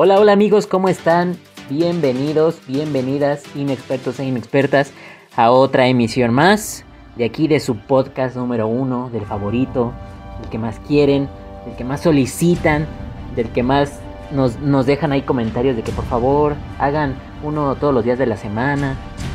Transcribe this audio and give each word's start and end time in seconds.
Hola, 0.00 0.20
hola 0.20 0.30
amigos, 0.30 0.68
¿cómo 0.68 0.88
están? 0.88 1.36
Bienvenidos, 1.68 2.60
bienvenidas, 2.68 3.42
inexpertos 3.56 4.20
e 4.20 4.26
inexpertas, 4.26 4.92
a 5.34 5.50
otra 5.50 5.88
emisión 5.88 6.32
más 6.32 6.84
de 7.16 7.24
aquí 7.24 7.48
de 7.48 7.58
su 7.58 7.76
podcast 7.76 8.36
número 8.36 8.68
uno, 8.68 9.10
del 9.10 9.26
favorito, 9.26 9.92
del 10.40 10.50
que 10.50 10.58
más 10.58 10.78
quieren, 10.86 11.28
del 11.66 11.74
que 11.74 11.82
más 11.82 12.00
solicitan, 12.00 12.86
del 13.34 13.48
que 13.48 13.64
más 13.64 13.98
nos, 14.30 14.60
nos 14.60 14.86
dejan 14.86 15.10
ahí 15.10 15.22
comentarios 15.22 15.74
de 15.74 15.82
que 15.82 15.90
por 15.90 16.04
favor 16.04 16.54
hagan 16.78 17.16
uno 17.42 17.74
todos 17.74 17.92
los 17.92 18.04
días 18.04 18.20
de 18.20 18.26
la 18.26 18.36
semana. 18.36 18.94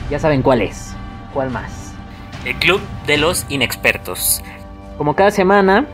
Ya 0.09 0.17
saben 0.17 0.41
cuál 0.41 0.61
es, 0.61 0.95
cuál 1.33 1.49
más. 1.49 1.93
El 2.45 2.55
Club 2.55 2.79
de 3.05 3.17
los 3.17 3.45
Inexpertos. 3.49 4.41
Como 4.97 5.13
cada 5.13 5.31
semana, 5.31 5.87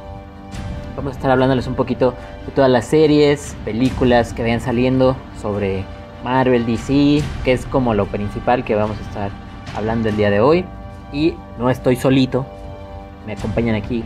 vamos 0.99 1.13
a 1.13 1.15
estar 1.15 1.31
hablándoles 1.31 1.65
un 1.67 1.75
poquito 1.75 2.13
de 2.45 2.51
todas 2.53 2.69
las 2.69 2.85
series, 2.85 3.55
películas 3.63 4.33
que 4.33 4.41
vayan 4.41 4.59
saliendo 4.59 5.15
sobre 5.41 5.85
Marvel, 6.25 6.65
DC, 6.65 7.21
que 7.45 7.53
es 7.53 7.65
como 7.65 7.93
lo 7.93 8.05
principal 8.05 8.65
que 8.65 8.75
vamos 8.75 8.97
a 8.97 9.01
estar 9.01 9.31
hablando 9.77 10.09
el 10.09 10.17
día 10.17 10.29
de 10.29 10.41
hoy. 10.41 10.65
Y 11.13 11.35
no 11.57 11.69
estoy 11.69 11.95
solito, 11.95 12.45
me 13.25 13.31
acompañan 13.33 13.75
aquí 13.75 14.03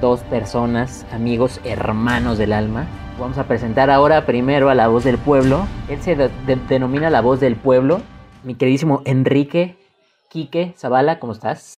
dos 0.00 0.20
personas, 0.20 1.04
amigos, 1.12 1.60
hermanos 1.64 2.38
del 2.38 2.52
alma. 2.52 2.86
Vamos 3.18 3.36
a 3.38 3.44
presentar 3.48 3.90
ahora 3.90 4.24
primero 4.24 4.70
a 4.70 4.76
la 4.76 4.86
voz 4.86 5.02
del 5.02 5.18
pueblo. 5.18 5.66
Él 5.88 6.00
se 6.00 6.14
de- 6.14 6.30
de- 6.46 6.54
denomina 6.68 7.10
la 7.10 7.20
voz 7.20 7.40
del 7.40 7.56
pueblo. 7.56 8.00
Mi 8.44 8.54
queridísimo 8.54 9.02
Enrique 9.04 9.76
Quique 10.28 10.72
Zavala, 10.78 11.18
¿cómo 11.18 11.32
estás? 11.32 11.77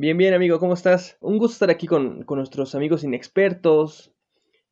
Bien, 0.00 0.16
bien, 0.16 0.32
amigo, 0.32 0.60
¿cómo 0.60 0.74
estás? 0.74 1.16
Un 1.20 1.38
gusto 1.38 1.54
estar 1.54 1.70
aquí 1.70 1.88
con, 1.88 2.22
con 2.22 2.38
nuestros 2.38 2.76
amigos 2.76 3.02
inexpertos. 3.02 4.12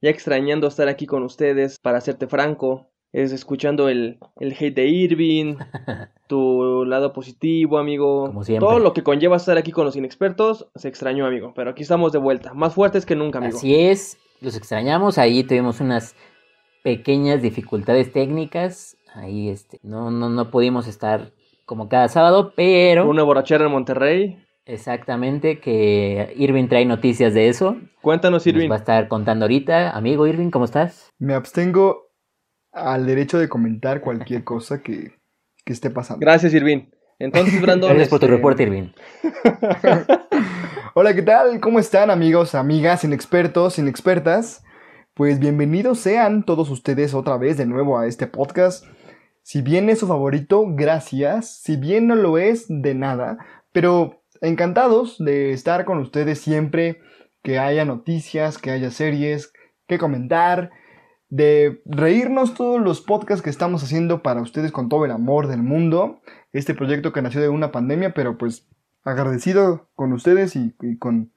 Ya 0.01 0.09
extrañando 0.09 0.69
estar 0.69 0.87
aquí 0.87 1.05
con 1.05 1.25
ustedes, 1.25 1.81
para 1.81 2.01
serte 2.01 2.29
franco. 2.29 2.93
Es 3.11 3.33
escuchando 3.33 3.89
el, 3.89 4.21
el 4.39 4.53
hate 4.53 4.77
de 4.77 4.87
Irving, 4.87 5.57
tu 6.29 6.85
lado 6.85 7.13
positivo, 7.13 7.79
amigo. 7.79 8.27
Como 8.27 8.45
siempre. 8.45 8.69
Todo 8.69 8.79
lo 8.79 8.93
que 8.93 9.03
conlleva 9.03 9.37
estar 9.37 9.59
aquí 9.59 9.73
con 9.73 9.85
los 9.85 9.97
inexpertos 9.97 10.69
se 10.77 10.87
extrañó, 10.87 11.27
amigo. 11.27 11.53
Pero 11.57 11.71
aquí 11.71 11.83
estamos 11.83 12.13
de 12.13 12.19
vuelta, 12.19 12.55
más 12.55 12.75
fuertes 12.75 13.05
que 13.05 13.17
nunca, 13.17 13.41
amigo. 13.41 13.57
Así 13.57 13.75
es, 13.75 14.19
los 14.41 14.57
extrañamos. 14.57 15.19
Ahí 15.19 15.43
tuvimos 15.43 15.81
unas 15.81 16.15
pequeñas 16.85 17.43
dificultades 17.43 18.13
técnicas. 18.13 18.97
Ahí 19.13 19.49
este, 19.49 19.81
no, 19.83 20.13
no, 20.13 20.31
no 20.31 20.53
pudimos 20.53 20.87
estar 20.87 21.33
como 21.65 21.89
cada 21.89 22.07
sábado, 22.07 22.53
pero 22.55 23.11
Una 23.11 23.25
borrachera 23.25 23.65
en 23.65 23.73
Monterrey. 23.73 24.46
Exactamente 24.67 25.61
que 25.61 26.35
Irving 26.37 26.69
trae 26.69 26.85
noticias 26.85 27.33
de 27.33 27.49
eso. 27.49 27.77
Cuéntanos, 28.03 28.41
Nos 28.45 28.47
Irving. 28.47 28.71
va 28.71 28.75
a 28.75 28.79
estar 28.79 29.09
contando 29.09 29.45
ahorita. 29.45 29.91
Amigo 29.91 30.27
Irving, 30.27 30.51
¿cómo 30.51 30.65
estás? 30.65 31.13
Me 31.19 31.35
abstengo 31.35 32.11
al 32.73 33.07
derecho 33.07 33.39
de 33.39 33.49
comentar 33.49 34.01
cualquier 34.03 34.45
cosa 34.45 34.83
que, 34.83 35.13
que 35.65 35.73
esté 35.73 35.89
pasando. 35.91 36.21
Gracias, 36.21 36.53
Irving. 36.53 36.91
Entonces, 37.19 37.61
Brandon. 37.63 37.91
Gracias 37.91 38.09
por 38.09 38.21
tu 38.21 38.27
este, 38.27 38.37
reporte, 38.37 38.65
Irving. 38.65 38.89
Hola, 40.95 41.15
¿qué 41.15 41.23
tal? 41.23 41.61
¿Cómo 41.61 41.79
están 41.79 42.11
amigos, 42.11 42.55
amigas, 42.55 43.05
inexpertos, 43.05 43.79
inexpertas? 43.79 44.65
Pues 45.15 45.39
bienvenidos 45.39 45.99
sean 45.99 46.45
todos 46.45 46.71
ustedes 46.71 47.15
otra 47.15 47.39
vez 47.39 47.57
de 47.57 47.67
nuevo 47.67 47.99
a 47.99 48.07
este 48.07 48.27
podcast. 48.27 48.85
Si 49.43 49.63
bien 49.63 49.89
es 49.89 50.01
su 50.01 50.09
favorito, 50.09 50.65
gracias. 50.69 51.63
Si 51.63 51.77
bien 51.77 52.07
no 52.07 52.17
lo 52.17 52.37
es, 52.37 52.67
de 52.69 52.95
nada. 52.95 53.39
Pero 53.73 54.23
encantados 54.41 55.17
de 55.19 55.53
estar 55.53 55.85
con 55.85 55.99
ustedes 55.99 56.41
siempre, 56.41 57.01
que 57.43 57.59
haya 57.59 57.85
noticias, 57.85 58.59
que 58.59 58.71
haya 58.71 58.91
series, 58.91 59.53
que 59.87 59.99
comentar, 59.99 60.71
de 61.29 61.83
reírnos 61.85 62.55
todos 62.55 62.81
los 62.81 63.01
podcasts 63.01 63.43
que 63.43 63.51
estamos 63.51 63.83
haciendo 63.83 64.23
para 64.23 64.41
ustedes 64.41 64.73
con 64.73 64.89
todo 64.89 65.05
el 65.05 65.11
amor 65.11 65.49
del 65.49 65.63
mundo. 65.63 66.21
Este 66.53 66.75
proyecto 66.75 67.13
que 67.13 67.23
nació 67.23 67.41
de 67.41 67.49
una 67.49 67.73
pandemia, 67.73 68.15
pero 68.15 68.39
pues 68.39 68.67
agradecido 69.05 69.89
con 69.95 70.13
ustedes 70.13 70.57
y, 70.57 70.75
con, 70.99 71.33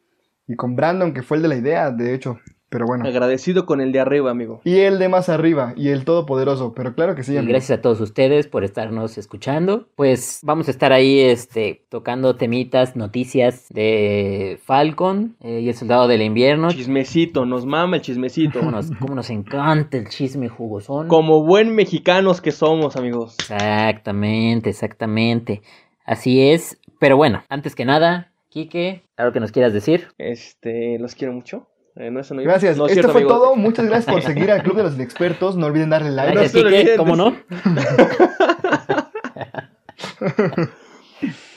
y 0.47 0.55
con 0.55 0.75
Brandon, 0.75 1.13
que 1.13 1.23
fue 1.23 1.37
el 1.37 1.43
de 1.43 1.49
la 1.49 1.55
idea, 1.55 1.91
de 1.91 2.13
hecho. 2.13 2.39
Pero 2.69 2.85
bueno. 2.87 3.05
Agradecido 3.07 3.65
con 3.65 3.81
el 3.81 3.91
de 3.91 3.99
arriba, 3.99 4.31
amigo. 4.31 4.61
Y 4.63 4.79
el 4.79 4.99
de 4.99 5.09
más 5.09 5.27
arriba, 5.29 5.73
y 5.75 5.89
el 5.89 6.05
todopoderoso, 6.05 6.73
pero 6.75 6.93
claro 6.93 7.15
que 7.15 7.23
sí. 7.23 7.35
Y 7.35 7.45
gracias 7.45 7.79
a 7.79 7.81
todos 7.81 7.99
ustedes 7.99 8.47
por 8.47 8.63
estarnos 8.63 9.17
escuchando. 9.17 9.87
Pues 9.95 10.39
vamos 10.43 10.67
a 10.67 10.71
estar 10.71 10.93
ahí 10.93 11.19
este, 11.19 11.83
tocando 11.89 12.35
temitas, 12.35 12.95
noticias 12.95 13.67
de 13.69 14.59
Falcon 14.63 15.35
eh, 15.41 15.61
y 15.61 15.69
el 15.69 15.75
Soldado 15.75 16.07
del 16.07 16.21
Invierno. 16.21 16.69
Chismecito, 16.69 17.45
nos 17.45 17.65
mama 17.65 17.97
el 17.97 18.01
chismecito. 18.01 18.59
Cómo 18.59 18.71
nos, 18.71 18.91
cómo 18.91 19.15
nos 19.15 19.29
encanta 19.29 19.97
el 19.97 20.07
chisme 20.09 20.47
jugosón. 20.47 21.07
Como 21.07 21.43
buen 21.45 21.73
mexicanos 21.73 22.41
que 22.41 22.51
somos, 22.51 22.95
amigos. 22.95 23.35
Exactamente, 23.39 24.69
exactamente. 24.69 25.61
Así 26.05 26.49
es. 26.51 26.79
Pero 26.99 27.17
bueno, 27.17 27.43
antes 27.49 27.75
que 27.75 27.85
nada, 27.85 28.31
Quique, 28.49 29.03
algo 29.15 29.31
que 29.31 29.39
nos 29.39 29.51
quieras 29.51 29.73
decir. 29.73 30.07
Este, 30.17 30.97
los 30.99 31.15
quiero 31.15 31.33
mucho. 31.33 31.67
Eh, 31.99 32.09
no, 32.09 32.21
eso 32.21 32.33
no 32.33 32.41
iba. 32.41 32.53
Gracias. 32.53 32.77
No 32.77 32.85
es 32.85 32.93
Esto 32.93 33.01
cierto, 33.01 33.11
fue 33.11 33.21
amigo. 33.21 33.37
todo. 33.37 33.55
Muchas 33.57 33.85
gracias 33.85 34.13
por 34.13 34.23
seguir 34.23 34.49
al 34.51 34.63
Club 34.63 34.77
de 34.77 34.83
los 34.83 34.95
Inexpertos. 34.95 35.57
No 35.57 35.65
olviden 35.65 35.89
darle 35.89 36.11
like. 36.11 36.45
Quique, 36.45 36.59
olviden. 36.59 36.97
¿cómo 36.97 37.15
no? 37.15 37.35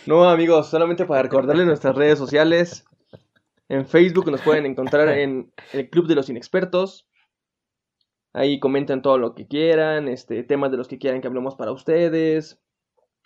No, 0.05 0.29
amigos, 0.29 0.69
solamente 0.69 1.05
para 1.05 1.23
recordarles 1.23 1.65
nuestras 1.65 1.95
redes 1.95 2.19
sociales. 2.19 2.85
En 3.69 3.87
Facebook 3.87 4.29
nos 4.33 4.41
pueden 4.41 4.67
encontrar 4.67 5.09
en 5.11 5.53
el 5.73 5.89
Club 5.91 6.09
de 6.09 6.17
los 6.17 6.29
Inexpertos. 6.29 7.09
Ahí 8.33 8.59
comentan 8.59 9.01
todo 9.01 9.19
lo 9.19 9.37
que 9.37 9.47
quieran, 9.47 10.09
este, 10.09 10.43
temas 10.43 10.73
de 10.73 10.77
los 10.77 10.89
que 10.89 10.99
quieran 10.99 11.21
que 11.21 11.29
hablemos 11.29 11.55
para 11.55 11.71
ustedes. 11.71 12.61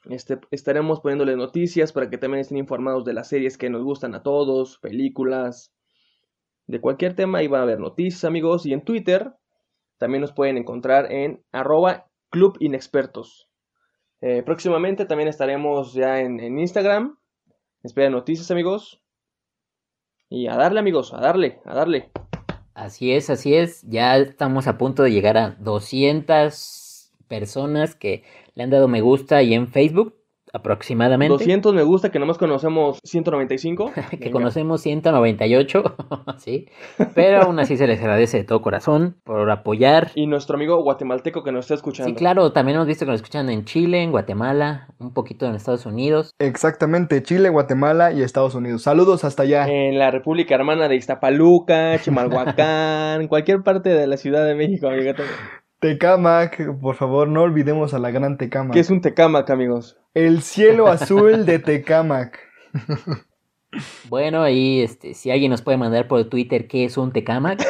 Este, 0.04 0.38
estaremos 0.50 1.00
poniéndoles 1.00 1.38
noticias 1.38 1.94
para 1.94 2.10
que 2.10 2.18
también 2.18 2.42
estén 2.42 2.58
informados 2.58 3.06
de 3.06 3.14
las 3.14 3.28
series 3.28 3.56
que 3.56 3.70
nos 3.70 3.82
gustan 3.82 4.14
a 4.14 4.22
todos, 4.22 4.78
películas, 4.78 5.72
de 6.66 6.80
cualquier 6.80 7.14
tema. 7.14 7.38
Ahí 7.38 7.48
va 7.48 7.60
a 7.60 7.62
haber 7.62 7.80
noticias, 7.80 8.24
amigos. 8.24 8.66
Y 8.66 8.72
en 8.72 8.82
Twitter 8.82 9.32
también 9.98 10.20
nos 10.20 10.32
pueden 10.32 10.56
encontrar 10.56 11.10
en 11.12 11.42
arroba 11.52 12.06
Club 12.30 12.56
Inexpertos. 12.60 13.48
Eh, 14.20 14.42
próximamente 14.42 15.04
también 15.04 15.28
estaremos 15.28 15.94
ya 15.94 16.20
en, 16.20 16.40
en 16.40 16.58
Instagram. 16.58 17.18
Esperen 17.82 18.12
noticias, 18.12 18.50
amigos. 18.50 19.02
Y 20.28 20.48
a 20.48 20.56
darle, 20.56 20.80
amigos, 20.80 21.14
a 21.14 21.20
darle, 21.20 21.60
a 21.64 21.74
darle. 21.74 22.10
Así 22.74 23.12
es, 23.12 23.30
así 23.30 23.54
es. 23.54 23.82
Ya 23.88 24.16
estamos 24.16 24.66
a 24.66 24.76
punto 24.76 25.02
de 25.02 25.12
llegar 25.12 25.38
a 25.38 25.50
200 25.60 27.12
personas 27.28 27.94
que 27.94 28.24
le 28.54 28.64
han 28.64 28.70
dado 28.70 28.88
me 28.88 29.00
gusta 29.00 29.42
y 29.42 29.54
en 29.54 29.68
Facebook 29.68 30.14
aproximadamente. 30.56 31.32
200 31.32 31.74
me 31.74 31.82
gusta 31.82 32.10
que 32.10 32.18
nomás 32.18 32.38
conocemos 32.38 32.98
195. 33.04 33.92
que 34.10 34.16
Venga. 34.16 34.30
conocemos 34.32 34.80
198, 34.80 35.82
sí, 36.38 36.66
pero 37.14 37.42
aún 37.42 37.58
así 37.58 37.76
se 37.76 37.86
les 37.86 38.00
agradece 38.00 38.38
de 38.38 38.44
todo 38.44 38.60
corazón 38.62 39.16
por 39.24 39.50
apoyar. 39.50 40.10
Y 40.14 40.26
nuestro 40.26 40.56
amigo 40.56 40.82
guatemalteco 40.82 41.42
que 41.42 41.52
nos 41.52 41.66
está 41.66 41.74
escuchando. 41.74 42.10
Sí, 42.10 42.16
claro, 42.16 42.52
también 42.52 42.76
hemos 42.76 42.88
visto 42.88 43.04
que 43.04 43.12
nos 43.12 43.20
escuchan 43.20 43.48
en 43.50 43.64
Chile, 43.64 44.02
en 44.02 44.10
Guatemala, 44.10 44.88
un 44.98 45.12
poquito 45.12 45.46
en 45.46 45.54
Estados 45.54 45.86
Unidos. 45.86 46.32
Exactamente, 46.38 47.22
Chile, 47.22 47.50
Guatemala 47.50 48.12
y 48.12 48.22
Estados 48.22 48.54
Unidos. 48.54 48.82
Saludos 48.82 49.24
hasta 49.24 49.42
allá. 49.42 49.66
En 49.68 49.98
la 49.98 50.10
República 50.10 50.54
Hermana 50.54 50.88
de 50.88 50.96
Iztapaluca, 50.96 51.98
Chimalhuacán, 51.98 53.28
cualquier 53.28 53.62
parte 53.62 53.90
de 53.90 54.06
la 54.06 54.16
Ciudad 54.16 54.46
de 54.46 54.54
México, 54.54 54.88
amigo. 54.88 55.12
Tecamac, 55.80 56.78
por 56.80 56.96
favor, 56.96 57.28
no 57.28 57.42
olvidemos 57.42 57.94
a 57.94 57.98
la 57.98 58.10
gran 58.10 58.38
Tecamac. 58.38 58.72
Que 58.72 58.80
es 58.80 58.90
un 58.90 59.00
tecamac, 59.00 59.50
amigos. 59.50 59.98
El 60.14 60.42
cielo 60.42 60.88
azul 60.88 61.44
de 61.46 61.58
Tecamac. 61.58 62.38
Bueno, 64.08 64.42
ahí 64.42 64.80
este, 64.80 65.12
si 65.12 65.30
alguien 65.30 65.50
nos 65.50 65.60
puede 65.60 65.76
mandar 65.76 66.08
por 66.08 66.24
Twitter 66.30 66.66
qué 66.66 66.84
es 66.84 66.96
un 66.96 67.12
Tecamac, 67.12 67.62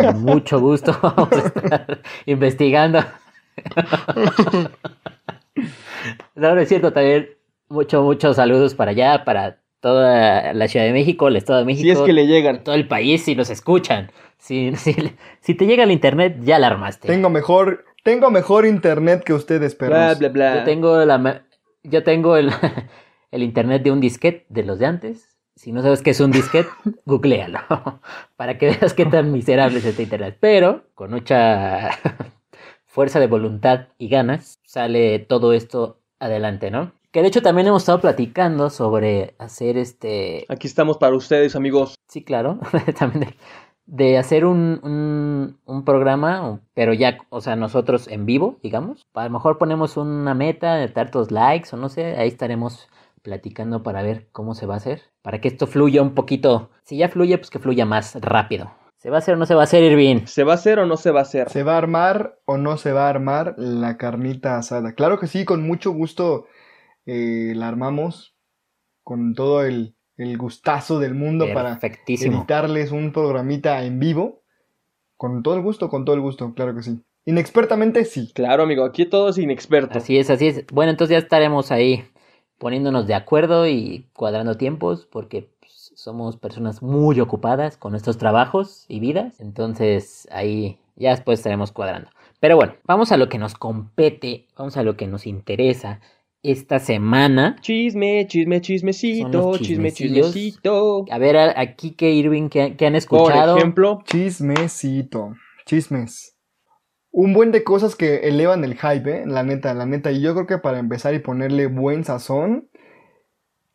con 0.00 0.22
mucho 0.24 0.58
gusto 0.58 0.98
vamos 1.00 1.30
a 1.32 1.38
estar 1.38 2.02
investigando. 2.26 3.00
No, 6.34 6.54
no 6.54 6.60
es 6.60 6.68
cierto, 6.68 6.92
también 6.92 7.30
muchos, 7.68 8.02
muchos 8.04 8.36
saludos 8.36 8.74
para 8.74 8.90
allá, 8.90 9.24
para 9.24 9.62
toda 9.84 10.54
la 10.54 10.66
Ciudad 10.66 10.86
de 10.86 10.94
México, 10.94 11.28
el 11.28 11.36
Estado 11.36 11.58
de 11.58 11.66
México. 11.66 11.84
Si 11.84 11.90
es 11.90 11.98
que 12.00 12.14
le 12.14 12.26
llegan. 12.26 12.64
todo 12.64 12.74
el 12.74 12.88
país 12.88 13.22
si 13.22 13.34
nos 13.34 13.50
escuchan. 13.50 14.10
Si, 14.38 14.74
si, 14.76 14.94
si 15.40 15.54
te 15.54 15.66
llega 15.66 15.84
el 15.84 15.90
internet, 15.90 16.38
ya 16.40 16.58
la 16.58 16.68
armaste. 16.68 17.06
Tengo 17.06 17.28
mejor, 17.28 17.84
tengo 18.02 18.30
mejor 18.30 18.64
internet 18.64 19.22
que 19.24 19.34
ustedes, 19.34 19.76
Bla, 19.76 19.88
perros. 19.88 20.18
bla, 20.18 20.28
bla. 20.30 20.56
Yo 20.56 20.64
tengo 20.64 21.04
la 21.04 21.42
yo 21.82 22.02
tengo 22.02 22.38
el, 22.38 22.50
el 23.30 23.42
internet 23.42 23.82
de 23.82 23.90
un 23.90 24.00
disquete 24.00 24.46
de 24.48 24.62
los 24.62 24.78
de 24.78 24.86
antes. 24.86 25.36
Si 25.54 25.70
no 25.70 25.82
sabes 25.82 26.00
qué 26.00 26.10
es 26.10 26.20
un 26.20 26.30
disquete, 26.30 26.70
googlealo. 27.04 27.60
Para 28.36 28.56
que 28.56 28.68
veas 28.68 28.94
qué 28.94 29.04
tan 29.04 29.32
miserable 29.32 29.80
es 29.80 29.84
este 29.84 30.04
internet. 30.04 30.38
Pero 30.40 30.84
con 30.94 31.10
mucha 31.10 31.90
fuerza 32.86 33.20
de 33.20 33.26
voluntad 33.26 33.88
y 33.98 34.08
ganas 34.08 34.60
sale 34.64 35.18
todo 35.18 35.52
esto 35.52 36.00
adelante, 36.20 36.70
¿no? 36.70 36.92
Que 37.14 37.22
de 37.22 37.28
hecho 37.28 37.42
también 37.42 37.68
hemos 37.68 37.82
estado 37.82 38.00
platicando 38.00 38.70
sobre 38.70 39.36
hacer 39.38 39.78
este 39.78 40.46
Aquí 40.48 40.66
estamos 40.66 40.98
para 40.98 41.14
ustedes, 41.14 41.54
amigos. 41.54 41.94
Sí, 42.08 42.24
claro. 42.24 42.58
También 42.98 43.36
de, 43.86 44.06
de 44.08 44.18
hacer 44.18 44.44
un, 44.44 44.80
un, 44.82 45.56
un 45.64 45.84
programa, 45.84 46.60
pero 46.74 46.92
ya, 46.92 47.18
o 47.28 47.40
sea, 47.40 47.54
nosotros 47.54 48.08
en 48.08 48.26
vivo, 48.26 48.58
digamos. 48.64 49.06
A 49.14 49.22
lo 49.22 49.30
mejor 49.30 49.58
ponemos 49.58 49.96
una 49.96 50.34
meta 50.34 50.74
de 50.74 50.88
tantos 50.88 51.30
likes 51.30 51.68
o 51.72 51.76
no 51.76 51.88
sé, 51.88 52.16
ahí 52.16 52.26
estaremos 52.26 52.88
platicando 53.22 53.84
para 53.84 54.02
ver 54.02 54.26
cómo 54.32 54.56
se 54.56 54.66
va 54.66 54.74
a 54.74 54.78
hacer. 54.78 55.02
Para 55.22 55.40
que 55.40 55.46
esto 55.46 55.68
fluya 55.68 56.02
un 56.02 56.16
poquito. 56.16 56.70
Si 56.82 56.96
ya 56.96 57.08
fluye, 57.08 57.38
pues 57.38 57.48
que 57.48 57.60
fluya 57.60 57.86
más 57.86 58.16
rápido. 58.20 58.72
¿Se 58.98 59.10
va 59.10 59.18
a 59.18 59.20
hacer 59.20 59.34
o 59.34 59.36
no 59.36 59.46
se 59.46 59.54
va 59.54 59.60
a 59.60 59.64
hacer, 59.64 59.84
Irving? 59.84 60.26
¿Se 60.26 60.42
va 60.42 60.52
a 60.52 60.56
hacer 60.56 60.80
o 60.80 60.86
no 60.86 60.96
se 60.96 61.12
va 61.12 61.20
a 61.20 61.22
hacer? 61.22 61.48
¿Se 61.48 61.62
va 61.62 61.74
a 61.74 61.78
armar 61.78 62.40
o 62.44 62.56
no 62.56 62.76
se 62.76 62.90
va 62.90 63.06
a 63.06 63.10
armar 63.10 63.54
la 63.56 63.98
carnita 63.98 64.58
asada? 64.58 64.94
Claro 64.94 65.20
que 65.20 65.28
sí, 65.28 65.44
con 65.44 65.64
mucho 65.64 65.92
gusto 65.92 66.46
eh, 67.06 67.52
la 67.54 67.68
armamos. 67.68 68.34
Con 69.02 69.34
todo 69.34 69.64
el, 69.64 69.94
el 70.16 70.38
gustazo 70.38 70.98
del 70.98 71.14
mundo 71.14 71.46
para 71.52 71.78
editarles 72.06 72.90
un 72.90 73.12
programita 73.12 73.84
en 73.84 73.98
vivo. 73.98 74.42
Con 75.16 75.42
todo 75.42 75.54
el 75.54 75.62
gusto, 75.62 75.88
con 75.88 76.04
todo 76.04 76.16
el 76.16 76.22
gusto, 76.22 76.54
claro 76.54 76.74
que 76.74 76.82
sí. 76.82 77.00
Inexpertamente 77.26 78.04
sí. 78.04 78.30
Claro, 78.34 78.64
amigo, 78.64 78.84
aquí 78.84 79.06
todo 79.06 79.30
es 79.30 79.38
inexperto. 79.38 79.98
Así 79.98 80.18
es, 80.18 80.30
así 80.30 80.48
es. 80.48 80.66
Bueno, 80.72 80.90
entonces 80.90 81.14
ya 81.14 81.18
estaremos 81.18 81.70
ahí 81.70 82.04
poniéndonos 82.58 83.06
de 83.06 83.14
acuerdo 83.14 83.66
y 83.66 84.08
cuadrando 84.12 84.56
tiempos 84.56 85.06
porque 85.06 85.50
pues, 85.60 85.92
somos 85.96 86.36
personas 86.36 86.82
muy 86.82 87.20
ocupadas 87.20 87.76
con 87.76 87.92
nuestros 87.92 88.18
trabajos 88.18 88.84
y 88.88 89.00
vidas. 89.00 89.40
Entonces 89.40 90.28
ahí 90.30 90.78
ya 90.96 91.10
después 91.10 91.38
estaremos 91.38 91.72
cuadrando. 91.72 92.10
Pero 92.40 92.56
bueno, 92.56 92.74
vamos 92.84 93.10
a 93.10 93.16
lo 93.16 93.28
que 93.28 93.38
nos 93.38 93.54
compete, 93.54 94.48
vamos 94.56 94.76
a 94.76 94.82
lo 94.82 94.96
que 94.96 95.06
nos 95.06 95.26
interesa 95.26 96.00
esta 96.44 96.78
semana. 96.78 97.56
Chisme, 97.60 98.26
chisme, 98.28 98.60
chismecito, 98.60 99.58
chisme, 99.58 99.90
chismecito. 99.90 101.04
A 101.10 101.18
ver, 101.18 101.36
aquí 101.56 101.92
que 101.92 102.10
Irving, 102.12 102.48
que, 102.48 102.76
que 102.76 102.86
han 102.86 102.92
Por 102.92 102.98
escuchado. 102.98 103.56
ejemplo, 103.56 104.02
Chismecito. 104.06 105.34
Chismes. 105.66 106.36
Un 107.10 107.32
buen 107.32 107.52
de 107.52 107.64
cosas 107.64 107.96
que 107.96 108.28
elevan 108.28 108.64
el 108.64 108.74
hype, 108.74 109.22
¿eh? 109.22 109.24
La 109.26 109.42
neta, 109.42 109.72
la 109.74 109.86
neta. 109.86 110.10
Y 110.12 110.20
yo 110.20 110.34
creo 110.34 110.46
que 110.46 110.58
para 110.58 110.78
empezar 110.78 111.14
y 111.14 111.20
ponerle 111.20 111.66
buen 111.66 112.04
sazón, 112.04 112.68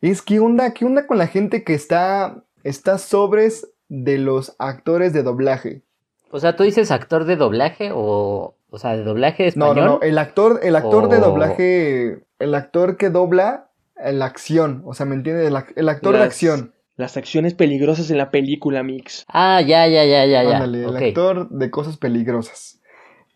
es 0.00 0.22
qué 0.22 0.40
onda, 0.40 0.72
qué 0.72 0.84
onda 0.84 1.06
con 1.06 1.18
la 1.18 1.26
gente 1.26 1.64
que 1.64 1.74
está, 1.74 2.44
está 2.64 2.98
sobres 2.98 3.66
de 3.88 4.18
los 4.18 4.54
actores 4.58 5.12
de 5.12 5.22
doblaje. 5.22 5.82
O 6.30 6.38
sea, 6.38 6.54
tú 6.54 6.62
dices 6.62 6.90
actor 6.90 7.24
de 7.24 7.36
doblaje 7.36 7.90
o, 7.92 8.54
o 8.70 8.78
sea, 8.78 8.96
de 8.96 9.02
doblaje 9.04 9.44
No, 9.56 9.66
español. 9.66 9.74
no, 9.76 9.84
no, 9.96 10.00
el 10.02 10.18
actor, 10.18 10.60
el 10.62 10.76
actor 10.76 11.08
de 11.08 11.18
doblaje, 11.18 12.18
el 12.40 12.54
actor 12.54 12.96
que 12.96 13.10
dobla 13.10 13.70
la 14.02 14.24
acción, 14.24 14.82
o 14.86 14.94
sea, 14.94 15.06
¿me 15.06 15.14
entiendes? 15.14 15.46
El, 15.46 15.54
ac- 15.54 15.72
el 15.76 15.88
actor 15.88 16.16
de 16.16 16.22
acción. 16.22 16.74
las 16.96 17.16
acciones 17.16 17.54
peligrosas 17.54 18.10
en 18.10 18.18
la 18.18 18.30
película, 18.30 18.82
Mix. 18.82 19.24
Ah, 19.28 19.60
ya, 19.60 19.86
ya, 19.86 20.04
ya, 20.04 20.24
ya, 20.26 20.42
ya. 20.42 20.56
Ándale, 20.56 20.84
el 20.84 20.96
actor 20.96 21.48
de 21.50 21.70
cosas 21.70 21.96
peligrosas. 21.98 22.80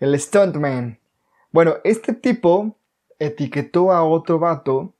El 0.00 0.18
stuntman. 0.18 0.98
Bueno, 1.52 1.76
este 1.84 2.14
tipo 2.14 2.76
etiquetó 3.18 3.92
a 3.92 4.02
otro 4.04 4.38
vato 4.38 4.94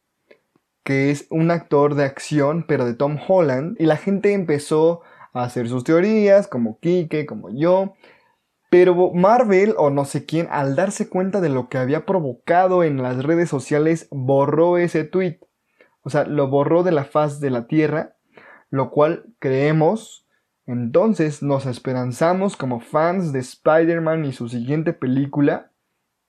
que 0.82 1.10
es 1.10 1.26
un 1.30 1.50
actor 1.50 1.94
de 1.94 2.04
acción, 2.04 2.64
pero 2.68 2.84
de 2.84 2.94
Tom 2.94 3.18
Holland, 3.26 3.76
y 3.80 3.86
la 3.86 3.96
gente 3.96 4.32
empezó 4.34 5.00
a 5.32 5.44
hacer 5.44 5.66
sus 5.68 5.82
teorías, 5.82 6.46
como 6.46 6.78
Kike, 6.78 7.24
como 7.26 7.48
yo. 7.50 7.94
Pero 8.74 9.12
Marvel, 9.12 9.76
o 9.78 9.90
no 9.90 10.04
sé 10.04 10.26
quién, 10.26 10.48
al 10.50 10.74
darse 10.74 11.08
cuenta 11.08 11.40
de 11.40 11.48
lo 11.48 11.68
que 11.68 11.78
había 11.78 12.04
provocado 12.04 12.82
en 12.82 13.00
las 13.00 13.22
redes 13.22 13.48
sociales, 13.48 14.08
borró 14.10 14.78
ese 14.78 15.04
tweet. 15.04 15.38
O 16.02 16.10
sea, 16.10 16.24
lo 16.24 16.48
borró 16.48 16.82
de 16.82 16.90
la 16.90 17.04
faz 17.04 17.38
de 17.38 17.50
la 17.50 17.68
Tierra, 17.68 18.16
lo 18.70 18.90
cual 18.90 19.26
creemos 19.38 20.26
entonces 20.66 21.40
nos 21.40 21.66
esperanzamos 21.66 22.56
como 22.56 22.80
fans 22.80 23.32
de 23.32 23.38
Spider-Man 23.38 24.24
y 24.24 24.32
su 24.32 24.48
siguiente 24.48 24.92
película 24.92 25.70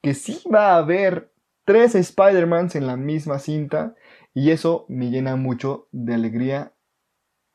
que 0.03 0.13
sí 0.13 0.39
va 0.53 0.73
a 0.73 0.77
haber 0.77 1.31
tres 1.63 1.95
Spider-Mans 1.95 2.75
en 2.75 2.85
la 2.85 2.95
misma 2.95 3.39
cinta 3.39 3.95
y 4.35 4.51
eso 4.51 4.85
me 4.87 5.09
llena 5.09 5.35
mucho 5.35 5.87
de 5.91 6.13
alegría 6.13 6.73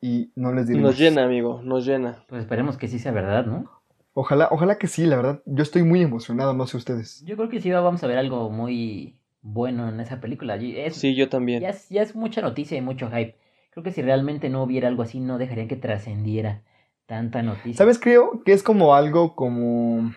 y 0.01 0.33
no 0.35 0.51
les 0.51 0.67
diré 0.67 0.81
Nos 0.81 0.91
más. 0.91 0.99
llena, 0.99 1.23
amigo, 1.23 1.61
nos 1.63 1.85
llena. 1.85 2.25
Pues 2.27 2.41
esperemos 2.41 2.77
que 2.77 2.89
sí 2.89 2.99
sea 2.99 3.13
verdad, 3.13 3.45
¿no? 3.45 3.80
Ojalá, 4.13 4.49
ojalá 4.51 4.77
que 4.77 4.87
sí, 4.87 5.05
la 5.05 5.15
verdad. 5.15 5.41
Yo 5.45 5.63
estoy 5.63 5.83
muy 5.83 6.01
emocionado, 6.01 6.53
no 6.53 6.67
sé 6.67 6.77
ustedes. 6.77 7.23
Yo 7.25 7.37
creo 7.37 7.49
que 7.49 7.61
sí 7.61 7.71
vamos 7.71 8.03
a 8.03 8.07
ver 8.07 8.17
algo 8.17 8.49
muy 8.49 9.15
bueno 9.41 9.87
en 9.89 9.99
esa 9.99 10.19
película. 10.19 10.55
Es, 10.55 10.95
Sí, 10.97 11.15
yo 11.15 11.29
también. 11.29 11.61
ya, 11.61 11.69
es, 11.69 11.87
ya 11.89 12.01
es 12.01 12.15
mucha 12.15 12.41
noticia 12.41 12.77
y 12.77 12.81
mucho 12.81 13.09
hype. 13.09 13.35
Creo 13.71 13.83
que 13.83 13.91
si 13.91 14.01
realmente 14.01 14.49
no 14.49 14.63
hubiera 14.63 14.89
algo 14.89 15.03
así, 15.03 15.19
no 15.21 15.37
dejarían 15.37 15.69
que 15.69 15.77
trascendiera 15.77 16.61
tanta 17.05 17.41
noticia. 17.41 17.77
¿Sabes? 17.77 17.99
Creo 17.99 18.43
que 18.43 18.51
es 18.51 18.63
como 18.63 18.95
algo 18.95 19.35
como... 19.35 20.13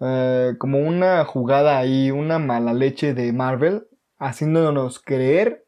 eh, 0.00 0.54
como 0.58 0.78
una 0.78 1.24
jugada 1.24 1.78
ahí, 1.78 2.10
una 2.10 2.38
mala 2.38 2.74
leche 2.74 3.14
de 3.14 3.32
Marvel, 3.32 3.86
haciéndonos 4.18 5.00
creer 5.00 5.64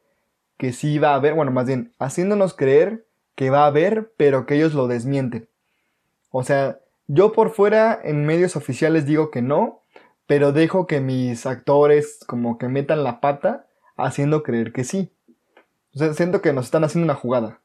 que 0.57 0.73
sí 0.73 0.99
va 0.99 1.11
a 1.11 1.15
haber, 1.15 1.33
bueno, 1.33 1.51
más 1.51 1.65
bien, 1.65 1.91
haciéndonos 1.99 2.53
creer 2.53 3.05
que 3.35 3.49
va 3.49 3.63
a 3.63 3.67
haber, 3.67 4.13
pero 4.15 4.45
que 4.45 4.55
ellos 4.55 4.73
lo 4.73 4.87
desmienten. 4.87 5.49
O 6.29 6.43
sea, 6.43 6.79
yo 7.07 7.31
por 7.31 7.51
fuera 7.51 7.99
en 8.03 8.25
medios 8.25 8.55
oficiales 8.55 9.05
digo 9.05 9.31
que 9.31 9.41
no, 9.41 9.81
pero 10.27 10.51
dejo 10.51 10.87
que 10.87 11.01
mis 11.01 11.45
actores 11.45 12.19
como 12.27 12.57
que 12.57 12.67
metan 12.67 13.03
la 13.03 13.21
pata 13.21 13.67
haciendo 13.95 14.43
creer 14.43 14.73
que 14.73 14.83
sí. 14.83 15.11
O 15.93 15.99
sea, 15.99 16.13
siento 16.13 16.41
que 16.41 16.53
nos 16.53 16.65
están 16.65 16.83
haciendo 16.83 17.05
una 17.05 17.19
jugada. 17.19 17.61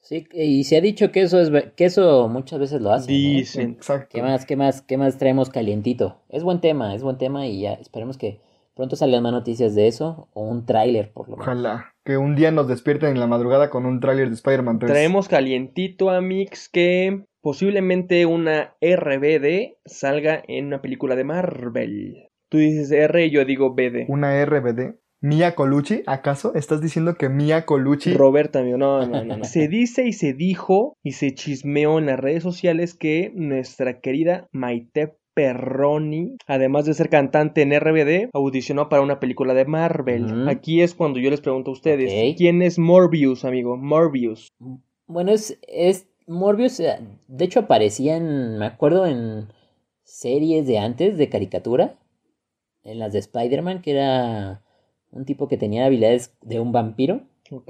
Sí, 0.00 0.26
y 0.32 0.64
se 0.64 0.76
ha 0.76 0.80
dicho 0.80 1.12
que 1.12 1.22
eso 1.22 1.40
es 1.40 1.50
que 1.76 1.84
eso 1.84 2.28
muchas 2.28 2.58
veces 2.58 2.80
lo 2.80 2.92
hacen. 2.92 3.14
¿eh? 3.14 3.18
Dicen. 3.18 3.70
Exacto. 3.72 4.08
¿Qué 4.12 4.22
más, 4.22 4.46
qué 4.46 4.56
más, 4.56 4.80
qué 4.80 4.96
más 4.96 5.18
traemos 5.18 5.50
calientito? 5.50 6.16
Es 6.28 6.42
buen 6.42 6.60
tema, 6.60 6.94
es 6.94 7.02
buen 7.02 7.18
tema 7.18 7.46
y 7.46 7.60
ya 7.60 7.74
esperemos 7.74 8.16
que 8.16 8.40
pronto 8.74 8.96
salgan 8.96 9.22
más 9.22 9.32
noticias 9.32 9.74
de 9.74 9.88
eso 9.88 10.28
o 10.32 10.42
un 10.42 10.64
tráiler 10.64 11.12
por 11.12 11.28
lo 11.28 11.36
menos. 11.36 11.46
Ojalá 11.46 11.94
que 12.04 12.16
un 12.16 12.36
día 12.36 12.50
nos 12.52 12.68
despierten 12.68 13.10
en 13.10 13.20
la 13.20 13.26
madrugada 13.26 13.70
con 13.70 13.84
un 13.84 14.00
tráiler 14.00 14.28
de 14.28 14.34
Spider-Man 14.34 14.78
3. 14.78 14.90
Traemos 14.90 15.28
calientito 15.28 16.10
a 16.10 16.20
Mix 16.20 16.68
que 16.68 17.26
posiblemente 17.40 18.26
una 18.26 18.76
RBD 18.80 19.76
salga 19.84 20.42
en 20.46 20.66
una 20.66 20.80
película 20.80 21.16
de 21.16 21.24
Marvel. 21.24 22.28
Tú 22.48 22.58
dices 22.58 22.90
R 22.90 23.26
y 23.26 23.30
yo 23.30 23.44
digo 23.44 23.74
BD. 23.74 24.06
Una 24.08 24.44
RBD. 24.44 24.96
Mia 25.20 25.56
Colucci, 25.56 26.02
¿acaso 26.06 26.54
estás 26.54 26.80
diciendo 26.80 27.16
que 27.16 27.28
Mia 27.28 27.66
Colucci 27.66 28.14
Roberta, 28.14 28.60
amigo, 28.60 28.78
no, 28.78 29.04
no, 29.04 29.24
no, 29.24 29.36
no. 29.38 29.44
Se 29.44 29.66
dice 29.66 30.06
y 30.06 30.12
se 30.12 30.32
dijo 30.32 30.96
y 31.02 31.12
se 31.12 31.34
chismeó 31.34 31.98
en 31.98 32.06
las 32.06 32.20
redes 32.20 32.44
sociales 32.44 32.94
que 32.94 33.32
nuestra 33.34 34.00
querida 34.00 34.46
Maite 34.52 35.16
Perroni, 35.34 36.36
además 36.46 36.84
de 36.84 36.94
ser 36.94 37.08
cantante 37.10 37.62
en 37.62 37.72
RBD, 37.78 38.30
audicionó 38.32 38.88
para 38.88 39.02
una 39.02 39.20
película 39.20 39.54
de 39.54 39.64
Marvel. 39.66 40.48
Aquí 40.48 40.82
es 40.82 40.94
cuando 40.94 41.20
yo 41.20 41.30
les 41.30 41.40
pregunto 41.40 41.70
a 41.70 41.74
ustedes. 41.74 42.36
¿quién 42.36 42.60
es 42.60 42.78
Morbius, 42.78 43.44
amigo? 43.44 43.76
Morbius. 43.76 44.48
Bueno, 45.06 45.32
es, 45.32 45.58
es 45.68 46.07
Morbius, 46.28 46.78
eh, 46.78 46.98
de 47.26 47.44
hecho 47.44 47.60
aparecía 47.60 48.16
en, 48.16 48.58
me 48.58 48.66
acuerdo, 48.66 49.06
en 49.06 49.48
series 50.04 50.66
de 50.66 50.78
antes 50.78 51.16
de 51.18 51.28
caricatura, 51.28 51.96
en 52.84 52.98
las 52.98 53.12
de 53.12 53.18
Spider-Man, 53.18 53.82
que 53.82 53.92
era 53.92 54.62
un 55.10 55.24
tipo 55.24 55.48
que 55.48 55.56
tenía 55.56 55.86
habilidades 55.86 56.36
de 56.42 56.60
un 56.60 56.70
vampiro, 56.70 57.22
Ok. 57.50 57.66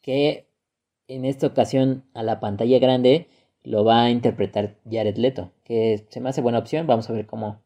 que 0.00 0.46
en 1.06 1.24
esta 1.24 1.46
ocasión 1.46 2.04
a 2.14 2.22
la 2.24 2.40
pantalla 2.40 2.78
grande 2.80 3.28
lo 3.62 3.84
va 3.84 4.02
a 4.04 4.10
interpretar 4.10 4.76
Jared 4.90 5.16
Leto, 5.16 5.52
que 5.64 6.04
se 6.10 6.20
me 6.20 6.30
hace 6.30 6.40
buena 6.40 6.58
opción, 6.58 6.86
vamos 6.88 7.08
a 7.08 7.12
ver 7.12 7.26
cómo, 7.26 7.62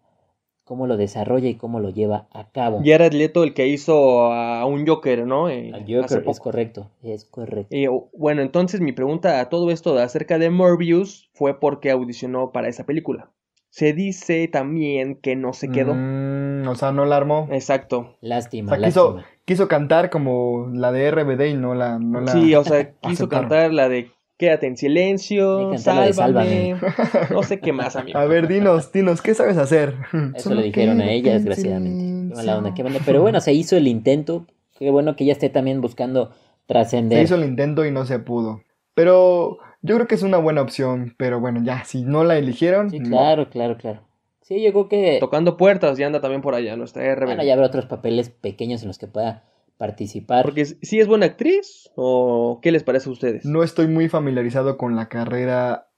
cómo 0.66 0.88
lo 0.88 0.96
desarrolla 0.96 1.49
y 1.49 1.54
cómo 1.54 1.78
lo 1.78 1.90
lleva 1.90 2.26
a 2.32 2.50
cabo. 2.50 2.80
Jared 2.85 3.12
Leto, 3.12 3.44
el 3.44 3.54
que 3.54 3.68
hizo 3.68 4.32
a 4.32 4.66
un 4.66 4.85
Joker, 4.85 5.25
¿no? 5.25 5.49
Eh, 5.49 5.70
Al 5.73 5.82
Joker, 5.82 6.25
es 6.26 6.40
correcto, 6.40 6.90
es 7.04 7.25
correcto. 7.25 7.68
Eh, 7.70 7.88
bueno, 8.12 8.42
entonces 8.42 8.80
mi 8.80 8.90
pregunta 8.90 9.38
a 9.40 9.49
todo 9.49 9.70
esto 9.70 9.96
acerca 9.96 10.38
de 10.38 10.50
Morbius 10.50 11.30
fue 11.35 11.61
porque 11.61 11.92
audicionó 11.92 12.50
para 12.50 12.68
esa 12.68 12.85
película. 12.85 13.30
Se 13.70 13.92
dice 13.92 14.49
también 14.49 15.20
que 15.23 15.37
no 15.37 15.52
se 15.52 15.68
quedó. 15.68 15.94
Mm, 15.94 16.66
o 16.66 16.75
sea, 16.75 16.90
no 16.90 17.04
la 17.04 17.16
armó. 17.16 17.46
Exacto. 17.52 18.16
Lástima, 18.20 18.73
O 18.73 18.76
sea, 18.76 18.88
quiso, 18.88 19.14
lástima. 19.14 19.35
quiso 19.44 19.68
cantar 19.68 20.11
como 20.11 20.68
la 20.73 20.90
de 20.90 21.11
RBD 21.12 21.46
y 21.50 21.54
no 21.54 21.75
la, 21.75 22.00
no 22.00 22.23
la 22.23 22.32
Sí, 22.32 22.54
o 22.56 22.64
sea, 22.64 22.90
quiso 23.02 23.28
cantar 23.28 23.73
la 23.73 23.88
de 23.88 24.11
Quédate 24.38 24.66
en 24.66 24.76
silencio, 24.76 25.76
sálvame. 25.78 26.76
No 27.31 27.43
sé 27.43 27.59
qué 27.61 27.73
más, 27.73 27.97
amigo. 27.97 28.19
A 28.19 28.26
ver, 28.26 28.49
dinos, 28.49 28.93
dinos, 28.93 29.23
¿qué 29.23 29.35
sabes 29.35 29.57
hacer? 29.57 29.95
Eso 30.35 30.55
le 30.55 30.64
dijeron 30.64 31.00
a 31.00 31.11
ella, 31.11 31.33
desgraciadamente. 31.35 32.05
Qué 32.28 32.35
mala 32.35 32.59
onda, 32.59 32.75
qué 32.75 32.83
mala- 32.85 32.99
Pero 33.07 33.23
bueno, 33.23 33.40
se 33.40 33.52
hizo 33.55 33.76
el 33.76 33.88
intento. 33.88 34.47
Qué 34.78 34.90
bueno 34.90 35.16
que 35.16 35.25
ella 35.25 35.33
esté 35.33 35.49
también 35.49 35.81
buscando 35.81 36.33
Se 36.33 36.37
trascender. 36.66 37.23
hizo 37.25 37.35
el 37.37 37.45
intento 37.45 37.87
y 37.87 37.90
no 37.90 38.05
se 38.05 38.19
pudo. 38.19 38.61
Pero 38.95 39.59
yo 39.81 39.95
creo 39.95 40.07
que 40.07 40.14
es 40.16 40.23
una 40.23 40.37
buena 40.37 40.61
opción. 40.61 41.14
Pero 41.16 41.40
bueno, 41.40 41.61
ya, 41.64 41.85
si 41.85 42.02
no 42.02 42.23
la 42.25 42.37
eligieron, 42.37 42.90
Sí, 42.90 43.00
no. 43.00 43.09
claro, 43.09 43.49
claro, 43.49 43.78
claro. 43.78 44.00
Sí, 44.43 44.62
yo 44.62 44.71
creo 44.73 44.88
que. 44.90 45.16
Tocando 45.19 45.57
puertas 45.57 45.99
y 45.99 46.02
anda 46.02 46.21
también 46.21 46.43
por 46.43 46.55
allá 46.55 46.76
nuestra 46.76 47.02
RBD. 47.14 47.25
Bueno, 47.25 47.43
ya 47.43 47.55
habrá 47.55 47.66
otros 47.66 47.87
papeles 47.87 48.28
pequeños 48.28 48.83
en 48.83 48.88
los 48.88 48.99
que 48.99 49.07
pueda 49.07 49.45
participar. 49.78 50.45
Porque 50.45 50.64
si 50.64 51.00
es 51.00 51.06
buena 51.09 51.26
actriz 51.26 51.90
o 51.97 52.61
qué 52.62 52.73
les 52.73 52.83
parece 52.83 53.09
a 53.09 53.12
ustedes. 53.12 53.45
No 53.45 53.62
estoy 53.62 53.87
muy 53.88 54.09
familiarizado 54.09 54.76
con 54.76 54.97
la 54.97 55.09
carrera 55.09 55.88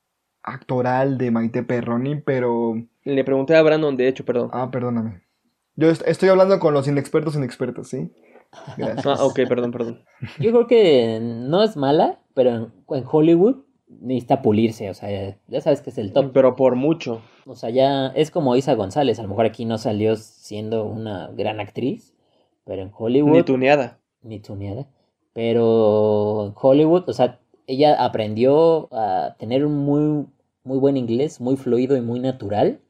actoral 0.43 1.19
de 1.19 1.31
Maite 1.31 1.63
Perroni, 1.63 2.17
pero... 2.17 2.75
Le 3.05 3.25
pregunté 3.25 3.55
a 3.57 3.63
Brandon, 3.63 3.97
de 3.97 4.09
hecho, 4.09 4.25
perdón. 4.25 4.51
Ah, 4.53 4.71
perdóname. 4.71 5.23
Yo 5.77 5.91
est- 5.91 6.07
estoy 6.07 6.29
hablando 6.29 6.59
con 6.59 6.75
los 6.75 6.89
inexpertos 6.89 7.37
inexpertos, 7.37 7.89
¿sí? 7.89 8.11
Gracias. 8.77 9.07
Ah, 9.07 9.25
ok, 9.25 9.41
perdón, 9.49 9.71
perdón. 9.73 10.03
Yo 10.41 10.51
creo 10.51 10.67
que 10.67 11.19
no 11.21 11.63
es 11.63 11.77
mala, 11.77 12.21
pero 12.35 12.51
en, 12.55 12.73
en 12.97 13.05
Hollywood 13.11 13.57
necesita 13.89 14.43
pulirse, 14.43 14.91
o 14.91 14.95
sea, 14.95 15.37
ya 15.47 15.61
sabes 15.61 15.81
que 15.81 15.91
es 15.91 15.99
el 15.99 16.13
top. 16.13 16.33
Pero 16.35 16.57
por 16.57 16.75
mucho. 16.77 17.23
O 17.47 17.55
sea, 17.55 17.71
ya 17.71 18.09
es 18.09 18.31
como 18.31 18.55
Isa 18.57 18.75
González, 18.75 19.19
a 19.19 19.23
lo 19.23 19.29
mejor 19.29 19.47
aquí 19.47 19.65
no 19.65 19.79
salió 19.79 20.17
siendo 20.17 20.85
una 20.85 21.29
gran 21.33 21.59
actriz, 21.61 22.15
pero 22.69 22.83
en 22.83 22.93
Hollywood... 22.97 23.33
Ni 23.33 23.43
tuneada. 23.43 23.99
ni 24.23 24.41
tuneada. 24.41 24.87
Pero 25.33 26.49
en 26.49 26.53
Hollywood, 26.55 27.09
o 27.09 27.13
sea, 27.15 27.41
ella 27.67 28.05
aprendió 28.05 28.89
a 28.93 29.37
tener 29.39 29.65
un 29.65 29.75
muy, 29.79 30.27
muy 30.65 30.79
buen 30.79 30.99
inglés, 30.99 31.41
muy 31.41 31.57
fluido 31.57 31.97
y 31.97 32.03
muy 32.03 32.21
natural. 32.21 32.81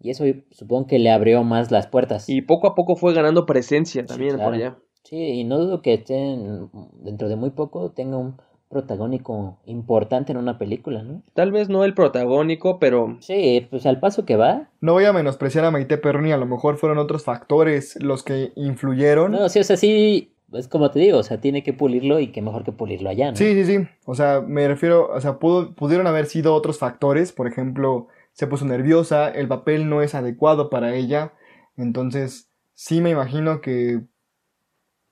Y 0.00 0.10
eso 0.10 0.24
supongo 0.50 0.88
que 0.88 0.98
le 0.98 1.10
abrió 1.12 1.44
más 1.44 1.70
las 1.70 1.86
puertas. 1.86 2.28
Y 2.28 2.42
poco 2.42 2.66
a 2.66 2.74
poco 2.74 2.96
fue 2.96 3.14
ganando 3.14 3.46
presencia 3.46 4.04
también 4.04 4.34
claro. 4.34 4.44
por 4.50 4.54
allá. 4.54 4.78
Sí, 5.04 5.16
y 5.16 5.44
no 5.44 5.58
dudo 5.60 5.82
que 5.82 5.94
esté 5.94 6.16
en- 6.16 6.68
dentro 6.94 7.28
de 7.28 7.36
muy 7.36 7.50
poco 7.50 7.92
tenga 7.92 8.16
un 8.16 8.40
protagónico 8.72 9.58
importante 9.66 10.32
en 10.32 10.38
una 10.38 10.58
película, 10.58 11.02
¿no? 11.02 11.22
Tal 11.34 11.52
vez 11.52 11.68
no 11.68 11.84
el 11.84 11.94
protagónico, 11.94 12.78
pero 12.80 13.18
Sí, 13.20 13.66
pues 13.70 13.86
al 13.86 14.00
paso 14.00 14.24
que 14.24 14.36
va. 14.36 14.68
No 14.80 14.94
voy 14.94 15.04
a 15.04 15.12
menospreciar 15.12 15.64
a 15.64 15.70
Maite 15.70 15.98
Perroni, 15.98 16.32
a 16.32 16.36
lo 16.38 16.46
mejor 16.46 16.78
fueron 16.78 16.98
otros 16.98 17.22
factores 17.24 17.96
los 18.02 18.22
que 18.24 18.52
influyeron. 18.56 19.30
No, 19.32 19.48
sí, 19.48 19.60
o 19.60 19.64
sea, 19.64 19.76
sí, 19.76 20.32
es 20.52 20.66
como 20.68 20.90
te 20.90 20.98
digo, 20.98 21.18
o 21.18 21.22
sea, 21.22 21.40
tiene 21.40 21.62
que 21.62 21.72
pulirlo 21.72 22.18
y 22.18 22.28
que 22.32 22.42
mejor 22.42 22.64
que 22.64 22.72
pulirlo 22.72 23.08
allá, 23.10 23.30
¿no? 23.30 23.36
Sí, 23.36 23.54
sí, 23.54 23.64
sí. 23.64 23.86
O 24.06 24.14
sea, 24.14 24.40
me 24.40 24.66
refiero, 24.66 25.08
o 25.12 25.20
sea, 25.20 25.38
pudo- 25.38 25.74
pudieron 25.74 26.06
haber 26.06 26.26
sido 26.26 26.54
otros 26.54 26.78
factores. 26.78 27.32
Por 27.32 27.46
ejemplo, 27.46 28.08
se 28.32 28.46
puso 28.46 28.64
nerviosa, 28.64 29.28
el 29.30 29.46
papel 29.48 29.88
no 29.88 30.02
es 30.02 30.14
adecuado 30.14 30.68
para 30.70 30.94
ella. 30.94 31.32
Entonces, 31.76 32.50
sí 32.74 33.00
me 33.00 33.10
imagino 33.10 33.60
que 33.60 34.00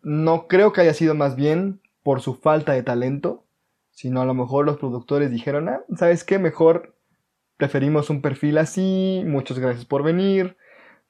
no 0.03 0.47
creo 0.49 0.73
que 0.73 0.81
haya 0.81 0.95
sido 0.95 1.15
más 1.15 1.37
bien 1.37 1.81
por 2.03 2.21
su 2.21 2.35
falta 2.35 2.73
de 2.73 2.83
talento, 2.83 3.45
sino 4.01 4.23
a 4.23 4.25
lo 4.25 4.33
mejor 4.33 4.65
los 4.65 4.79
productores 4.79 5.31
dijeron, 5.31 5.69
ah, 5.69 5.85
¿sabes 5.95 6.25
qué? 6.25 6.39
Mejor 6.39 6.97
preferimos 7.59 8.09
un 8.09 8.23
perfil 8.23 8.57
así, 8.57 9.23
muchas 9.27 9.59
gracias 9.59 9.85
por 9.85 10.03
venir, 10.03 10.57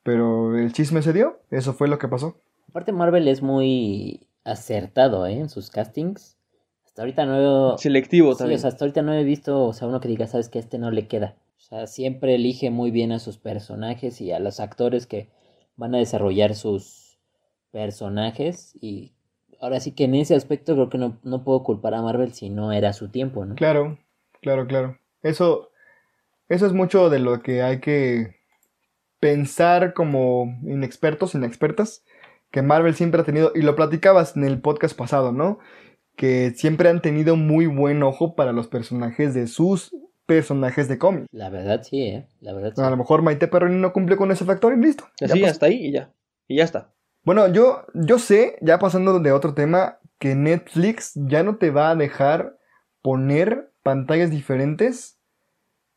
pero 0.03 0.59
el 0.59 0.73
chisme 0.73 1.01
se 1.01 1.13
dio, 1.13 1.39
eso 1.53 1.73
fue 1.73 1.87
lo 1.87 2.01
que 2.01 2.09
pasó. 2.09 2.43
Aparte 2.69 2.91
Marvel 2.91 3.29
es 3.29 3.43
muy 3.43 4.27
acertado, 4.43 5.25
¿eh? 5.29 5.39
En 5.39 5.49
sus 5.49 5.71
castings. 5.71 6.37
Hasta 6.85 7.03
ahorita 7.03 7.27
no 7.27 7.75
he... 7.75 7.79
selectivo 7.79 8.33
Sí, 8.33 8.39
también. 8.39 8.59
o 8.59 8.61
sea, 8.61 8.71
hasta 8.71 8.85
ahorita 8.85 9.03
no 9.03 9.15
he 9.15 9.23
visto, 9.23 9.67
o 9.67 9.73
sea, 9.73 9.87
uno 9.87 10.01
que 10.01 10.09
diga, 10.09 10.27
sabes 10.27 10.49
que 10.49 10.59
a 10.59 10.63
este 10.63 10.81
no 10.81 10.91
le 10.91 11.07
queda. 11.07 11.37
O 11.59 11.61
sea, 11.61 11.87
siempre 11.87 12.35
elige 12.35 12.71
muy 12.71 12.91
bien 12.91 13.13
a 13.13 13.21
sus 13.21 13.39
personajes 13.39 14.21
y 14.21 14.33
a 14.33 14.41
los 14.41 14.59
actores 14.59 15.07
que 15.07 15.31
van 15.77 15.95
a 15.95 15.99
desarrollar 15.99 16.57
sus 16.57 17.21
personajes. 17.71 18.75
Y 18.81 19.13
ahora 19.61 19.81
sí 19.81 19.93
que 19.93 20.05
en 20.05 20.15
ese 20.15 20.35
aspecto 20.35 20.75
creo 20.75 20.91
que 20.91 20.99
no, 20.99 21.19
no 21.23 21.45
puedo 21.45 21.63
culpar 21.63 21.95
a 21.95 22.03
Marvel 22.03 22.33
si 22.33 22.51
no 22.51 22.73
era 22.73 22.93
su 22.93 23.11
tiempo, 23.11 23.45
¿no? 23.45 23.55
Claro, 23.55 23.99
claro, 24.41 24.67
claro. 24.67 24.99
Eso, 25.23 25.71
eso 26.49 26.67
es 26.67 26.73
mucho 26.73 27.11
de 27.11 27.19
lo 27.19 27.43
que 27.43 27.63
hay 27.63 27.81
que 27.81 28.37
pensar 29.21 29.93
como 29.93 30.59
inexpertos, 30.63 31.35
inexpertas, 31.35 32.05
que 32.51 32.63
Marvel 32.63 32.95
siempre 32.95 33.21
ha 33.21 33.25
tenido, 33.25 33.53
y 33.55 33.63
lo 33.63 33.77
platicabas 33.77 34.37
en 34.37 34.45
el 34.45 34.61
podcast 34.61 34.97
pasado, 34.97 35.31
¿no? 35.31 35.59
Que 36.17 36.51
siempre 36.57 36.89
han 36.89 37.03
tenido 37.03 37.37
muy 37.37 37.67
buen 37.67 38.03
ojo 38.03 38.35
para 38.35 38.53
los 38.53 38.67
personajes 38.67 39.35
de 39.35 39.47
sus 39.47 39.95
personajes 40.27 40.89
de 40.89 40.99
cómic. 40.99 41.27
La 41.33 41.51
verdad 41.51 41.83
sí, 41.83 42.03
¿eh? 42.03 42.29
La 42.41 42.53
verdad 42.53 42.73
sí. 42.75 42.83
A 42.83 42.91
lo 42.91 42.97
mejor 42.97 43.23
Maite 43.23 43.49
Perroni 43.49 43.77
no 43.77 43.93
cumple 43.93 44.17
con 44.17 44.31
ese 44.31 44.45
factor 44.45 44.73
y 44.73 44.81
listo. 44.81 45.05
ya 45.21 45.27
Así, 45.27 45.45
hasta 45.45 45.67
ahí 45.67 45.87
y 45.87 45.93
ya. 45.93 46.13
Y 46.49 46.57
ya 46.57 46.65
está. 46.65 46.93
Bueno, 47.23 47.49
yo, 47.49 47.85
yo 47.95 48.19
sé, 48.19 48.57
ya 48.63 48.79
pasando 48.79 49.21
de 49.21 49.33
otro 49.33 49.55
tema, 49.55 49.99
que 50.19 50.35
Netflix 50.35 51.13
ya 51.15 51.43
no 51.43 51.57
te 51.57 51.71
va 51.71 51.91
a 51.91 51.97
dejar 51.97 52.59
poner 53.03 53.73
pantallas 53.83 54.31
diferentes 54.31 55.19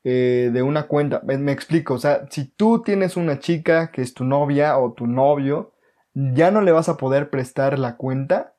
eh, 0.04 0.50
de 0.54 0.62
una 0.64 0.88
cuenta. 0.88 1.22
Me, 1.24 1.38
me 1.38 1.52
explico, 1.52 1.96
o 1.96 1.98
sea, 1.98 2.28
si 2.30 2.46
tú 2.46 2.82
tienes 2.84 3.18
una 3.18 3.40
chica 3.40 3.92
que 3.92 4.02
es 4.02 4.14
tu 4.14 4.26
novia 4.26 4.78
o 4.78 4.94
tu 4.94 5.08
novio, 5.08 5.74
ya 6.14 6.52
no 6.52 6.62
le 6.62 6.72
vas 6.72 6.90
a 6.90 6.98
poder 6.98 7.30
prestar 7.30 7.80
la 7.80 7.98
cuenta 7.98 8.56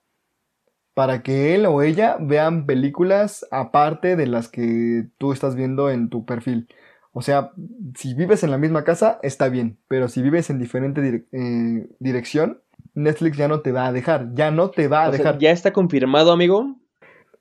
para 0.95 1.23
que 1.23 1.55
él 1.55 1.67
o 1.67 1.83
ella 1.83 2.17
vean 2.21 2.67
películas 2.67 3.47
aparte 3.51 4.17
de 4.17 4.27
las 4.27 4.49
que 4.49 5.09
tú 5.19 5.33
estás 5.33 5.55
viendo 5.55 5.91
en 5.91 6.09
tu 6.09 6.25
perfil. 6.25 6.69
O 7.17 7.23
sea, 7.23 7.53
si 7.97 8.13
vives 8.15 8.43
en 8.43 8.51
la 8.51 8.59
misma 8.59 8.83
casa, 8.83 9.21
está 9.23 9.49
bien, 9.49 9.79
pero 9.89 10.09
si 10.09 10.21
vives 10.21 10.51
en 10.51 10.59
diferente 10.59 11.01
dire- 11.01 11.27
eh, 11.33 11.87
dirección, 12.01 12.61
Netflix 12.95 13.37
ya 13.37 13.47
no 13.49 13.61
te 13.61 13.71
va 13.73 13.87
a 13.87 13.93
dejar, 13.93 14.35
ya 14.35 14.51
no 14.51 14.71
te 14.71 14.89
va 14.89 15.05
a 15.05 15.09
O 15.09 15.13
sea, 15.13 15.19
dejar. 15.19 15.39
ya 15.39 15.51
está 15.53 15.73
confirmado, 15.73 16.33
amigo. 16.33 16.77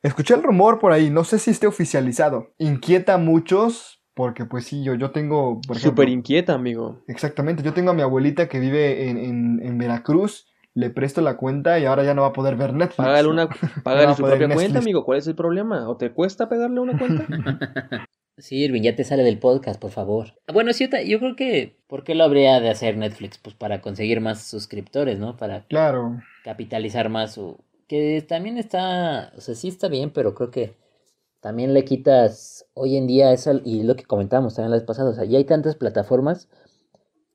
Escuché 0.03 0.35
el 0.35 0.43
rumor 0.43 0.79
por 0.79 0.91
ahí, 0.91 1.09
no 1.09 1.23
sé 1.23 1.39
si 1.39 1.49
esté 1.51 1.65
oficializado. 1.65 2.51
Inquieta 2.59 3.15
a 3.15 3.17
muchos, 3.17 4.01
porque 4.13 4.45
pues 4.45 4.65
sí, 4.65 4.83
yo, 4.83 4.93
yo 4.93 5.09
tengo, 5.11 5.59
Súper 5.73 6.07
inquieta, 6.09 6.53
amigo. 6.53 7.01
exactamente, 7.07 7.63
yo 7.63 7.73
tengo 7.73 7.91
a 7.91 7.93
mi 7.95 8.01
abuelita 8.03 8.47
que 8.47 8.59
vive 8.59 9.09
en, 9.09 9.17
en- 9.17 9.59
en 9.63 9.77
Veracruz, 9.79 10.45
le 10.75 10.89
presto 10.91 11.21
la 11.21 11.35
cuenta 11.37 11.79
y 11.79 11.85
ahora 11.85 12.03
ya 12.03 12.13
no 12.13 12.21
va 12.23 12.27
a 12.29 12.33
poder 12.33 12.57
ver 12.57 12.73
Netflix. 12.73 12.97
Págale, 12.97 13.27
una, 13.27 13.47
págale 13.83 14.13
su 14.13 14.21
propia 14.21 14.47
Netflix. 14.47 14.53
cuenta, 14.55 14.79
amigo. 14.79 15.03
¿Cuál 15.03 15.17
es 15.19 15.27
el 15.27 15.35
problema? 15.35 15.89
¿O 15.89 15.97
te 15.97 16.11
cuesta 16.11 16.47
pegarle 16.47 16.79
una 16.79 16.95
cuenta? 16.97 17.25
Sí, 18.37 18.57
Irving, 18.63 18.81
ya 18.81 18.95
te 18.95 19.03
sale 19.03 19.23
del 19.23 19.37
podcast, 19.39 19.79
por 19.79 19.91
favor. 19.91 20.33
Bueno, 20.51 20.73
sí, 20.73 20.89
yo 21.07 21.19
creo 21.19 21.35
que, 21.35 21.77
¿por 21.87 22.03
qué 22.03 22.15
lo 22.15 22.23
habría 22.23 22.59
de 22.59 22.69
hacer 22.69 22.97
Netflix? 22.97 23.37
Pues 23.37 23.55
para 23.55 23.81
conseguir 23.81 24.21
más 24.21 24.41
suscriptores, 24.43 25.19
¿no? 25.19 25.37
Para 25.37 25.65
Claro, 25.67 26.19
capitalizar 26.43 27.09
más 27.09 27.33
su... 27.33 27.57
Que 27.87 28.25
también 28.27 28.57
está, 28.57 29.31
o 29.37 29.41
sea, 29.41 29.53
sí 29.53 29.67
está 29.67 29.87
bien, 29.87 30.09
pero 30.09 30.33
creo 30.33 30.49
que 30.49 30.75
también 31.41 31.73
le 31.75 31.85
quitas 31.85 32.65
hoy 32.73 32.97
en 32.97 33.05
día 33.05 33.31
eso, 33.33 33.59
y 33.63 33.83
lo 33.83 33.95
que 33.95 34.05
comentábamos 34.05 34.55
también 34.55 34.71
la 34.71 34.77
vez 34.77 34.85
pasada, 34.85 35.11
o 35.11 35.13
sea, 35.13 35.25
ya 35.25 35.37
hay 35.37 35.43
tantas 35.43 35.75
plataformas 35.75 36.47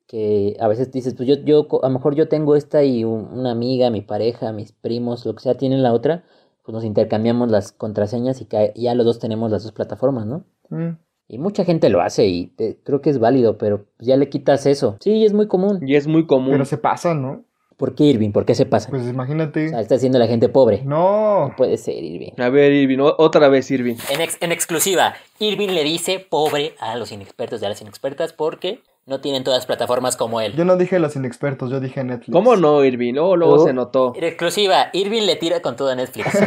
que 0.07 0.57
a 0.59 0.67
veces 0.67 0.91
dices, 0.91 1.13
pues 1.13 1.29
yo, 1.29 1.35
yo, 1.35 1.67
a 1.83 1.87
lo 1.87 1.93
mejor 1.93 2.15
yo 2.15 2.27
tengo 2.27 2.55
esta 2.55 2.83
y 2.83 3.03
un- 3.05 3.29
una 3.31 3.51
amiga, 3.51 3.89
mi 3.89 4.01
pareja, 4.01 4.51
mis 4.51 4.71
primos, 4.73 5.25
lo 5.25 5.35
que 5.35 5.43
sea, 5.43 5.53
tienen 5.55 5.83
la 5.83 5.93
otra, 5.93 6.23
pues 6.63 6.73
nos 6.73 6.83
intercambiamos 6.83 7.49
las 7.49 7.71
contraseñas 7.71 8.41
y 8.41 8.47
ya 8.81 8.95
los 8.95 9.05
dos 9.05 9.19
tenemos 9.19 9.51
las 9.51 9.63
dos 9.63 9.71
plataformas, 9.71 10.25
¿no? 10.25 10.43
Mm, 10.69 10.97
Y 11.27 11.37
mucha 11.37 11.63
gente 11.63 11.89
lo 11.89 12.01
hace 12.01 12.25
y 12.25 12.47
te- 12.47 12.77
creo 12.83 13.01
que 13.01 13.09
es 13.11 13.19
válido, 13.19 13.57
pero 13.59 13.85
ya 13.99 14.17
le 14.17 14.29
quitas 14.29 14.65
eso. 14.65 14.97
Sí, 14.99 15.23
es 15.25 15.33
muy 15.33 15.47
común. 15.47 15.79
y 15.87 15.95
es 15.95 16.07
muy 16.07 16.25
común. 16.25 16.51
pero 16.53 16.65
se 16.65 16.77
pasa, 16.77 17.13
¿no? 17.13 17.43
¿Por 17.77 17.95
qué 17.95 18.03
Irving? 18.05 18.31
¿Por 18.31 18.45
qué 18.45 18.55
se 18.55 18.65
pasa? 18.65 18.89
Pues 18.89 19.03
O 19.05 19.09
imagínate. 19.09 19.69
sea, 19.69 19.79
está 19.79 19.95
haciendo 19.95 20.19
la 20.19 20.27
gente 20.27 20.49
pobre. 20.49 20.81
No, 20.83 21.47
No 21.49 21.55
puede 21.55 21.77
ser, 21.77 22.03
Irving. 22.03 22.31
A 22.37 22.49
ver, 22.49 22.73
Irving, 22.73 22.97
otra 22.99 23.47
vez, 23.47 23.71
Irving. 23.71 23.95
En, 24.11 24.19
ex- 24.21 24.37
en 24.41 24.51
exclusiva, 24.51 25.13
Irving 25.39 25.69
le 25.69 25.83
dice 25.85 26.19
pobre 26.19 26.73
a 26.79 26.97
los 26.97 27.11
inexpertos 27.13 27.61
y 27.61 27.65
a 27.65 27.69
las 27.69 27.79
inexpertas 27.81 28.33
porque 28.33 28.81
no 29.09 29.19
tienen 29.19 29.43
todas 29.43 29.59
las 29.59 29.65
plataformas 29.65 30.15
como 30.15 30.39
él. 30.39 30.53
yo 30.55 30.63
no 30.63 30.77
dije 30.77 30.99
los 30.99 31.15
inexpertos, 31.15 31.69
yo 31.71 31.79
dije 31.79 32.03
Netflix. 32.03 32.31
¿Cómo 32.31 32.55
no, 32.55 32.83
Irving? 32.85 33.15
Oh, 33.19 33.35
luego 33.35 33.55
Oh. 33.55 33.65
se 33.65 33.73
notó. 33.73 34.13
Exclusiva, 34.15 34.87
Irving 34.93 35.23
le 35.23 35.35
tira 35.35 35.61
con 35.61 35.75
todo 35.75 35.89
a 35.89 35.95
Netflix. 35.95 36.27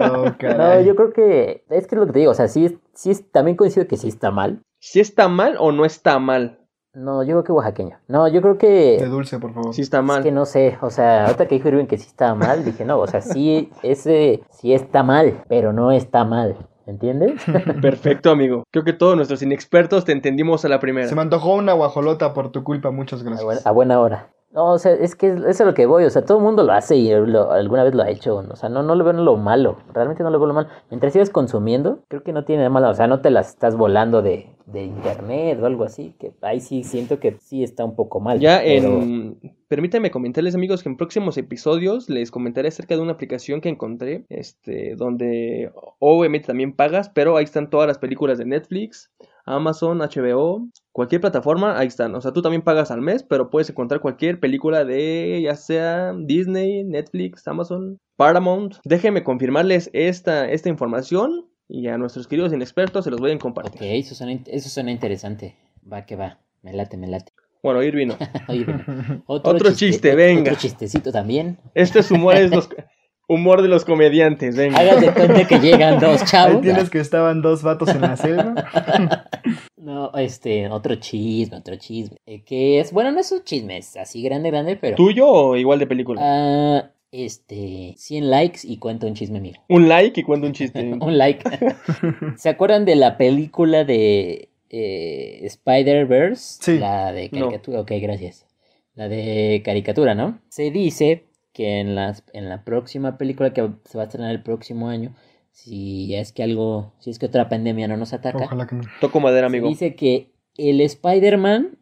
Oh, 0.00 0.26
no, 0.26 0.38
caray. 0.38 0.84
yo 0.84 0.94
creo 0.94 1.12
que 1.12 1.64
es 1.70 1.86
que 1.86 1.94
es 1.94 1.98
lo 2.00 2.06
que 2.06 2.12
te 2.12 2.18
digo, 2.20 2.30
o 2.32 2.34
sea, 2.34 2.48
sí, 2.48 2.66
es- 2.66 2.74
sí 2.94 3.10
es- 3.10 3.30
también 3.32 3.56
coincido 3.56 3.86
que 3.86 3.96
sí 3.96 4.08
está 4.08 4.30
mal. 4.30 4.60
¿Si 4.80 5.00
está 5.00 5.28
mal 5.28 5.56
o 5.58 5.72
no 5.72 5.84
está 5.84 6.18
mal? 6.18 6.58
No, 6.92 7.22
yo 7.24 7.30
creo 7.32 7.44
que 7.44 7.52
oaxaqueño. 7.52 7.98
No, 8.06 8.28
yo 8.28 8.40
creo 8.40 8.56
que 8.58 8.98
De 9.00 9.06
dulce, 9.06 9.38
por 9.40 9.52
favor. 9.52 9.74
Si 9.74 9.82
está 9.82 9.98
Es 9.98 10.04
mal. 10.04 10.22
que 10.22 10.30
no 10.30 10.44
sé, 10.46 10.78
o 10.80 10.90
sea, 10.90 11.24
ahorita 11.24 11.46
que 11.48 11.56
dijo 11.56 11.68
Irving 11.68 11.86
que 11.86 11.98
sí 11.98 12.06
está 12.06 12.34
mal, 12.34 12.64
dije, 12.64 12.84
no, 12.84 12.98
o 12.98 13.06
sea, 13.06 13.20
sí, 13.20 13.70
ese 13.82 14.42
sí 14.50 14.72
está 14.74 15.02
mal, 15.02 15.42
pero 15.48 15.72
no 15.72 15.90
está 15.90 16.24
mal, 16.24 16.56
¿entiendes? 16.86 17.42
Perfecto, 17.82 18.30
amigo. 18.30 18.64
Creo 18.70 18.84
que 18.84 18.92
todos 18.92 19.16
nuestros 19.16 19.42
inexpertos 19.42 20.04
te 20.04 20.12
entendimos 20.12 20.64
a 20.64 20.68
la 20.68 20.80
primera. 20.80 21.08
Se 21.08 21.14
me 21.14 21.22
antojó 21.22 21.54
una 21.54 21.72
guajolota 21.72 22.34
por 22.34 22.50
tu 22.52 22.62
culpa, 22.64 22.90
muchas 22.90 23.20
A, 23.20 23.24
gracias. 23.24 23.44
buena, 23.44 23.60
a 23.64 23.70
buena 23.72 24.00
hora. 24.00 24.33
No, 24.54 24.70
o 24.70 24.78
sea, 24.78 24.92
es 24.92 25.16
que 25.16 25.32
eso 25.32 25.48
es 25.48 25.60
a 25.60 25.64
lo 25.64 25.74
que 25.74 25.84
voy, 25.86 26.04
o 26.04 26.10
sea, 26.10 26.24
todo 26.24 26.38
el 26.38 26.44
mundo 26.44 26.62
lo 26.62 26.72
hace 26.72 26.94
y 26.96 27.10
lo- 27.10 27.50
alguna 27.50 27.82
vez 27.82 27.92
lo 27.92 28.04
ha 28.04 28.08
hecho, 28.08 28.36
o 28.36 28.54
sea, 28.54 28.68
no, 28.68 28.84
no 28.84 28.94
le 28.94 29.02
veo 29.02 29.12
lo 29.12 29.36
malo, 29.36 29.78
realmente 29.92 30.22
no 30.22 30.30
le 30.30 30.38
veo 30.38 30.46
lo 30.46 30.54
malo. 30.54 30.68
Mientras 30.90 31.12
sigas 31.12 31.30
consumiendo, 31.30 32.04
creo 32.06 32.22
que 32.22 32.32
no 32.32 32.44
tiene 32.44 32.60
nada 32.62 32.70
malo, 32.70 32.88
o 32.90 32.94
sea, 32.94 33.08
no 33.08 33.20
te 33.20 33.30
las 33.30 33.48
estás 33.48 33.76
volando 33.76 34.22
de, 34.22 34.46
de 34.66 34.84
internet 34.84 35.58
o 35.60 35.66
algo 35.66 35.82
así, 35.82 36.14
que 36.20 36.34
ahí 36.40 36.60
sí 36.60 36.84
siento 36.84 37.18
que 37.18 37.36
sí 37.40 37.64
está 37.64 37.84
un 37.84 37.96
poco 37.96 38.20
mal. 38.20 38.38
Ya 38.38 38.60
pero- 38.64 39.02
en... 39.02 39.38
Permítanme 39.66 40.12
comentarles, 40.12 40.54
amigos, 40.54 40.84
que 40.84 40.88
en 40.88 40.96
próximos 40.96 41.36
episodios 41.36 42.08
les 42.08 42.30
comentaré 42.30 42.68
acerca 42.68 42.94
de 42.94 43.00
una 43.00 43.12
aplicación 43.12 43.60
que 43.60 43.70
encontré, 43.70 44.24
este, 44.28 44.94
donde 44.94 45.72
obviamente 45.98 46.46
también 46.46 46.76
pagas, 46.76 47.08
pero 47.08 47.36
ahí 47.36 47.44
están 47.44 47.70
todas 47.70 47.88
las 47.88 47.98
películas 47.98 48.38
de 48.38 48.44
Netflix, 48.44 49.10
Amazon, 49.44 49.98
HBO, 49.98 50.68
cualquier 50.92 51.20
plataforma, 51.20 51.78
ahí 51.78 51.86
están. 51.86 52.14
O 52.14 52.20
sea, 52.20 52.32
tú 52.32 52.42
también 52.42 52.62
pagas 52.62 52.90
al 52.90 53.00
mes, 53.00 53.22
pero 53.22 53.50
puedes 53.50 53.68
encontrar 53.70 54.00
cualquier 54.00 54.40
película 54.40 54.84
de 54.84 55.40
ya 55.42 55.54
sea 55.54 56.12
Disney, 56.16 56.84
Netflix, 56.84 57.46
Amazon, 57.46 57.98
Paramount. 58.16 58.76
Déjenme 58.84 59.24
confirmarles 59.24 59.90
esta, 59.92 60.50
esta 60.50 60.68
información 60.68 61.48
Y 61.68 61.88
a 61.88 61.96
nuestros 61.96 62.28
queridos 62.28 62.52
inexpertos 62.52 63.04
se 63.04 63.10
los 63.10 63.20
voy 63.20 63.32
a 63.32 63.38
compartir. 63.38 63.80
Ok, 63.80 63.86
eso 63.88 64.14
suena, 64.14 64.40
eso 64.46 64.68
suena 64.68 64.90
interesante. 64.90 65.56
Va 65.90 66.04
que 66.04 66.16
va. 66.16 66.38
Me 66.62 66.72
late, 66.72 66.96
me 66.96 67.06
late. 67.06 67.32
Bueno, 67.62 67.82
Irvino. 67.82 68.16
Bueno, 68.46 69.22
Otro 69.26 69.72
chiste, 69.72 70.14
venga. 70.14 70.52
Otro 70.52 70.56
chistecito 70.56 71.10
también. 71.10 71.58
Este 71.74 72.00
es 72.00 72.10
humor, 72.10 72.36
es 72.36 72.50
los, 72.50 72.68
humor 73.28 73.62
de 73.62 73.68
los 73.68 73.84
comediantes, 73.84 74.56
venga. 74.56 74.78
Hagan 74.78 75.00
de 75.00 75.12
cuenta 75.12 75.46
que 75.46 75.58
llegan 75.58 75.98
dos 76.00 76.20
Ahí 76.22 76.26
chavos. 76.28 76.60
tienes 76.62 76.90
que 76.90 77.00
estaban 77.00 77.42
dos 77.42 77.62
vatos 77.62 77.88
en 77.90 78.00
la 78.02 78.16
selva. 78.16 78.54
No, 79.76 80.12
este, 80.14 80.66
otro 80.70 80.94
chisme, 80.94 81.58
otro 81.58 81.76
chisme. 81.76 82.16
Eh, 82.24 82.42
que 82.42 82.80
es, 82.80 82.90
bueno, 82.90 83.12
no 83.12 83.20
es 83.20 83.30
un 83.32 83.42
chisme, 83.44 83.76
es 83.76 83.98
así 83.98 84.22
grande, 84.22 84.50
grande, 84.50 84.76
pero. 84.76 84.96
¿Tuyo 84.96 85.28
o 85.28 85.56
igual 85.56 85.78
de 85.78 85.86
película? 85.86 86.22
Ah, 86.24 86.90
este, 87.12 87.92
100 87.98 88.30
likes 88.30 88.60
y 88.64 88.78
cuenta 88.78 89.06
un 89.06 89.12
chisme 89.12 89.40
mío. 89.40 89.52
Un 89.68 89.86
like 89.90 90.18
y 90.18 90.24
cuento 90.24 90.46
un 90.46 90.54
chiste. 90.54 90.80
un 91.00 91.18
like. 91.18 91.44
¿Se 92.38 92.48
acuerdan 92.48 92.86
de 92.86 92.96
la 92.96 93.18
película 93.18 93.84
de 93.84 94.48
eh, 94.70 95.40
Spider-Verse? 95.42 96.58
Sí. 96.62 96.78
La 96.78 97.12
de 97.12 97.28
No. 97.30 97.40
caricatura. 97.40 97.80
Ok, 97.80 97.92
gracias. 98.00 98.46
La 98.94 99.08
de 99.08 99.60
caricatura, 99.64 100.14
¿no? 100.14 100.38
Se 100.48 100.70
dice 100.70 101.26
que 101.54 101.80
en, 101.80 101.94
las, 101.94 102.22
en 102.34 102.50
la 102.50 102.64
próxima 102.64 103.16
película 103.16 103.54
que 103.54 103.70
se 103.86 103.96
va 103.96 104.02
a 104.04 104.06
estrenar 104.06 104.32
el 104.32 104.42
próximo 104.42 104.88
año, 104.88 105.14
si 105.52 106.14
es 106.14 106.32
que 106.32 106.42
algo, 106.42 106.92
si 106.98 107.08
es 107.10 107.18
que 107.18 107.26
otra 107.26 107.48
pandemia 107.48 107.88
no 107.88 107.96
nos 107.96 108.12
ataca, 108.12 108.44
Ojalá 108.44 108.66
que 108.66 108.74
no. 108.74 108.82
Toco 109.00 109.20
madera, 109.20 109.46
amigo. 109.46 109.68
dice 109.68 109.94
que 109.94 110.32
el 110.58 110.80
Spider-Man, 110.82 111.78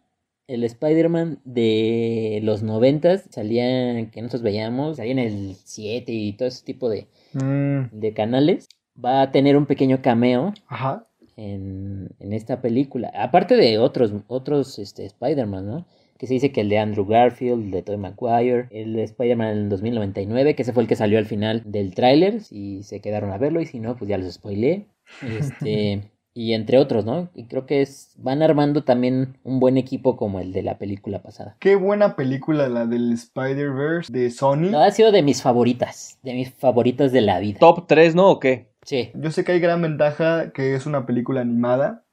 el 0.47 0.63
Spider-Man 0.63 1.41
de 1.45 2.41
los 2.45 2.63
noventas, 2.63 3.25
salía, 3.31 4.09
que 4.11 4.21
nosotros 4.23 4.43
veíamos, 4.43 4.99
salía 4.99 5.13
en 5.13 5.19
el 5.19 5.57
7 5.65 6.13
y 6.13 6.33
todo 6.35 6.47
ese 6.49 6.65
tipo 6.65 6.89
de, 6.89 7.09
Mm, 7.35 7.85
de 7.99 8.13
canales, 8.13 8.69
va 9.03 9.23
a 9.23 9.33
tener 9.33 9.57
un 9.57 9.65
pequeño 9.65 10.03
cameo 10.03 10.53
ajá. 10.67 11.07
en, 11.37 12.11
en 12.21 12.33
esta 12.35 12.61
película. 12.61 13.11
Aparte 13.15 13.57
de 13.57 13.79
otros, 13.79 14.13
otros 14.27 14.79
este, 14.79 15.07
Spider-Man, 15.07 15.67
¿no? 15.67 15.87
Que 16.23 16.29
se 16.29 16.35
dice 16.35 16.53
que 16.53 16.61
el 16.61 16.69
de 16.69 16.79
Andrew 16.79 17.05
Garfield, 17.05 17.65
el 17.65 17.71
de 17.73 17.83
Tobey 17.83 17.99
Maguire, 17.99 18.69
el 18.71 18.93
de 18.93 19.03
Spider-Man 19.03 19.49
en 19.49 19.69
2099, 19.69 20.55
que 20.55 20.63
ese 20.63 20.73
fue 20.73 20.85
el 20.85 20.89
que 20.89 20.95
salió 20.95 21.19
al 21.19 21.27
final 21.27 21.65
del 21.65 21.97
tráiler, 21.97 22.43
si 22.43 22.85
se 22.85 23.01
quedaron 23.01 23.33
a 23.33 23.39
verlo 23.39 23.61
y 23.61 23.67
si 23.67 23.81
no, 23.81 23.97
pues 23.97 24.09
ya 24.09 24.19
los 24.19 24.35
spoileé. 24.35 24.87
Este, 25.21 26.13
y 26.33 26.53
entre 26.53 26.79
otros, 26.79 27.05
¿no? 27.05 27.29
Y 27.35 27.47
creo 27.47 27.67
que 27.67 27.83
es, 27.83 28.15
van 28.19 28.41
armando 28.41 28.85
también 28.85 29.37
un 29.43 29.59
buen 29.59 29.77
equipo 29.77 30.17
como 30.17 30.39
el 30.39 30.53
de 30.53 30.63
la 30.63 30.79
película 30.79 31.23
pasada. 31.23 31.57
Qué 31.59 31.75
buena 31.75 32.15
película 32.15 32.69
la 32.69 32.87
del 32.87 33.13
Spider-Verse 33.15 34.13
de 34.13 34.31
Sony. 34.31 34.71
No, 34.71 34.79
ha 34.79 34.93
sido 34.93 35.11
de 35.11 35.25
mis 35.25 35.43
favoritas, 35.43 36.21
de 36.23 36.35
mis 36.35 36.53
favoritas 36.53 37.11
de 37.11 37.23
la 37.23 37.41
vida. 37.41 37.59
Top 37.59 37.89
3, 37.89 38.15
¿no? 38.15 38.31
¿O 38.31 38.39
qué? 38.39 38.69
Sí. 38.83 39.11
Yo 39.15 39.33
sé 39.33 39.43
que 39.43 39.51
hay 39.51 39.59
gran 39.59 39.83
ventaja 39.83 40.53
que 40.53 40.77
es 40.77 40.87
una 40.87 41.05
película 41.05 41.41
animada, 41.41 42.05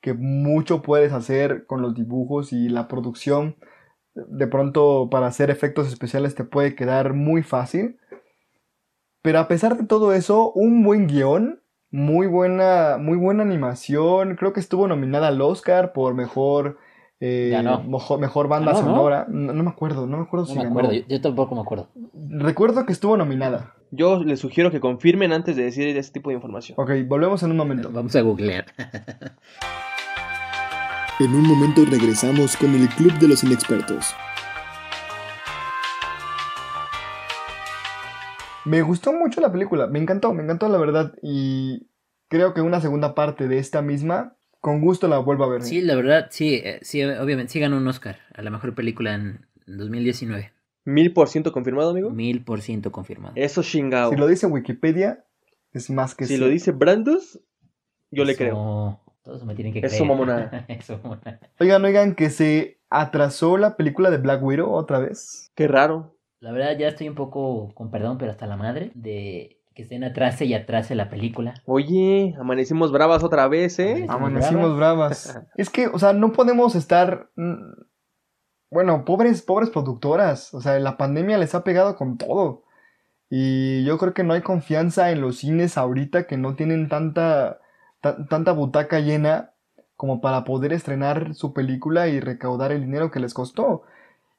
que 0.00 0.14
mucho 0.14 0.82
puedes 0.82 1.12
hacer 1.12 1.66
con 1.66 1.82
los 1.82 1.94
dibujos 1.94 2.52
y 2.52 2.68
la 2.68 2.88
producción. 2.88 3.56
De 4.14 4.46
pronto 4.46 5.08
para 5.10 5.26
hacer 5.28 5.50
efectos 5.50 5.88
especiales 5.88 6.34
te 6.34 6.44
puede 6.44 6.74
quedar 6.74 7.14
muy 7.14 7.42
fácil. 7.42 7.98
Pero 9.22 9.38
a 9.38 9.48
pesar 9.48 9.76
de 9.76 9.84
todo 9.86 10.12
eso, 10.14 10.50
un 10.52 10.82
buen 10.82 11.06
guion, 11.06 11.60
muy 11.90 12.26
buena, 12.26 12.96
muy 12.98 13.18
buena 13.18 13.42
animación. 13.42 14.36
Creo 14.36 14.52
que 14.52 14.60
estuvo 14.60 14.88
nominada 14.88 15.28
al 15.28 15.40
Oscar 15.42 15.92
por 15.92 16.14
mejor, 16.14 16.78
eh, 17.20 17.50
Ganó. 17.52 17.82
mejor, 17.82 18.18
mejor 18.18 18.48
banda 18.48 18.72
¿no? 18.72 18.78
sonora. 18.78 19.26
No, 19.28 19.52
no 19.52 19.62
me 19.62 19.68
acuerdo, 19.70 20.06
no 20.06 20.16
me 20.16 20.22
acuerdo 20.22 20.46
No 20.46 20.52
si 20.52 20.56
me 20.58 20.64
ganó. 20.64 20.78
acuerdo, 20.78 20.92
yo, 20.94 21.02
yo 21.06 21.20
tampoco 21.20 21.54
me 21.54 21.60
acuerdo. 21.60 21.88
Recuerdo 22.30 22.86
que 22.86 22.92
estuvo 22.92 23.16
nominada. 23.18 23.74
Yo 23.90 24.22
les 24.24 24.40
sugiero 24.40 24.70
que 24.70 24.80
confirmen 24.80 25.32
antes 25.32 25.56
de 25.56 25.64
decir 25.64 25.96
este 25.96 26.14
tipo 26.14 26.30
de 26.30 26.36
información. 26.36 26.76
Ok, 26.80 26.90
volvemos 27.06 27.42
en 27.42 27.50
un 27.50 27.56
momento. 27.58 27.90
Vamos 27.92 28.16
a 28.16 28.20
googlear. 28.22 28.64
En 31.20 31.34
un 31.34 31.42
momento 31.46 31.84
regresamos 31.84 32.56
con 32.56 32.74
el 32.74 32.88
Club 32.88 33.12
de 33.18 33.28
los 33.28 33.44
Inexpertos. 33.44 34.14
Me 38.64 38.82
gustó 38.82 39.12
mucho 39.12 39.40
la 39.40 39.50
película, 39.52 39.86
me 39.86 39.98
encantó, 39.98 40.32
me 40.32 40.42
encantó 40.42 40.68
la 40.68 40.78
verdad 40.78 41.14
y 41.22 41.86
creo 42.28 42.54
que 42.54 42.60
una 42.60 42.80
segunda 42.80 43.14
parte 43.14 43.48
de 43.48 43.58
esta 43.58 43.82
misma, 43.82 44.36
con 44.60 44.80
gusto 44.80 45.08
la 45.08 45.18
vuelvo 45.18 45.44
a 45.44 45.48
ver. 45.48 45.62
Sí, 45.62 45.80
la 45.80 45.94
verdad, 45.94 46.28
sí, 46.30 46.54
eh, 46.56 46.78
sí, 46.82 47.02
obviamente, 47.02 47.52
sí 47.52 47.60
ganó 47.60 47.76
un 47.78 47.88
Oscar 47.88 48.18
a 48.34 48.42
la 48.42 48.50
mejor 48.50 48.74
película 48.74 49.14
en 49.14 49.46
2019. 49.66 50.52
¿Mil 50.84 51.12
por 51.12 51.28
ciento 51.28 51.52
confirmado, 51.52 51.90
amigo? 51.90 52.10
Mil 52.10 52.42
por 52.44 52.60
ciento 52.62 52.92
confirmado. 52.92 53.32
Eso 53.36 53.62
chingado. 53.62 54.10
Si 54.10 54.16
lo 54.16 54.26
dice 54.26 54.46
Wikipedia, 54.46 55.24
es 55.72 55.90
más 55.90 56.14
que 56.14 56.26
Si 56.26 56.34
sí. 56.34 56.40
lo 56.40 56.48
dice 56.48 56.72
Brandus, 56.72 57.40
yo 58.10 58.24
le 58.24 58.32
Eso- 58.32 59.00
Todos 59.22 59.44
me 59.44 59.54
tienen 59.54 59.72
que 59.72 59.80
Eso, 59.80 59.88
creer. 59.88 60.04
mamona. 60.08 60.64
Eso, 60.68 60.98
mamona. 61.02 61.40
Oigan, 61.58 61.84
oigan, 61.84 62.14
que 62.14 62.30
se 62.30 62.80
atrasó 62.88 63.56
la 63.58 63.76
película 63.76 64.10
de 64.10 64.18
Black 64.18 64.42
Widow 64.42 64.72
otra 64.72 64.98
vez. 64.98 65.50
Qué 65.54 65.68
raro. 65.68 66.16
La 66.40 66.52
verdad, 66.52 66.76
ya 66.78 66.88
estoy 66.88 67.08
un 67.08 67.14
poco, 67.14 67.72
con 67.74 67.90
perdón, 67.90 68.16
pero 68.18 68.30
hasta 68.30 68.46
la 68.46 68.56
madre, 68.56 68.92
de 68.94 69.58
que 69.74 69.82
estén 69.82 70.04
atrás 70.04 70.40
y 70.40 70.54
atrás 70.54 70.90
la 70.90 71.10
película. 71.10 71.54
Oye, 71.66 72.34
amanecimos 72.40 72.90
bravas 72.92 73.22
otra 73.22 73.46
vez, 73.46 73.78
¿eh? 73.78 74.06
Amanecimos 74.08 74.14
Amanecimos 74.16 74.76
bravas. 74.76 75.40
es 75.56 75.68
que, 75.70 75.86
o 75.88 75.98
sea, 75.98 76.12
no 76.14 76.32
podemos 76.32 76.74
estar... 76.74 77.30
mm, 77.36 77.72
Bueno, 78.70 79.04
pobres, 79.04 79.42
pobres 79.42 79.68
productoras. 79.70 80.54
O 80.54 80.60
sea, 80.60 80.78
la 80.78 80.96
pandemia 80.96 81.38
les 81.38 81.54
ha 81.54 81.62
pegado 81.62 81.94
con 81.96 82.16
todo. 82.18 82.64
Y 83.28 83.84
yo 83.84 83.98
creo 83.98 84.14
que 84.14 84.24
no 84.24 84.32
hay 84.32 84.40
confianza 84.42 85.10
en 85.12 85.20
los 85.20 85.36
cines 85.38 85.76
ahorita 85.78 86.26
que 86.26 86.36
no 86.36 86.56
tienen 86.56 86.88
tanta, 86.88 87.58
ta- 87.58 87.59
tanta 88.00 88.52
butaca 88.52 89.00
llena 89.00 89.52
como 89.96 90.20
para 90.20 90.44
poder 90.44 90.72
estrenar 90.72 91.34
su 91.34 91.52
película 91.52 92.08
y 92.08 92.20
recaudar 92.20 92.72
el 92.72 92.80
dinero 92.80 93.10
que 93.10 93.20
les 93.20 93.34
costó. 93.34 93.82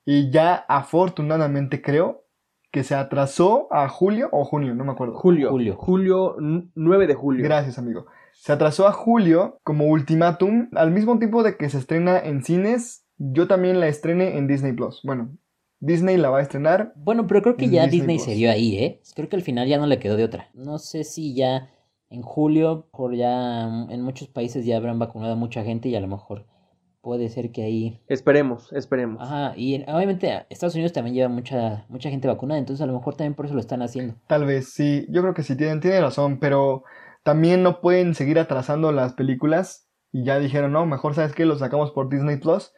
Y 0.06 0.32
ya 0.32 0.56
afortunadamente 0.68 1.82
creo 1.82 2.26
que 2.72 2.84
se 2.84 2.96
atrasó 2.96 3.68
a 3.72 3.88
julio 3.90 4.30
o 4.32 4.46
junio, 4.46 4.74
no 4.74 4.86
me 4.86 4.92
acuerdo. 4.94 5.14
Julio. 5.16 5.50
Julio. 5.52 5.76
Julio. 5.76 6.36
n- 6.40 6.70
9 6.76 7.06
de 7.08 7.14
julio. 7.14 7.44
Gracias, 7.44 7.78
amigo. 7.78 8.06
Se 8.34 8.52
atrasó 8.54 8.88
a 8.88 8.92
julio 8.94 9.60
como 9.64 9.86
ultimátum, 9.88 10.70
al 10.76 10.90
mismo 10.92 11.20
tiempo 11.20 11.44
de 11.44 11.58
que 11.58 11.70
se 11.70 11.78
estrena 11.78 12.18
en 12.18 12.44
cines, 12.44 13.06
yo 13.18 13.48
también 13.48 13.80
la 13.80 13.88
estrene 13.88 14.38
en 14.38 14.48
Disney 14.48 14.72
Plus. 14.74 15.02
Bueno, 15.04 15.30
Disney 15.80 16.18
la 16.18 16.30
va 16.30 16.40
a 16.40 16.42
estrenar. 16.42 16.94
Bueno, 16.96 17.28
pero 17.28 17.42
creo 17.44 17.58
que 17.58 17.70
ya 17.70 17.86
Disney 17.88 18.18
se 18.20 18.34
dio 18.34 18.50
ahí, 18.50 18.78
¿eh? 18.78 19.02
Creo 19.16 19.30
que 19.30 19.36
al 19.36 19.42
final 19.44 19.68
ya 19.68 19.78
no 19.78 19.86
le 19.86 20.00
quedó 20.00 20.16
de 20.16 20.24
otra. 20.24 20.48
No 20.54 20.80
sé 20.80 21.04
si 21.04 21.36
ya 21.36 21.70
en 22.12 22.22
julio, 22.22 22.88
por 22.92 23.16
ya 23.16 23.68
mm, 23.68 23.92
en 23.92 24.02
muchos 24.02 24.28
países 24.28 24.66
ya 24.66 24.78
habrán 24.78 25.00
vacunado 25.00 25.34
a 25.34 25.36
mucha 25.36 25.64
gente 25.64 25.90
y 25.90 25.96
a 25.96 26.02
lo 26.02 26.08
mejor 26.08 26.46
puede 27.02 27.30
ser 27.30 27.52
que 27.52 27.64
ahí 27.64 28.00
Esperemos, 28.08 28.72
esperemos. 28.74 29.22
Ajá, 29.22 29.54
y 29.58 29.76
en- 29.76 29.90
obviamente 29.90 30.46
Estados 30.50 30.76
Unidos 30.76 30.94
también 30.94 31.16
lleva 31.16 31.30
mucha, 31.30 31.86
mucha 31.90 32.10
gente 32.10 32.28
vacunada, 32.28 32.60
entonces 32.60 32.84
a 32.84 32.86
lo 32.86 32.94
mejor 32.94 33.16
también 33.16 33.34
por 33.34 33.46
eso 33.46 33.56
lo 33.56 33.62
están 33.62 33.82
haciendo. 33.82 34.16
Tal 34.28 34.46
vez, 34.46 34.72
sí, 34.74 35.08
yo 35.10 35.22
creo 35.22 35.34
que 35.34 35.44
sí 35.44 35.56
tienen, 35.56 35.80
tienen 35.80 36.02
razón, 36.04 36.40
pero 36.40 36.84
también 37.24 37.64
no 37.64 37.82
pueden 37.82 38.14
seguir 38.14 38.38
atrasando 38.40 38.92
las 38.92 39.14
películas 39.14 39.88
y 40.12 40.24
ya 40.26 40.38
dijeron, 40.40 40.72
no, 40.74 40.86
mejor 40.86 41.16
sabes 41.16 41.34
que 41.34 41.46
lo 41.46 41.58
sacamos 41.58 41.92
por 41.92 42.10
Disney 42.10 42.38
Plus, 42.38 42.72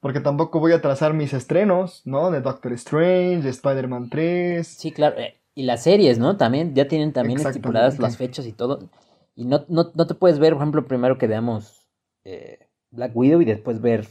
porque 0.00 0.20
tampoco 0.20 0.60
voy 0.60 0.72
a 0.72 0.76
atrasar 0.76 1.14
mis 1.14 1.32
estrenos, 1.32 2.02
¿no? 2.06 2.30
De 2.30 2.40
Doctor 2.40 2.72
Strange, 2.74 3.42
de 3.42 3.50
Spider-Man 3.50 4.08
3. 4.10 4.66
Sí, 4.68 4.92
claro, 4.92 5.18
eh, 5.18 5.34
y 5.56 5.64
las 5.64 5.82
series, 5.82 6.18
¿no? 6.18 6.36
También, 6.36 6.74
ya 6.74 6.86
tienen 6.86 7.12
también 7.12 7.40
estipuladas 7.40 7.98
las 7.98 8.16
fechas 8.16 8.46
y 8.46 8.52
todo. 8.52 8.88
Y 9.34 9.46
no, 9.46 9.64
no, 9.68 9.90
no 9.94 10.06
te 10.06 10.14
puedes 10.14 10.38
ver, 10.38 10.52
por 10.52 10.62
ejemplo, 10.62 10.86
primero 10.86 11.18
que 11.18 11.26
veamos 11.26 11.88
eh, 12.24 12.68
Black 12.90 13.12
Widow 13.16 13.40
y 13.40 13.46
después 13.46 13.80
ver 13.80 14.06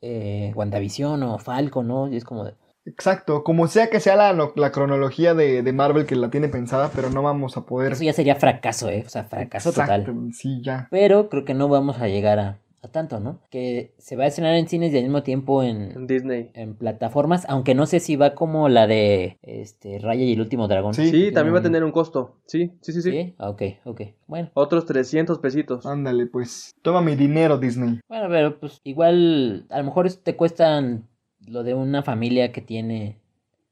eh, 0.00 0.52
WandaVision 0.56 1.22
o 1.22 1.38
Falcon, 1.38 1.86
¿no? 1.86 2.08
Y 2.08 2.16
es 2.16 2.24
como 2.24 2.44
de, 2.44 2.54
Exacto, 2.86 3.44
como 3.44 3.66
sea 3.66 3.90
que 3.90 4.00
sea 4.00 4.16
la, 4.16 4.52
la 4.54 4.72
cronología 4.72 5.34
de, 5.34 5.62
de 5.62 5.72
Marvel 5.72 6.06
que 6.06 6.16
la 6.16 6.30
tiene 6.30 6.48
pensada, 6.48 6.90
pero 6.94 7.10
no 7.10 7.20
vamos 7.20 7.56
a 7.56 7.66
poder... 7.66 7.92
Eso 7.92 8.04
ya 8.04 8.12
sería 8.12 8.36
fracaso, 8.36 8.88
¿eh? 8.88 9.02
O 9.04 9.08
sea, 9.08 9.24
fracaso 9.24 9.70
Exacto, 9.70 10.12
total. 10.12 10.32
Sí, 10.32 10.60
ya. 10.62 10.86
Pero 10.90 11.28
creo 11.28 11.44
que 11.44 11.52
no 11.52 11.68
vamos 11.68 11.98
a 12.00 12.06
llegar 12.06 12.38
a, 12.38 12.58
a 12.86 12.92
tanto, 12.92 13.20
¿no? 13.20 13.40
Que 13.50 13.94
se 13.98 14.16
va 14.16 14.24
a 14.24 14.26
estrenar 14.26 14.54
en 14.54 14.66
cines 14.68 14.92
y 14.92 14.96
al 14.96 15.04
mismo 15.04 15.22
tiempo 15.22 15.62
en, 15.62 15.92
En 15.92 16.06
Disney. 16.06 16.50
en 16.54 16.74
plataformas, 16.74 17.44
aunque 17.48 17.74
no 17.74 17.86
sé 17.86 18.00
si 18.00 18.16
va 18.16 18.34
como 18.34 18.68
la 18.68 18.86
de 18.86 19.38
este 19.42 19.98
Raya 19.98 20.24
y 20.24 20.32
el 20.32 20.40
último 20.40 20.66
dragón. 20.68 20.94
Sí. 20.94 21.10
Sí, 21.10 21.32
también 21.32 21.54
va 21.54 21.58
a 21.60 21.62
tener 21.62 21.84
un 21.84 21.92
costo. 21.92 22.36
Sí, 22.46 22.72
sí, 22.80 22.92
sí, 22.92 23.02
sí. 23.02 23.10
¿Sí? 23.10 23.34
Ah, 23.38 23.50
Ok, 23.50 23.62
ok. 23.84 24.00
Bueno, 24.26 24.50
Otros 24.54 24.86
300 24.86 25.38
pesitos. 25.38 25.84
Ándale, 25.86 26.26
pues. 26.26 26.74
Toma 26.82 27.00
mi 27.02 27.14
dinero, 27.16 27.58
Disney. 27.58 28.00
bueno, 28.08 28.26
pero 28.28 28.58
pues 28.58 28.80
igual 28.84 29.66
a 29.70 29.78
lo 29.78 29.84
mejor 29.84 30.10
te 30.12 30.36
cuestan 30.36 31.06
lo 31.46 31.62
de 31.62 31.74
una 31.74 32.02
familia 32.02 32.50
que 32.52 32.60
tiene 32.60 33.18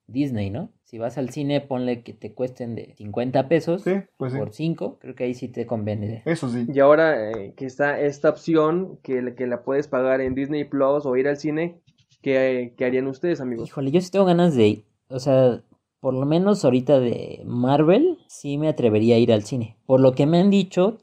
Disney, 0.07 0.51
¿no? 0.51 0.71
Si 0.95 0.99
vas 0.99 1.19
al 1.19 1.31
cine, 1.31 1.61
ponle 1.61 2.05
que 2.05 2.13
te 2.13 2.35
cuesten 2.35 2.77
de 2.77 2.95
50 2.97 3.49
pesos 3.49 3.83
Sí, 3.83 3.95
pues 4.17 4.33
sí. 4.33 4.39
por 4.39 4.53
5, 4.53 4.97
creo 5.01 5.17
que 5.17 5.25
ahí 5.25 5.35
sí 5.35 5.49
te 5.49 5.67
conviene. 5.67 6.23
Eso 6.25 6.49
sí. 6.49 6.67
Y 6.73 6.79
ahora 6.79 7.33
eh, 7.33 7.53
que 7.57 7.67
está 7.67 7.99
esta 8.01 8.31
opción 8.31 9.01
que, 9.03 9.21
la- 9.21 9.35
que 9.35 9.49
la 9.49 9.65
puedes 9.65 9.89
pagar 9.89 10.21
en 10.21 10.37
Disney 10.37 10.63
Plus 10.63 11.05
o 11.05 11.17
ir 11.17 11.27
al 11.27 11.37
cine, 11.37 11.81
¿qué, 12.23 12.75
qué 12.77 12.85
harían 12.85 13.09
ustedes, 13.09 13.41
amigos? 13.41 13.69
Híjole, 13.69 13.91
yo 13.91 14.01
sí 14.01 14.13
tengo 14.13 14.25
ganas 14.25 14.55
de, 14.55 14.85
o 15.09 15.19
sea, 15.19 15.65
por 15.99 16.15
lo 16.15 16.27
menos 16.27 16.65
ahorita 16.65 17.01
de 17.01 17.43
Marvel, 17.45 18.19
sí 18.29 18.57
me 18.57 18.69
atrevería 18.69 19.17
a 19.17 19.19
ir 19.19 19.33
al 19.33 19.43
cine. 19.43 19.77
Por 19.87 19.99
lo 19.99 20.13
que 20.13 20.27
me 20.27 20.39
han 20.39 20.51
dicho 20.51 20.99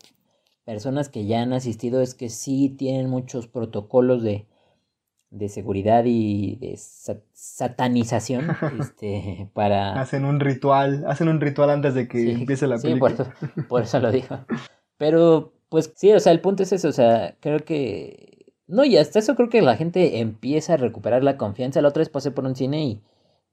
personas 0.63 1.09
que 1.09 1.25
ya 1.25 1.41
han 1.41 1.51
asistido 1.51 1.99
es 1.99 2.15
que 2.15 2.29
sí 2.29 2.69
tienen 2.69 3.09
muchos 3.09 3.47
protocolos 3.47 4.23
de, 4.23 4.45
de 5.31 5.49
seguridad 5.49 6.03
y 6.05 6.57
de 6.57 6.77
sa- 6.77 7.17
satanización 7.33 8.45
este, 8.79 9.49
para... 9.53 9.99
Hacen 9.99 10.25
un 10.25 10.39
ritual, 10.39 11.05
hacen 11.07 11.27
un 11.29 11.41
ritual 11.41 11.69
antes 11.71 11.95
de 11.95 12.07
que 12.07 12.19
Sí, 12.19 12.31
empiece 12.31 12.67
la 12.67 12.77
sí, 12.77 12.95
por 12.95 13.11
película. 13.15 13.33
eso, 13.47 13.65
por 13.69 13.81
eso 13.83 13.99
lo 13.99 14.11
dijo. 14.11 14.37
Pero, 14.97 15.53
pues 15.69 15.91
sí, 15.95 16.11
o 16.13 16.19
sea, 16.19 16.31
el 16.31 16.41
punto 16.41 16.63
es 16.63 16.71
eso, 16.73 16.89
o 16.89 16.91
sea, 16.91 17.35
creo 17.39 17.59
que... 17.59 18.53
No, 18.67 18.85
y 18.85 18.97
hasta 18.97 19.19
eso 19.19 19.35
creo 19.35 19.49
que 19.49 19.61
la 19.61 19.75
gente 19.75 20.19
empieza 20.19 20.73
a 20.75 20.77
recuperar 20.77 21.23
la 21.23 21.37
confianza. 21.37 21.81
La 21.81 21.89
otra 21.89 22.01
vez 22.01 22.09
pasé 22.09 22.31
por 22.31 22.45
un 22.45 22.55
cine 22.55 22.85
y 22.85 23.01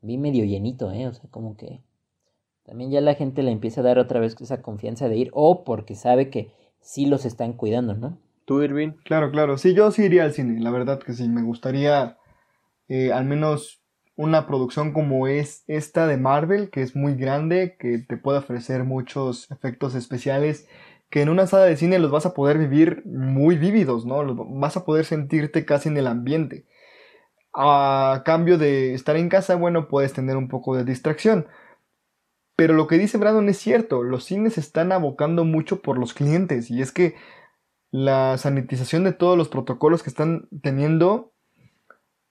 vi 0.00 0.16
medio 0.18 0.44
llenito, 0.44 0.92
¿eh? 0.92 1.08
O 1.08 1.12
sea, 1.12 1.24
como 1.30 1.56
que 1.56 1.80
también 2.64 2.90
ya 2.90 3.00
la 3.00 3.14
gente 3.14 3.42
le 3.42 3.50
empieza 3.50 3.80
a 3.80 3.84
dar 3.84 3.98
otra 3.98 4.20
vez 4.20 4.36
esa 4.40 4.62
confianza 4.62 5.08
de 5.08 5.16
ir 5.16 5.30
o 5.32 5.64
porque 5.64 5.94
sabe 5.96 6.30
que 6.30 6.50
sí 6.80 7.06
los 7.06 7.24
están 7.24 7.52
cuidando, 7.54 7.94
¿no? 7.94 8.18
¿Tú, 8.48 8.62
Irving? 8.62 8.92
Claro, 9.04 9.30
claro. 9.30 9.58
Sí, 9.58 9.74
yo 9.74 9.90
sí 9.90 10.04
iría 10.04 10.24
al 10.24 10.32
cine, 10.32 10.58
la 10.58 10.70
verdad 10.70 10.98
que 11.00 11.12
sí. 11.12 11.28
Me 11.28 11.42
gustaría 11.42 12.16
eh, 12.88 13.12
al 13.12 13.26
menos 13.26 13.82
una 14.16 14.46
producción 14.46 14.94
como 14.94 15.26
es 15.28 15.64
esta 15.66 16.06
de 16.06 16.16
Marvel, 16.16 16.70
que 16.70 16.80
es 16.80 16.96
muy 16.96 17.14
grande, 17.14 17.76
que 17.78 17.98
te 17.98 18.16
puede 18.16 18.38
ofrecer 18.38 18.84
muchos 18.84 19.50
efectos 19.50 19.94
especiales, 19.94 20.66
que 21.10 21.20
en 21.20 21.28
una 21.28 21.46
sala 21.46 21.66
de 21.66 21.76
cine 21.76 21.98
los 21.98 22.10
vas 22.10 22.24
a 22.24 22.32
poder 22.32 22.56
vivir 22.56 23.02
muy 23.04 23.58
vívidos, 23.58 24.06
¿no? 24.06 24.24
Vas 24.58 24.78
a 24.78 24.86
poder 24.86 25.04
sentirte 25.04 25.66
casi 25.66 25.90
en 25.90 25.98
el 25.98 26.06
ambiente. 26.06 26.64
A 27.54 28.22
cambio 28.24 28.58
de 28.58 28.94
estar 28.94 29.16
en 29.16 29.28
casa, 29.28 29.56
bueno, 29.56 29.88
puedes 29.88 30.14
tener 30.14 30.38
un 30.38 30.48
poco 30.48 30.74
de 30.74 30.84
distracción. 30.84 31.48
Pero 32.56 32.74
lo 32.74 32.86
que 32.86 32.98
dice 32.98 33.18
Brandon 33.18 33.48
es 33.48 33.58
cierto, 33.58 34.02
los 34.02 34.24
cines 34.24 34.58
están 34.58 34.90
abocando 34.92 35.44
mucho 35.44 35.80
por 35.82 35.98
los 35.98 36.14
clientes 36.14 36.70
y 36.70 36.82
es 36.82 36.92
que 36.92 37.14
la 37.90 38.36
sanitización 38.38 39.04
de 39.04 39.12
todos 39.12 39.36
los 39.36 39.48
protocolos 39.48 40.02
que 40.02 40.10
están 40.10 40.48
teniendo, 40.62 41.32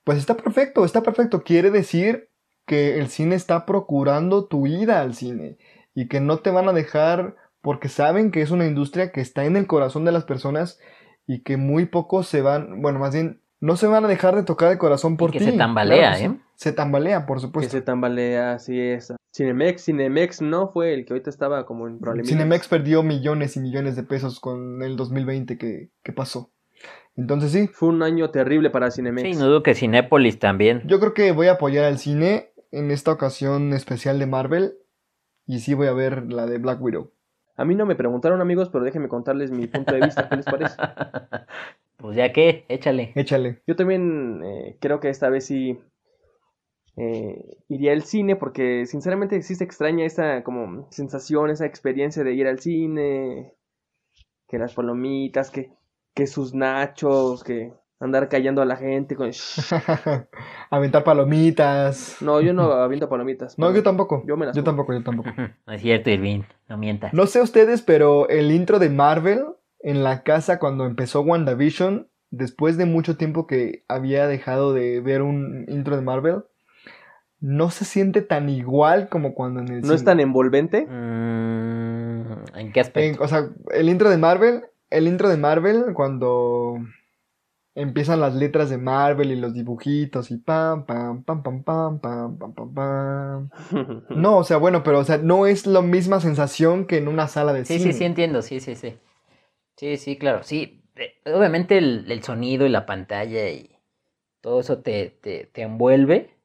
pues 0.04 0.17
está 0.17 0.38
perfecto, 0.38 0.86
está 0.86 1.02
perfecto. 1.02 1.43
Quiere 1.43 1.72
decir 1.72 2.30
que 2.65 3.00
el 3.00 3.08
cine 3.08 3.36
está 3.36 3.65
procurando 3.65 4.46
tu 4.46 4.67
ida 4.67 5.02
al 5.02 5.15
cine 5.15 5.58
y 5.96 6.08
que 6.08 6.20
no 6.20 6.39
te 6.39 6.52
van 6.52 6.67
a 6.67 6.74
dejar 6.74 7.36
porque 7.62 7.89
saben 7.89 8.32
que 8.32 8.41
es 8.41 8.52
una 8.52 8.67
industria 8.67 9.12
que 9.12 9.22
está 9.22 9.46
en 9.46 9.58
el 9.58 9.67
corazón 9.67 10.06
de 10.06 10.12
las 10.12 10.26
personas 10.26 10.80
y 11.26 11.41
que 11.43 11.58
muy 11.58 11.86
pocos 11.86 12.28
se 12.28 12.41
van, 12.41 12.82
bueno, 12.82 13.00
más 13.00 13.13
bien, 13.13 13.41
no 13.60 13.76
se 13.76 13.88
van 13.88 14.06
a 14.06 14.08
dejar 14.08 14.36
de 14.36 14.43
tocar 14.43 14.72
el 14.72 14.78
corazón 14.78 15.17
por 15.17 15.32
que 15.32 15.39
ti. 15.39 15.46
se 15.46 15.52
tambalea, 15.54 16.17
que. 16.17 16.26
¿eh? 16.26 16.39
Se 16.58 16.74
tambalea, 16.74 17.26
por 17.28 17.38
Que 17.38 17.41
supuesto. 17.41 17.72
se 17.72 17.82
tambalea, 17.82 18.54
así 18.54 18.80
es. 18.80 19.13
Cinemex, 19.34 19.86
Cinemex 19.86 20.41
no 20.41 20.70
fue 20.70 20.93
el 20.96 21.06
que 21.06 21.13
ahorita 21.13 21.30
estaba 21.30 21.65
como 21.67 21.88
en 21.88 22.00
problemas. 22.00 22.28
Cinemex 22.28 22.67
perdió 22.67 23.04
millones 23.04 23.56
y 23.56 23.60
millones 23.60 23.96
de 23.96 24.02
pesos 24.04 24.39
con 24.39 24.82
el 24.82 24.96
2020 24.96 25.58
que, 25.60 25.91
que 26.04 26.13
pasó. 26.13 26.52
Entonces 27.15 27.52
sí, 27.52 27.67
Fue 27.67 27.89
un 27.89 28.02
año 28.02 28.32
terrible 28.32 28.72
para 28.72 28.89
Cinemex. 28.89 29.28
Sí, 29.36 29.39
no 29.39 29.48
dudo 29.48 29.62
que 29.63 29.76
Cinépolis 29.76 30.39
también. 30.39 30.82
yo 30.86 31.00
creo 31.00 31.13
que 31.13 31.32
voy 31.32 31.48
a 31.48 31.54
apoyar 31.54 31.86
al 31.86 32.00
cine 32.00 32.52
en 32.72 32.89
esta 32.91 33.12
ocasión 33.12 33.74
especial 33.74 34.17
de 34.17 34.26
Marvel 34.26 34.74
y 35.46 35.60
sí 35.60 35.76
voy 35.76 35.88
a 35.88 35.93
ver 35.93 36.32
la 36.34 36.48
de 36.48 36.58
Black 36.58 36.82
Widow. 36.82 37.12
A 37.56 37.65
mí 37.65 37.76
no 37.76 37.86
me 37.86 37.96
preguntaron, 37.96 38.41
amigos, 38.41 38.70
pero 38.70 38.84
déjenme 38.84 39.08
contarles 39.08 39.52
mi 39.52 39.67
punto 39.67 39.93
de 39.93 40.02
vista. 40.02 40.28
¿Qué 40.30 40.36
les 40.38 40.46
parece? 40.46 40.76
pues 41.98 42.15
ya 42.17 42.32
que, 42.34 42.65
échale. 42.67 43.12
Échale. 43.15 43.62
Yo 43.67 43.76
también 43.76 44.41
eh, 44.43 44.78
creo 44.80 45.00
que 45.00 45.10
esta 45.10 45.30
vez 45.30 45.46
sí 45.46 45.80
eh, 46.98 47.58
iría 47.70 47.94
al 47.94 48.02
cine 48.02 48.36
porque 48.36 48.88
sinceramente 48.88 49.42
sí 49.44 49.54
se 49.56 49.64
extraña 49.64 50.04
esa 50.04 50.44
como 50.44 50.88
sensación, 50.92 51.52
esa 51.52 51.68
experiencia 51.68 52.24
de 52.24 52.34
ir 52.34 52.48
al 52.48 52.60
cine, 52.60 53.54
que 54.48 54.58
las 54.58 54.74
palomitas, 54.74 55.52
que, 55.52 55.72
que 56.16 56.26
sus 56.26 56.56
nachos, 56.56 57.44
que 57.44 57.72
andar 58.00 58.30
callando 58.30 58.62
a 58.62 58.66
la 58.66 58.78
gente 58.78 59.16
con... 59.16 59.30
Aventar 60.72 61.04
palomitas. 61.04 62.18
No, 62.22 62.42
yo 62.42 62.54
no 62.54 62.72
aviento 62.72 63.08
palomitas. 63.10 63.58
No, 63.60 63.74
yo 63.74 63.84
tampoco. 63.84 64.24
Yo 64.26 64.36
me 64.36 64.48
las 64.48 64.56
Yo 64.56 64.64
tampoco, 64.64 64.94
yo 64.94 65.04
tampoco. 65.04 65.30
No 65.68 65.74
es 65.74 65.82
cierto, 65.82 66.10
Irving, 66.10 66.42
no 66.68 66.78
mientas. 66.78 67.14
No 67.14 67.28
sé 67.28 67.42
ustedes, 67.42 67.84
pero 67.84 68.28
el 68.30 68.52
intro 68.52 68.80
de 68.80 68.90
Marvel 68.90 69.46
en 69.80 70.04
la 70.04 70.24
casa 70.24 70.58
cuando 70.58 70.86
empezó 70.86 71.22
WandaVision, 71.22 72.10
después 72.32 72.78
de 72.78 72.86
mucho 72.86 73.18
tiempo 73.18 73.46
que 73.46 73.84
había 73.88 74.28
dejado 74.28 74.74
de 74.74 75.00
ver 75.00 75.22
un 75.22 75.66
intro 75.68 75.96
de 75.96 76.02
Marvel, 76.02 76.44
no 77.39 77.69
se 77.69 77.86
siente 77.86 78.21
tan 78.21 78.50
igual 78.50 79.10
como 79.10 79.34
cuando 79.36 79.60
en 79.62 79.67
el 79.69 79.82
¿No 79.82 79.93
es 79.93 80.04
tan 80.04 80.19
envolvente? 80.19 80.86
Mm, 80.88 82.21
¿En 82.58 82.71
qué 82.71 82.80
En- 82.80 82.82
aspecto? 82.82 83.23
o 83.23 83.28
sea, 83.28 83.50
el 83.73 83.89
intro 83.89 84.10
de 84.10 84.17
Marvel, 84.17 84.63
el 84.89 85.08
intro 85.08 85.30
de 85.30 85.38
Marvel 85.38 85.93
cuando 85.93 86.78
empiezan 87.76 88.19
las 88.21 88.34
letras 88.34 88.69
de 88.69 88.78
Marvel 88.78 89.32
y 89.32 89.36
los 89.36 89.54
dibujitos 89.54 90.32
y 90.32 90.38
pam 90.38 90.86
pam 90.86 91.23
pam 91.23 91.43
pam 91.43 91.63
pam 91.63 92.00
pam 92.00 92.38
pam 92.38 92.54
pam 92.54 92.73
pam. 92.73 93.50
No, 94.10 94.38
o 94.38 94.43
sea, 94.43 94.58
bueno, 94.58 94.84
pero 94.84 95.00
o 95.00 95.04
sea, 95.04 95.17
no 95.17 95.45
es 95.45 95.67
la 95.67 95.82
misma 95.82 96.19
sensación 96.19 96.86
que 96.88 96.97
en 96.97 97.08
una 97.08 97.28
sala 97.28 97.54
de 97.54 97.65
Sí, 97.65 97.78
cine. 97.80 97.91
sí, 97.93 98.00
sí, 98.00 98.06
entiendo, 98.06 98.41
sí, 98.41 98.60
sí, 98.60 98.76
sí. 98.76 98.95
Sí, 99.78 99.97
sí, 99.97 100.17
claro, 100.17 100.43
sí. 100.43 100.84
eh, 100.95 101.13
Obviamente 101.26 101.78
el, 101.78 102.12
el 102.12 102.23
sonido 102.23 102.65
y 102.65 102.69
la 102.69 102.86
pantalla 102.86 103.50
y 103.50 103.71
todo 104.41 104.62
eso 104.62 104.80
te, 104.80 105.12
te, 105.21 105.45
te 105.54 105.63
envuelve. 105.63 106.37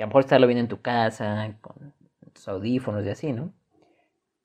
Que 0.00 0.04
a 0.04 0.06
lo 0.06 0.12
mejor 0.12 0.22
estarlo 0.22 0.46
viendo 0.46 0.62
en 0.62 0.68
tu 0.68 0.80
casa, 0.80 1.52
con 1.60 1.92
tus 2.32 2.48
audífonos 2.48 3.04
y 3.04 3.10
así, 3.10 3.34
¿no? 3.34 3.52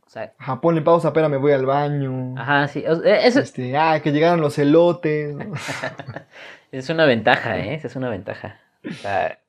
O 0.06 0.10
sea, 0.10 0.34
Ajá, 0.38 0.60
ponle 0.60 0.82
pausa, 0.82 1.08
espera, 1.08 1.30
me 1.30 1.38
voy 1.38 1.54
al 1.54 1.66
baño. 1.66 2.34
ajá, 2.38 2.68
sí. 2.68 2.84
o- 2.86 3.02
Eso 3.06 3.40
Este, 3.40 3.78
ah, 3.78 4.02
que 4.04 4.12
llegaron 4.12 4.42
los 4.42 4.60
elotes. 4.60 5.34
es 6.74 6.90
una 6.90 7.06
ventaja, 7.06 7.58
¿eh? 7.58 7.80
Es 7.82 7.96
una 7.96 8.10
ventaja. 8.10 8.60
O 8.86 8.92
sea, 8.96 9.40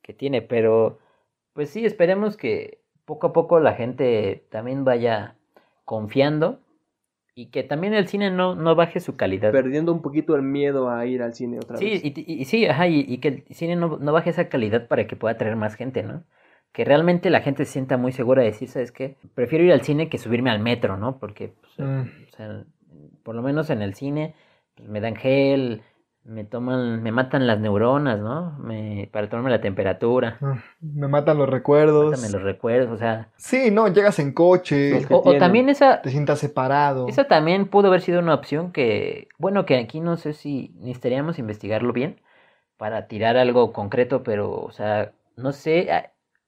que 0.00 0.14
tiene, 0.14 0.40
pero 0.40 0.98
pues 1.52 1.68
sí, 1.68 1.84
esperemos 1.84 2.38
que 2.38 2.80
poco 3.04 3.26
a 3.26 3.32
poco 3.34 3.60
la 3.60 3.74
gente 3.74 4.46
también 4.50 4.86
vaya 4.86 5.34
confiando 5.84 6.58
y 7.38 7.46
que 7.46 7.62
también 7.62 7.94
el 7.94 8.08
cine 8.08 8.32
no, 8.32 8.56
no 8.56 8.74
baje 8.74 8.98
su 8.98 9.14
calidad. 9.14 9.52
Perdiendo 9.52 9.92
un 9.92 10.02
poquito 10.02 10.34
el 10.34 10.42
miedo 10.42 10.90
a 10.90 11.06
ir 11.06 11.22
al 11.22 11.34
cine 11.34 11.58
otra 11.58 11.76
Sí, 11.76 11.84
vez. 11.90 12.04
y, 12.04 12.24
y- 12.40 12.44
sí, 12.46 12.66
ajá, 12.66 12.88
y, 12.88 13.04
y 13.06 13.18
que 13.18 13.28
el 13.28 13.44
cine 13.54 13.76
no, 13.76 13.96
no 13.98 14.12
baje 14.12 14.30
esa 14.30 14.48
calidad 14.48 14.88
para 14.88 15.06
que 15.06 15.14
pueda 15.14 15.34
atraer 15.34 15.54
más 15.54 15.76
gente, 15.76 16.02
¿no? 16.02 16.24
Que 16.72 16.84
realmente 16.84 17.30
la 17.30 17.40
gente 17.40 17.64
se 17.64 17.70
sienta 17.74 17.96
muy 17.96 18.10
segura 18.10 18.42
de 18.42 18.48
decir, 18.48 18.68
¿sabes 18.68 18.90
qué? 18.90 19.14
Prefiero 19.36 19.62
ir 19.64 19.72
al 19.72 19.82
cine 19.82 20.08
que 20.08 20.18
subirme 20.18 20.50
al 20.50 20.58
metro, 20.58 20.96
¿no? 20.96 21.18
Porque, 21.18 21.52
pues, 21.60 21.78
Mm. 21.78 22.00
o 22.26 22.36
sea, 22.36 22.64
por 23.22 23.36
lo 23.36 23.42
menos 23.42 23.70
en 23.70 23.82
el 23.82 23.94
cine, 23.94 24.34
pues, 24.74 24.88
me 24.88 25.00
dan 25.00 25.14
gel, 25.14 25.82
me 26.28 26.44
toman, 26.44 27.02
me 27.02 27.10
matan 27.10 27.46
las 27.46 27.58
neuronas, 27.58 28.18
¿no? 28.20 28.52
Me, 28.58 29.08
para 29.10 29.30
tomarme 29.30 29.50
la 29.50 29.62
temperatura, 29.62 30.36
Ah, 30.42 30.62
Me 30.80 31.08
matan 31.08 31.38
los 31.38 31.48
recuerdos. 31.48 32.10
mátame 32.10 32.30
los 32.30 32.42
recuerdos, 32.42 32.90
o 32.92 32.96
sea... 32.98 33.28
Sí, 33.38 33.70
no, 33.70 33.88
llegas 33.88 34.18
en 34.18 34.32
coche, 34.32 35.06
O, 35.10 35.22
o 35.24 35.38
también 35.38 35.70
esa, 35.70 36.02
te 36.02 36.10
sientas 36.10 36.38
separado. 36.38 37.08
Esa 37.08 37.24
también 37.24 37.66
pudo 37.66 37.88
haber 37.88 38.02
sido 38.02 38.20
una 38.20 38.34
opción 38.34 38.72
que, 38.72 39.28
bueno, 39.38 39.64
que 39.64 39.78
aquí 39.78 40.00
no 40.00 40.18
sé 40.18 40.34
si 40.34 40.74
necesitaríamos 40.80 41.38
investigarlo 41.38 41.94
bien 41.94 42.20
para 42.76 43.06
tirar 43.08 43.38
algo 43.38 43.72
concreto, 43.72 44.22
pero, 44.22 44.52
o 44.52 44.70
sea, 44.70 45.12
no 45.36 45.52
sé, 45.52 45.88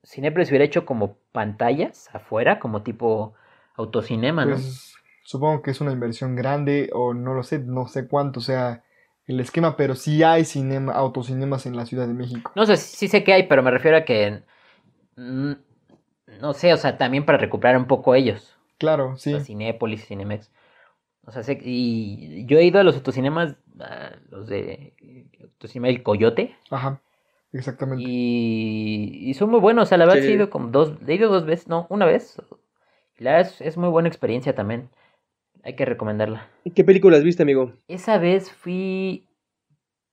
Cinépolis 0.05 0.51
hubiera 0.51 0.65
hecho 0.67 0.85
como 0.85 1.17
pantallas 1.33 2.09
afuera, 2.13 2.59
como 2.61 2.83
tipo 2.83 3.33
autocinema, 3.77 4.45
¿no? 4.45 4.53
Pues 4.57 4.95
supongo 5.25 5.63
que 5.63 5.71
es 5.71 5.81
una 5.81 5.93
inversión 5.93 6.37
grande 6.37 6.91
o 6.93 7.15
no 7.15 7.33
lo 7.33 7.43
sé, 7.43 7.61
no 7.61 7.87
sé 7.87 8.07
cuánto 8.09 8.41
sea 8.41 8.83
el 9.31 9.41
esquema, 9.41 9.77
pero 9.77 9.95
sí 9.95 10.23
hay 10.23 10.45
cinema, 10.45 10.93
autocinemas 10.93 11.67
en 11.67 11.77
la 11.77 11.87
Ciudad 11.87 12.07
de 12.07 12.15
México. 12.15 12.53
No 12.55 12.67
sé, 12.67 12.77
sí 12.77 13.09
sé 13.09 13.23
que 13.25 13.33
hay, 13.33 13.45
pero 13.45 13.63
me 13.63 13.71
refiero 13.71 13.97
a 13.97 14.05
que, 14.05 14.43
mm, 15.17 15.53
no 16.41 16.53
sé, 16.53 16.73
o 16.73 16.77
sea, 16.77 16.99
también 16.99 17.25
para 17.25 17.39
recuperar 17.39 17.77
un 17.77 17.87
poco 17.87 18.15
ellos, 18.15 18.57
Claro, 18.79 19.17
sí. 19.17 19.33
o 19.35 19.37
sea, 19.37 19.45
Cinépolis, 19.45 20.07
Cinemex. 20.07 20.51
O 21.27 21.33
sea, 21.33 21.43
sé, 21.43 21.59
y 21.63 22.47
yo 22.47 22.59
he 22.59 22.65
ido 22.65 22.81
a 22.81 22.83
los 22.83 22.97
autocinemas, 22.97 23.57
a 23.79 24.13
los 24.31 24.49
de 24.49 24.95
Autocinema 25.43 25.89
El 25.89 26.03
Coyote, 26.03 26.57
Ajá, 26.71 27.01
exactamente. 27.53 28.05
Y, 28.07 29.31
y 29.31 29.35
son 29.35 29.51
muy 29.51 29.61
buenos, 29.61 29.85
o 29.85 29.87
sea, 29.87 29.99
la 29.99 30.07
verdad 30.07 30.23
Sí. 30.23 30.29
he 30.29 30.33
ido 30.35 30.51
como 30.51 30.69
dos, 30.69 30.95
he 31.07 31.15
ido 31.15 31.31
dos 31.31 31.45
veces, 31.47 31.69
no, 31.69 31.87
una 31.91 32.07
vez. 32.07 32.41
La 33.19 33.33
verdad 33.33 33.53
es, 33.53 33.61
es 33.61 33.77
muy 33.77 33.91
buena 33.91 34.09
experiencia 34.09 34.55
también. 34.55 34.89
Hay 35.63 35.75
que 35.77 35.85
recomendarla. 35.85 36.49
¿Y 36.65 36.71
¿Qué 36.71 36.85
películas 36.85 37.23
viste, 37.23 37.43
amigo? 37.43 37.73
Esa 37.89 38.19
vez 38.19 38.51
fui, 38.51 39.29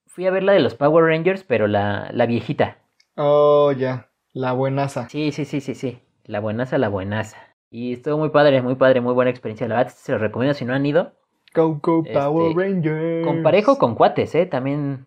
fui 0.05 0.25
a 0.27 0.31
ver 0.31 0.43
la 0.43 0.53
de 0.53 0.59
los 0.59 0.75
Power 0.75 1.05
Rangers, 1.05 1.43
pero 1.43 1.67
la, 1.67 2.09
la 2.11 2.25
viejita. 2.25 2.77
Oh, 3.15 3.71
ya, 3.71 4.09
la 4.33 4.53
buenaza. 4.53 5.09
Sí, 5.09 5.31
sí, 5.31 5.45
sí, 5.45 5.61
sí, 5.61 5.73
sí. 5.73 5.99
La 6.25 6.39
buenaza, 6.39 6.77
la 6.77 6.89
buenaza. 6.89 7.37
Y 7.69 7.93
estuvo 7.93 8.17
muy 8.17 8.29
padre, 8.29 8.61
muy 8.61 8.75
padre, 8.75 9.01
muy 9.01 9.13
buena 9.13 9.31
experiencia. 9.31 9.67
La 9.67 9.77
verdad 9.77 9.93
se 9.95 10.11
los 10.11 10.21
recomiendo 10.21 10.53
si 10.53 10.65
no 10.65 10.73
han 10.73 10.85
ido. 10.85 11.13
Go, 11.53 11.79
go, 11.81 12.03
Power 12.03 12.49
Este, 12.49 12.61
Rangers. 12.61 13.25
Con 13.25 13.43
parejo, 13.43 13.77
con 13.77 13.95
cuates, 13.95 14.35
¿eh? 14.35 14.45
También 14.45 15.05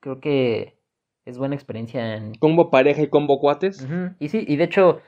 creo 0.00 0.20
que 0.20 0.78
es 1.24 1.38
buena 1.38 1.54
experiencia 1.54 2.16
en... 2.16 2.34
Combo 2.34 2.70
pareja 2.70 3.02
y 3.02 3.08
combo 3.08 3.40
cuates. 3.40 3.86
Y 4.18 4.28
sí, 4.28 4.44
y 4.46 4.56
de 4.56 4.64
hecho, 4.64 5.00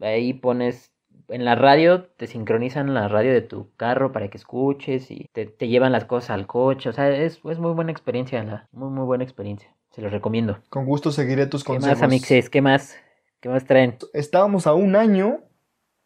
ahí 0.00 0.32
pones 0.34 0.91
en 1.28 1.44
la 1.44 1.54
radio, 1.54 2.04
te 2.04 2.26
sincronizan 2.26 2.94
la 2.94 3.08
radio 3.08 3.32
de 3.32 3.42
tu 3.42 3.70
carro 3.76 4.12
para 4.12 4.28
que 4.28 4.38
escuches 4.38 5.10
y 5.10 5.28
te, 5.32 5.46
te 5.46 5.68
llevan 5.68 5.92
las 5.92 6.04
cosas 6.04 6.30
al 6.30 6.46
coche. 6.46 6.88
O 6.88 6.92
sea, 6.92 7.10
es, 7.10 7.40
es 7.44 7.58
muy 7.58 7.72
buena 7.72 7.92
experiencia, 7.92 8.42
la, 8.44 8.68
muy, 8.72 8.90
muy 8.90 9.04
buena 9.04 9.24
experiencia. 9.24 9.74
Se 9.90 10.00
los 10.00 10.10
recomiendo. 10.10 10.58
Con 10.70 10.86
gusto 10.86 11.12
seguiré 11.12 11.46
tus 11.46 11.64
¿Qué 11.64 11.74
consejos. 11.74 11.98
más, 11.98 12.02
amixes? 12.02 12.48
¿Qué 12.48 12.62
más? 12.62 12.96
¿Qué 13.40 13.48
más 13.48 13.64
traen? 13.64 13.96
Estábamos 14.14 14.66
a 14.66 14.74
un 14.74 14.96
año 14.96 15.40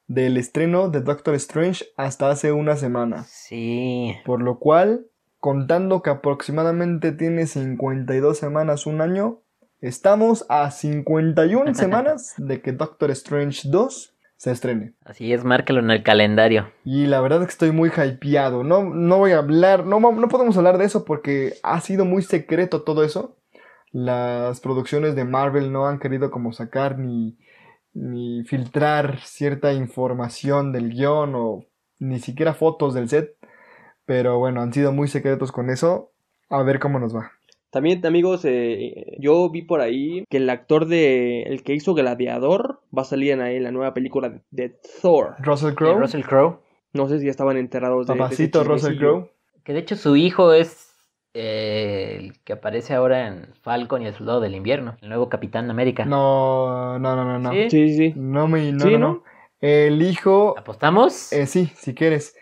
del 0.09 0.37
estreno 0.37 0.89
de 0.89 1.01
Doctor 1.01 1.35
Strange 1.35 1.85
hasta 1.97 2.31
hace 2.31 2.53
una 2.53 2.77
semana. 2.77 3.25
Sí. 3.25 4.17
Por 4.25 4.43
lo 4.43 4.59
cual, 4.59 5.07
contando 5.39 6.03
que 6.03 6.11
aproximadamente 6.11 7.13
tiene 7.13 7.47
52 7.47 8.39
semanas, 8.39 8.87
un 8.87 9.01
año, 9.01 9.41
estamos 9.81 10.47
a 10.49 10.71
51 10.71 11.75
semanas 11.75 12.35
de 12.39 12.61
que 12.61 12.73
Doctor 12.73 13.11
Strange 13.11 13.69
2 13.69 14.16
se 14.37 14.51
estrene. 14.51 14.95
Así 15.05 15.33
es, 15.33 15.45
márcalo 15.45 15.81
en 15.81 15.91
el 15.91 16.03
calendario. 16.03 16.71
Y 16.85 17.07
la 17.07 17.21
verdad 17.21 17.41
es 17.43 17.47
que 17.47 17.53
estoy 17.53 17.73
muy 17.73 17.91
hypeado. 17.91 18.65
No, 18.65 18.85
no 18.85 19.19
voy 19.19 19.33
a 19.33 19.39
hablar, 19.39 19.87
no, 19.87 20.01
no 20.01 20.29
podemos 20.29 20.57
hablar 20.57 20.79
de 20.79 20.85
eso 20.85 21.05
porque 21.05 21.55
ha 21.63 21.81
sido 21.81 22.05
muy 22.05 22.23
secreto 22.23 22.83
todo 22.83 23.03
eso. 23.03 23.37
Las 23.93 24.61
producciones 24.61 25.15
de 25.15 25.25
Marvel 25.25 25.73
no 25.73 25.87
han 25.87 25.99
querido 25.99 26.31
como 26.31 26.53
sacar 26.53 26.99
ni, 26.99 27.39
ni 27.95 28.45
filtrar 28.45 29.21
cierta 29.21 29.73
información 29.73 30.73
del 30.73 30.91
guion 30.91 31.35
o 31.35 31.65
ni 31.99 32.19
siquiera 32.19 32.53
fotos 32.53 32.93
del 32.93 33.09
set. 33.09 33.37
Pero 34.05 34.39
bueno, 34.39 34.61
han 34.61 34.73
sido 34.73 34.93
muy 34.93 35.09
secretos 35.09 35.51
con 35.51 35.71
eso. 35.71 36.13
A 36.51 36.63
ver 36.63 36.79
cómo 36.79 36.99
nos 36.99 37.17
va. 37.17 37.33
También, 37.77 38.07
amigos, 38.07 38.41
eh, 38.47 39.19
yo 39.19 39.51
vi 39.51 39.61
por 39.61 39.83
ahí 39.83 40.25
que 40.31 40.39
el 40.39 40.49
actor 40.49 40.87
de 40.87 41.43
el 41.43 41.63
que 41.63 41.75
hizo 41.75 41.93
Gladiador 41.93 42.81
va 42.97 43.03
a 43.03 43.05
salir 43.05 43.33
en, 43.33 43.43
ahí 43.43 43.57
en 43.57 43.65
la 43.65 43.71
nueva 43.71 43.93
película 43.93 44.31
de, 44.31 44.41
de 44.51 44.79
Thor. 45.03 45.35
Russell 45.41 45.75
Crowe, 45.75 45.99
Russell 46.01 46.23
Crowe. 46.23 46.61
No 46.95 47.07
sé 47.07 47.19
si 47.19 47.27
ya 47.27 47.31
estaban 47.33 47.59
enterados 47.59 48.07
de, 48.07 48.15
de 48.15 48.19
papacito 48.19 48.65
Russell 48.65 48.93
chismecillo. 48.93 49.11
Crowe. 49.11 49.31
Que 49.63 49.75
de 49.75 49.81
hecho 49.81 49.95
su 49.95 50.17
hijo 50.17 50.55
es 50.55 50.91
eh, 51.35 52.17
el 52.19 52.43
que 52.45 52.55
aparece 52.55 52.95
ahora 52.95 53.27
en 53.27 53.49
Falcon 53.61 54.01
y 54.01 54.07
el 54.07 54.15
Soldado 54.15 54.41
del 54.41 54.55
Invierno, 54.55 54.97
el 55.03 55.11
nuevo 55.11 55.29
Capitán 55.29 55.69
América. 55.71 56.07
No, 56.07 56.99
no, 56.99 57.15
no, 57.15 57.27
no, 57.27 57.39
no. 57.39 57.53
¿Sí? 57.53 57.69
Sí, 57.69 57.89
sí, 57.91 57.95
sí. 57.95 58.13
No 58.17 58.49
me, 58.49 58.73
no, 58.73 58.81
Sí, 58.87 58.93
no, 58.93 58.99
¿no? 58.99 59.09
no. 59.09 59.23
El 59.61 60.01
hijo 60.01 60.55
¿Apostamos? 60.57 61.31
Eh, 61.31 61.45
sí, 61.45 61.67
si 61.77 61.95
quieres. 61.95 62.35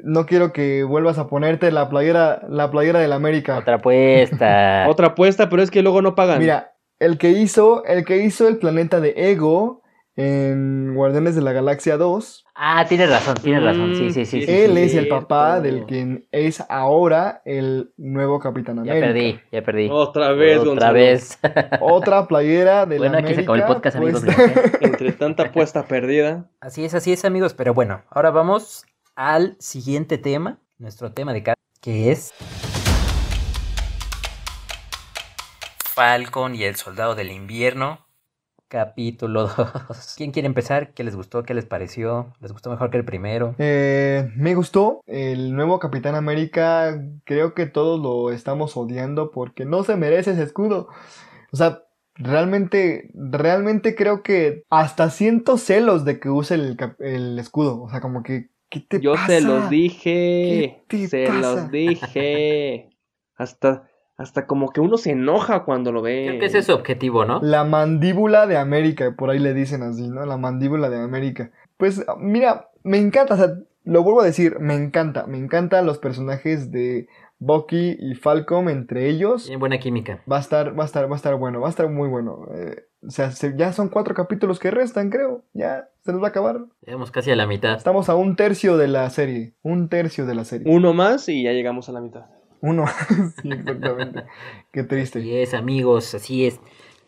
No 0.00 0.26
quiero 0.26 0.52
que 0.52 0.84
vuelvas 0.84 1.18
a 1.18 1.26
ponerte 1.28 1.70
la 1.72 1.88
playera, 1.88 2.42
la 2.48 2.70
playera 2.70 3.00
del 3.00 3.12
América. 3.12 3.58
Otra 3.58 3.76
apuesta. 3.76 4.86
Otra 4.88 5.08
apuesta, 5.08 5.48
pero 5.48 5.62
es 5.62 5.70
que 5.70 5.82
luego 5.82 6.02
no 6.02 6.14
pagan. 6.14 6.38
Mira, 6.40 6.74
el 6.98 7.18
que 7.18 7.30
hizo, 7.30 7.84
el 7.84 8.04
que 8.04 8.18
hizo 8.18 8.46
el 8.48 8.58
planeta 8.58 9.00
de 9.00 9.14
Ego 9.30 9.82
en 10.16 10.94
Guardianes 10.94 11.34
de 11.34 11.42
la 11.42 11.52
Galaxia 11.52 11.96
2, 11.96 12.42
Ah, 12.56 12.84
tienes 12.88 13.10
razón, 13.10 13.34
tienes 13.42 13.64
razón. 13.64 13.96
Sí, 13.96 14.12
sí, 14.12 14.24
sí. 14.26 14.42
sí, 14.42 14.52
él 14.52 14.74
sí, 14.76 14.82
es 14.82 14.92
sí. 14.92 14.98
el 14.98 15.08
papá 15.08 15.58
del 15.60 15.86
que 15.86 16.22
es 16.30 16.62
ahora 16.68 17.42
el 17.44 17.90
nuevo 17.96 18.38
Capitán 18.38 18.76
Ya 18.84 18.92
América. 18.92 19.06
perdí, 19.08 19.40
ya 19.50 19.62
perdí. 19.62 19.88
Otra 19.90 20.30
vez, 20.30 20.58
Otra 20.58 20.70
Gonzalo. 20.70 20.92
vez. 20.94 21.38
Otra 21.80 22.28
playera 22.28 22.86
de 22.86 22.98
Bueno, 22.98 23.14
la 23.14 23.18
aquí 23.22 23.34
se 23.34 23.40
acabó 23.40 23.56
el 23.56 23.62
América, 23.62 23.74
podcast, 23.74 23.96
amigos. 23.96 24.22
pues- 24.24 24.72
Entre 24.82 25.12
tanta 25.12 25.42
apuesta 25.46 25.82
perdida. 25.88 26.48
Así 26.60 26.84
es, 26.84 26.94
así 26.94 27.12
es, 27.12 27.24
amigos. 27.24 27.54
Pero 27.54 27.74
bueno, 27.74 28.02
ahora 28.08 28.30
vamos 28.30 28.84
al 29.16 29.56
siguiente 29.58 30.18
tema. 30.18 30.58
Nuestro 30.78 31.12
tema 31.12 31.32
de 31.32 31.42
cada 31.42 31.54
que 31.80 32.10
es 32.10 32.32
Falcon 35.94 36.54
y 36.54 36.64
el 36.64 36.74
Soldado 36.76 37.14
del 37.14 37.30
Invierno, 37.30 38.04
capítulo 38.68 39.48
2. 39.56 40.14
¿Quién 40.16 40.32
quiere 40.32 40.46
empezar? 40.46 40.92
¿Qué 40.94 41.04
les 41.04 41.14
gustó? 41.14 41.44
¿Qué 41.44 41.54
les 41.54 41.66
pareció? 41.66 42.32
¿Les 42.40 42.52
gustó 42.52 42.70
mejor 42.70 42.90
que 42.90 42.96
el 42.96 43.04
primero? 43.04 43.54
Eh, 43.58 44.30
me 44.36 44.54
gustó 44.54 45.02
el 45.06 45.54
nuevo 45.54 45.78
Capitán 45.78 46.16
América. 46.16 47.00
Creo 47.24 47.54
que 47.54 47.66
todos 47.66 48.00
lo 48.00 48.32
estamos 48.32 48.76
odiando 48.76 49.30
porque 49.30 49.64
no 49.64 49.84
se 49.84 49.96
merece 49.96 50.32
ese 50.32 50.42
escudo. 50.42 50.88
O 51.52 51.56
sea, 51.56 51.84
realmente, 52.16 53.10
realmente 53.14 53.94
creo 53.94 54.22
que 54.22 54.64
hasta 54.70 55.10
siento 55.10 55.58
celos 55.58 56.04
de 56.04 56.18
que 56.18 56.30
use 56.30 56.54
el, 56.54 56.76
el 56.98 57.38
escudo. 57.38 57.82
O 57.82 57.90
sea, 57.90 58.00
como 58.00 58.22
que, 58.24 58.48
¿qué 58.74 58.80
te 58.80 59.00
Yo 59.00 59.12
pasa? 59.14 59.26
se 59.28 59.40
los 59.40 59.70
dije. 59.70 60.82
¿Qué 60.88 60.98
te 60.98 61.08
Se 61.08 61.26
pasa? 61.26 61.40
los 61.40 61.70
dije. 61.70 62.90
Hasta, 63.36 63.88
hasta 64.16 64.46
como 64.46 64.70
que 64.70 64.80
uno 64.80 64.96
se 64.96 65.12
enoja 65.12 65.64
cuando 65.64 65.92
lo 65.92 66.02
ve. 66.02 66.24
Creo 66.28 66.40
que 66.40 66.46
ese 66.46 66.58
es 66.58 66.66
su 66.66 66.72
objetivo, 66.72 67.24
¿no? 67.24 67.40
La 67.42 67.64
mandíbula 67.64 68.46
de 68.46 68.56
América, 68.56 69.14
por 69.16 69.30
ahí 69.30 69.38
le 69.38 69.54
dicen 69.54 69.82
así, 69.82 70.08
¿no? 70.08 70.24
La 70.26 70.36
mandíbula 70.36 70.88
de 70.90 71.00
América. 71.00 71.50
Pues 71.76 72.04
mira, 72.18 72.68
me 72.82 72.98
encanta, 72.98 73.34
o 73.34 73.36
sea, 73.36 73.48
lo 73.84 74.02
vuelvo 74.02 74.20
a 74.22 74.24
decir, 74.26 74.58
me 74.60 74.74
encanta, 74.74 75.26
me 75.26 75.38
encantan 75.38 75.86
los 75.86 75.98
personajes 75.98 76.70
de 76.70 77.06
Bucky 77.38 77.96
y 77.98 78.14
Falcon 78.14 78.68
entre 78.68 79.08
ellos. 79.08 79.44
Tienen 79.44 79.60
buena 79.60 79.78
química. 79.78 80.22
Va 80.30 80.36
a 80.38 80.40
estar, 80.40 80.78
va 80.78 80.84
a 80.84 80.86
estar, 80.86 81.08
va 81.10 81.14
a 81.14 81.16
estar 81.16 81.34
bueno, 81.36 81.60
va 81.60 81.66
a 81.66 81.70
estar 81.70 81.88
muy 81.90 82.08
bueno. 82.08 82.46
Eh, 82.54 82.84
o 83.06 83.10
sea, 83.10 83.30
se- 83.32 83.54
ya 83.56 83.72
son 83.72 83.88
cuatro 83.88 84.14
capítulos 84.14 84.58
que 84.58 84.70
restan, 84.70 85.10
creo. 85.10 85.44
Ya 85.52 85.88
se 86.04 86.12
nos 86.12 86.22
va 86.22 86.28
a 86.28 86.30
acabar. 86.30 86.64
Llegamos 86.86 87.10
casi 87.10 87.30
a 87.30 87.36
la 87.36 87.46
mitad. 87.46 87.74
Estamos 87.76 88.08
a 88.08 88.14
un 88.14 88.36
tercio 88.36 88.76
de 88.76 88.88
la 88.88 89.10
serie. 89.10 89.54
Un 89.62 89.88
tercio 89.88 90.24
de 90.26 90.34
la 90.34 90.44
serie. 90.44 90.66
Uno 90.72 90.94
más 90.94 91.28
y 91.28 91.42
ya 91.42 91.52
llegamos 91.52 91.88
a 91.88 91.92
la 91.92 92.00
mitad. 92.00 92.26
Uno. 92.62 92.86
sí, 93.42 93.50
exactamente. 93.50 94.24
Qué 94.72 94.84
triste. 94.84 95.18
Así 95.18 95.36
es, 95.36 95.52
amigos, 95.52 96.14
así 96.14 96.46
es. 96.46 96.58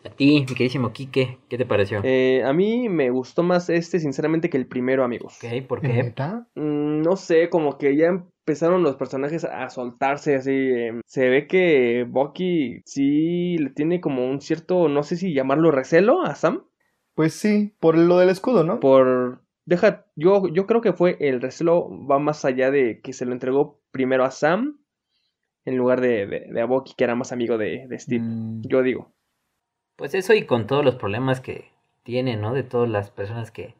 A 0.05 0.09
ti, 0.11 0.27
mi 0.41 0.45
queridísimo 0.45 0.93
Quique, 0.93 1.39
¿qué 1.49 1.57
te 1.57 1.65
pareció? 1.65 2.01
Eh, 2.03 2.43
a 2.45 2.53
mí 2.53 2.87
me 2.87 3.09
gustó 3.09 3.41
más 3.43 3.69
este, 3.69 3.99
sinceramente, 3.99 4.49
que 4.49 4.55
el 4.57 4.67
primero, 4.67 5.03
amigos. 5.03 5.37
Ok, 5.43 5.65
¿por 5.67 5.81
qué? 5.81 5.87
¿Neta? 5.87 6.47
Mm, 6.55 7.01
no 7.01 7.15
sé, 7.17 7.49
como 7.49 7.77
que 7.79 7.97
ya 7.97 8.23
empezaron 8.47 8.81
los 8.81 8.95
personajes 8.95 9.43
a 9.43 9.69
soltarse 9.69 10.35
así. 10.35 10.51
eh, 10.53 11.01
se 11.05 11.27
ve 11.27 11.47
que 11.47 12.05
Bucky 12.07 12.81
sí 12.85 13.57
le 13.57 13.71
tiene 13.71 13.99
como 13.99 14.25
un 14.25 14.39
cierto, 14.39 14.87
no 14.87 15.03
sé 15.03 15.17
si 15.17 15.33
llamarlo 15.33 15.69
recelo 15.69 16.23
a 16.23 16.33
Sam. 16.33 16.63
Pues 17.13 17.33
sí, 17.33 17.75
por 17.81 17.97
lo 17.97 18.19
del 18.19 18.29
escudo, 18.29 18.63
¿no? 18.63 18.79
Por... 18.79 19.41
Deja, 19.65 20.05
yo, 20.15 20.47
yo 20.47 20.65
creo 20.65 20.79
que 20.79 20.93
fue 20.93 21.17
el 21.19 21.41
recelo 21.41 21.89
va 22.07 22.19
más 22.19 22.45
allá 22.45 22.71
de 22.71 23.01
que 23.01 23.11
se 23.11 23.25
lo 23.25 23.33
entregó 23.33 23.81
primero 23.91 24.23
a 24.23 24.31
Sam 24.31 24.79
en 25.65 25.75
lugar 25.75 25.99
de, 25.99 26.25
de, 26.25 26.39
de 26.49 26.61
a 26.61 26.65
Bucky, 26.65 26.93
que 26.95 27.03
era 27.03 27.15
más 27.15 27.33
amigo 27.33 27.57
de, 27.57 27.85
de 27.89 27.99
Steve. 27.99 28.23
Mm, 28.23 28.61
Yo 28.65 28.81
digo. 28.81 29.11
Pues 29.97 30.13
eso 30.13 30.33
y 30.33 30.45
con 30.45 30.67
todos 30.67 30.85
los 30.85 30.95
problemas 30.95 31.41
que 31.41 31.65
tiene, 32.03 32.37
¿no? 32.37 32.53
De 32.53 32.63
todas 32.63 32.87
las 32.89 33.09
personas 33.09 33.51
que 33.51 33.75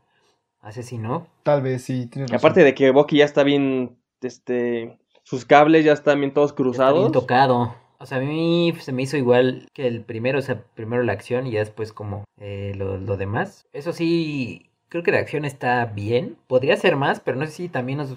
asesinó. 0.59 1.27
Tal 1.43 1.61
vez 1.61 1.83
sí, 1.83 2.09
razón. 2.13 2.35
aparte 2.35 2.65
de 2.65 2.73
que 2.75 2.91
Bucky 2.91 3.19
ya 3.19 3.25
está 3.25 3.43
bien, 3.43 3.96
este, 4.21 4.99
sus 5.23 5.45
cables 5.45 5.85
ya 5.85 5.93
están 5.93 6.19
bien 6.19 6.33
todos 6.33 6.53
cruzados. 6.53 6.99
bien 6.99 7.11
tocado. 7.11 7.75
O 7.99 8.05
sea, 8.05 8.19
a 8.19 8.21
mí 8.21 8.73
se 8.79 8.91
me 8.91 9.01
hizo 9.01 9.17
igual 9.17 9.67
que 9.73 9.87
el 9.87 10.01
primero, 10.01 10.39
o 10.39 10.41
sea, 10.41 10.63
primero 10.75 11.03
la 11.03 11.13
acción 11.13 11.47
y 11.47 11.51
ya 11.51 11.59
después 11.59 11.93
como 11.93 12.25
eh, 12.39 12.73
lo, 12.75 12.97
lo 12.97 13.17
demás. 13.17 13.67
Eso 13.73 13.91
sí, 13.91 14.69
creo 14.89 15.03
que 15.03 15.11
la 15.11 15.19
acción 15.19 15.45
está 15.45 15.85
bien. 15.85 16.37
Podría 16.47 16.77
ser 16.77 16.95
más, 16.95 17.19
pero 17.19 17.37
no 17.37 17.45
sé 17.45 17.51
si 17.51 17.69
también 17.69 17.97
nos, 17.97 18.15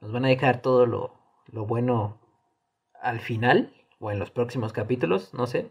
nos 0.00 0.12
van 0.12 0.24
a 0.24 0.28
dejar 0.28 0.60
todo 0.62 0.86
lo, 0.86 1.14
lo 1.46 1.64
bueno 1.64 2.18
al 3.00 3.20
final 3.20 3.72
o 4.00 4.10
en 4.10 4.18
los 4.18 4.30
próximos 4.30 4.72
capítulos, 4.72 5.32
no 5.32 5.46
sé. 5.46 5.70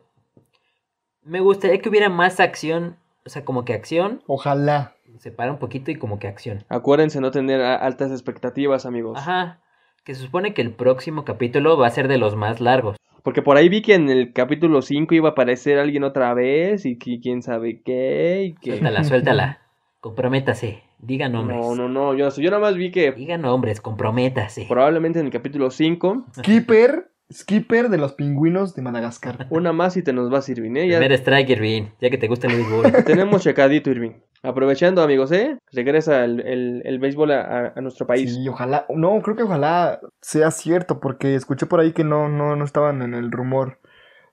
Me 1.22 1.40
gustaría 1.40 1.80
que 1.82 1.90
hubiera 1.90 2.10
más 2.10 2.40
acción, 2.40 2.98
o 3.26 3.30
sea, 3.30 3.46
como 3.46 3.66
que 3.66 3.74
acción, 3.74 4.24
Ojalá. 4.28 4.93
Separa 5.20 5.52
un 5.52 5.60
poquito 5.60 5.92
y 5.92 5.96
como 5.96 6.20
que 6.20 6.28
acción. 6.28 6.64
Acuérdense 6.70 7.22
no 7.22 7.32
tener 7.32 7.62
altas 7.62 8.12
expectativas, 8.12 8.86
amigos. 8.86 9.18
Ajá, 9.18 9.62
que 10.04 10.16
se 10.16 10.22
supone 10.22 10.54
que 10.54 10.62
el 10.62 10.74
próximo 10.74 11.24
capítulo 11.26 11.78
va 11.78 11.88
a 11.88 11.92
ser 11.92 12.08
de 12.08 12.18
los 12.18 12.36
más 12.36 12.60
largos. 12.62 12.98
Porque 13.24 13.42
por 13.42 13.56
ahí 13.56 13.70
vi 13.70 13.82
que 13.82 13.94
en 13.94 14.10
el 14.10 14.34
capítulo 14.34 14.82
5 14.82 15.16
iba 15.16 15.30
a 15.30 15.32
aparecer 15.32 15.80
alguien 15.80 16.04
otra 16.04 16.34
vez 16.34 16.86
y 16.86 16.98
que 16.98 17.20
quién 17.22 17.42
sabe 17.42 17.82
qué 17.82 18.44
y 18.44 18.54
que... 18.56 18.72
Suéltala, 18.72 19.04
suéltala. 19.06 19.60
Comprométase. 20.02 20.84
Diga 21.00 21.30
nombres. 21.30 21.58
No, 21.60 21.76
no, 21.76 21.88
no, 21.90 22.14
yo, 22.16 22.30
yo 22.30 22.50
nada 22.50 22.62
más 22.62 22.76
vi 22.76 22.92
que 22.92 23.12
Diga 23.12 23.38
nombres, 23.38 23.80
comprométase. 23.82 24.66
probablemente 24.68 25.20
en 25.20 25.26
el 25.28 25.32
capítulo 25.32 25.70
5, 25.70 26.26
Skipper, 26.40 27.12
Skipper 27.32 27.90
de 27.90 27.98
los 27.98 28.14
pingüinos 28.14 28.76
de 28.76 28.82
Madagascar. 28.82 29.48
una 29.50 29.72
más 29.74 29.96
y 29.98 30.04
te 30.04 30.12
nos 30.14 30.32
va 30.32 30.40
a 30.40 30.42
servir, 30.42 30.78
¿eh? 30.78 30.88
Ya 30.88 31.00
Primer 31.00 31.14
strike, 31.20 31.50
Irving, 31.50 31.84
ya 32.02 32.10
que 32.10 32.18
te 32.18 32.28
gusta 32.28 32.48
el 32.48 32.56
béisbol. 32.56 32.92
tenemos 33.06 33.44
checadito, 33.44 33.90
Irving. 33.90 34.12
Aprovechando, 34.44 35.02
amigos, 35.02 35.32
¿eh? 35.32 35.58
Regresa 35.72 36.26
el, 36.26 36.42
el, 36.42 36.82
el 36.86 37.00
béisbol 37.00 37.32
a, 37.32 37.74
a- 37.76 37.82
nuestro 37.82 38.06
país. 38.06 38.36
Sí, 38.36 38.48
ojalá. 38.50 38.86
No, 38.90 39.22
creo 39.22 39.38
que 39.38 39.44
ojalá 39.44 40.02
sea 40.22 40.52
cierto, 40.52 41.00
porque 41.00 41.36
escuché 41.36 41.66
por 41.66 41.80
ahí 41.80 41.94
que 41.94 42.04
no, 42.04 42.28
no, 42.28 42.56
no 42.58 42.66
estaban 42.66 43.02
en 43.02 43.14
el 43.14 43.32
rumor 43.32 43.80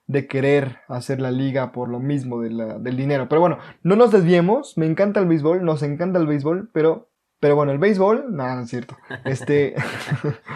de 0.07 0.27
querer 0.27 0.79
hacer 0.89 1.21
la 1.21 1.31
liga 1.31 1.71
por 1.71 1.87
lo 1.89 1.99
mismo 1.99 2.41
de 2.41 2.49
la- 2.49 2.77
del 2.77 2.97
dinero. 2.97 3.29
Pero 3.29 3.39
bueno, 3.39 3.59
no 3.83 3.95
nos 3.95 4.11
desviemos. 4.11 4.77
Me 4.77 4.85
encanta 4.85 5.21
el 5.21 5.27
béisbol, 5.27 5.63
nos 5.63 5.81
encanta 5.81 6.19
el 6.19 6.27
béisbol, 6.27 6.69
pero, 6.73 7.09
pero 7.39 7.55
bueno, 7.55 7.71
el 7.71 7.77
béisbol, 7.79 8.35
nada, 8.35 8.55
no 8.57 8.63
es 8.63 8.69
cierto. 8.69 8.97
Este. 9.23 9.75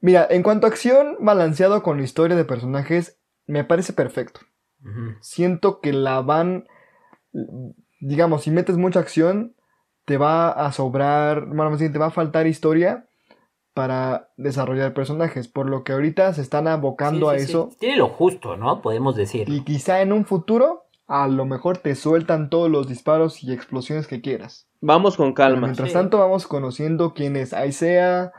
Mira, 0.00 0.26
en 0.30 0.42
cuanto 0.42 0.66
a 0.66 0.70
acción 0.70 1.16
balanceado 1.20 1.82
con 1.82 2.00
historia 2.00 2.36
de 2.36 2.44
personajes, 2.44 3.18
me 3.46 3.64
parece 3.64 3.92
perfecto. 3.92 4.40
Siento 5.20 5.80
que 5.80 5.94
la 5.94 6.20
van, 6.20 6.66
digamos, 8.00 8.42
si 8.42 8.50
metes 8.50 8.76
mucha 8.76 9.00
acción, 9.00 9.54
te 10.04 10.16
va 10.18 10.50
a 10.50 10.72
sobrar, 10.72 11.46
bueno, 11.46 11.70
más 11.70 11.80
bien 11.80 11.92
te 11.92 11.98
va 11.98 12.06
a 12.06 12.10
faltar 12.10 12.46
historia 12.46 13.06
para 13.74 14.28
desarrollar 14.36 14.94
personajes, 14.94 15.48
por 15.48 15.68
lo 15.68 15.82
que 15.82 15.92
ahorita 15.92 16.32
se 16.34 16.42
están 16.42 16.68
abocando 16.68 17.30
Sí, 17.30 17.36
a 17.36 17.38
sí. 17.38 17.44
eso 17.44 17.68
Tiene 17.78 17.96
lo 17.96 18.08
justo, 18.08 18.56
¿no? 18.56 18.82
Podemos 18.82 19.16
decir. 19.16 19.48
y 19.48 19.62
quizá 19.64 20.00
en 20.02 20.12
un 20.12 20.24
futuro 20.24 20.82
a 21.06 21.28
lo 21.28 21.44
mejor 21.44 21.78
te 21.78 21.94
sueltan 21.96 22.48
todos 22.50 22.70
los 22.70 22.88
disparos 22.88 23.42
y 23.42 23.52
explosiones 23.52 24.06
que 24.06 24.20
quieras. 24.22 24.68
Vamos 24.80 25.16
con 25.16 25.34
Pero 25.34 25.34
calma. 25.34 25.66
mientras 25.66 25.88
sí. 25.88 25.94
tanto 25.94 26.18
vamos 26.18 26.46
conociendo 26.46 27.14
quién 27.14 27.36
es 27.36 27.52
Aisea, 27.52 28.32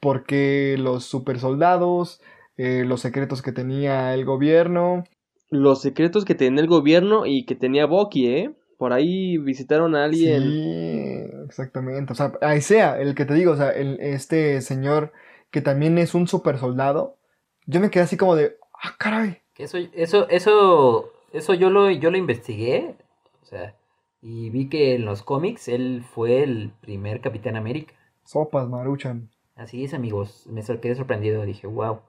por 0.00 0.24
qué 0.24 0.76
los 0.78 1.04
super 1.04 1.38
soldados, 1.38 2.20
eh, 2.56 2.84
los 2.86 3.00
secretos 3.00 3.40
que 3.40 3.52
tenía 3.52 4.12
el 4.14 4.24
gobierno. 4.24 5.04
Los 5.48 5.80
secretos 5.82 6.24
que 6.24 6.34
tenía 6.34 6.60
el 6.62 6.68
gobierno 6.68 7.24
y 7.26 7.44
que 7.46 7.54
tenía 7.54 7.86
Bucky, 7.86 8.26
¿eh? 8.26 8.54
Por 8.82 8.92
ahí 8.92 9.38
visitaron 9.38 9.94
a 9.94 10.06
alguien. 10.06 10.42
Sí, 10.42 11.30
exactamente. 11.46 12.12
O 12.14 12.16
sea, 12.16 12.32
Aisea, 12.40 13.00
el 13.00 13.14
que 13.14 13.24
te 13.24 13.34
digo, 13.34 13.52
o 13.52 13.56
sea, 13.56 13.70
el- 13.70 14.00
este 14.00 14.60
señor 14.60 15.12
que 15.52 15.60
también 15.60 15.98
es 15.98 16.16
un 16.16 16.26
super 16.26 16.58
soldado. 16.58 17.16
Yo 17.64 17.78
me 17.78 17.90
quedé 17.90 18.02
así 18.02 18.16
como 18.16 18.34
de, 18.34 18.56
ah, 18.82 18.96
caray. 18.98 19.38
Que 19.54 19.62
eso, 19.62 19.78
eso, 19.92 20.28
eso, 20.30 21.12
eso 21.32 21.54
yo 21.54 21.70
lo, 21.70 21.92
yo 21.92 22.10
lo 22.10 22.16
investigué. 22.16 22.96
O 23.40 23.46
sea, 23.46 23.76
y 24.20 24.50
vi 24.50 24.68
que 24.68 24.96
en 24.96 25.04
los 25.04 25.22
cómics 25.22 25.68
él 25.68 26.02
fue 26.12 26.42
el 26.42 26.72
primer 26.80 27.20
Capitán 27.20 27.54
América. 27.54 27.94
Sopas, 28.24 28.68
maruchan. 28.68 29.30
Así 29.54 29.84
es, 29.84 29.94
amigos. 29.94 30.48
Me 30.50 30.64
quedé 30.64 30.96
sorprendido. 30.96 31.46
Dije, 31.46 31.68
wow. 31.68 32.00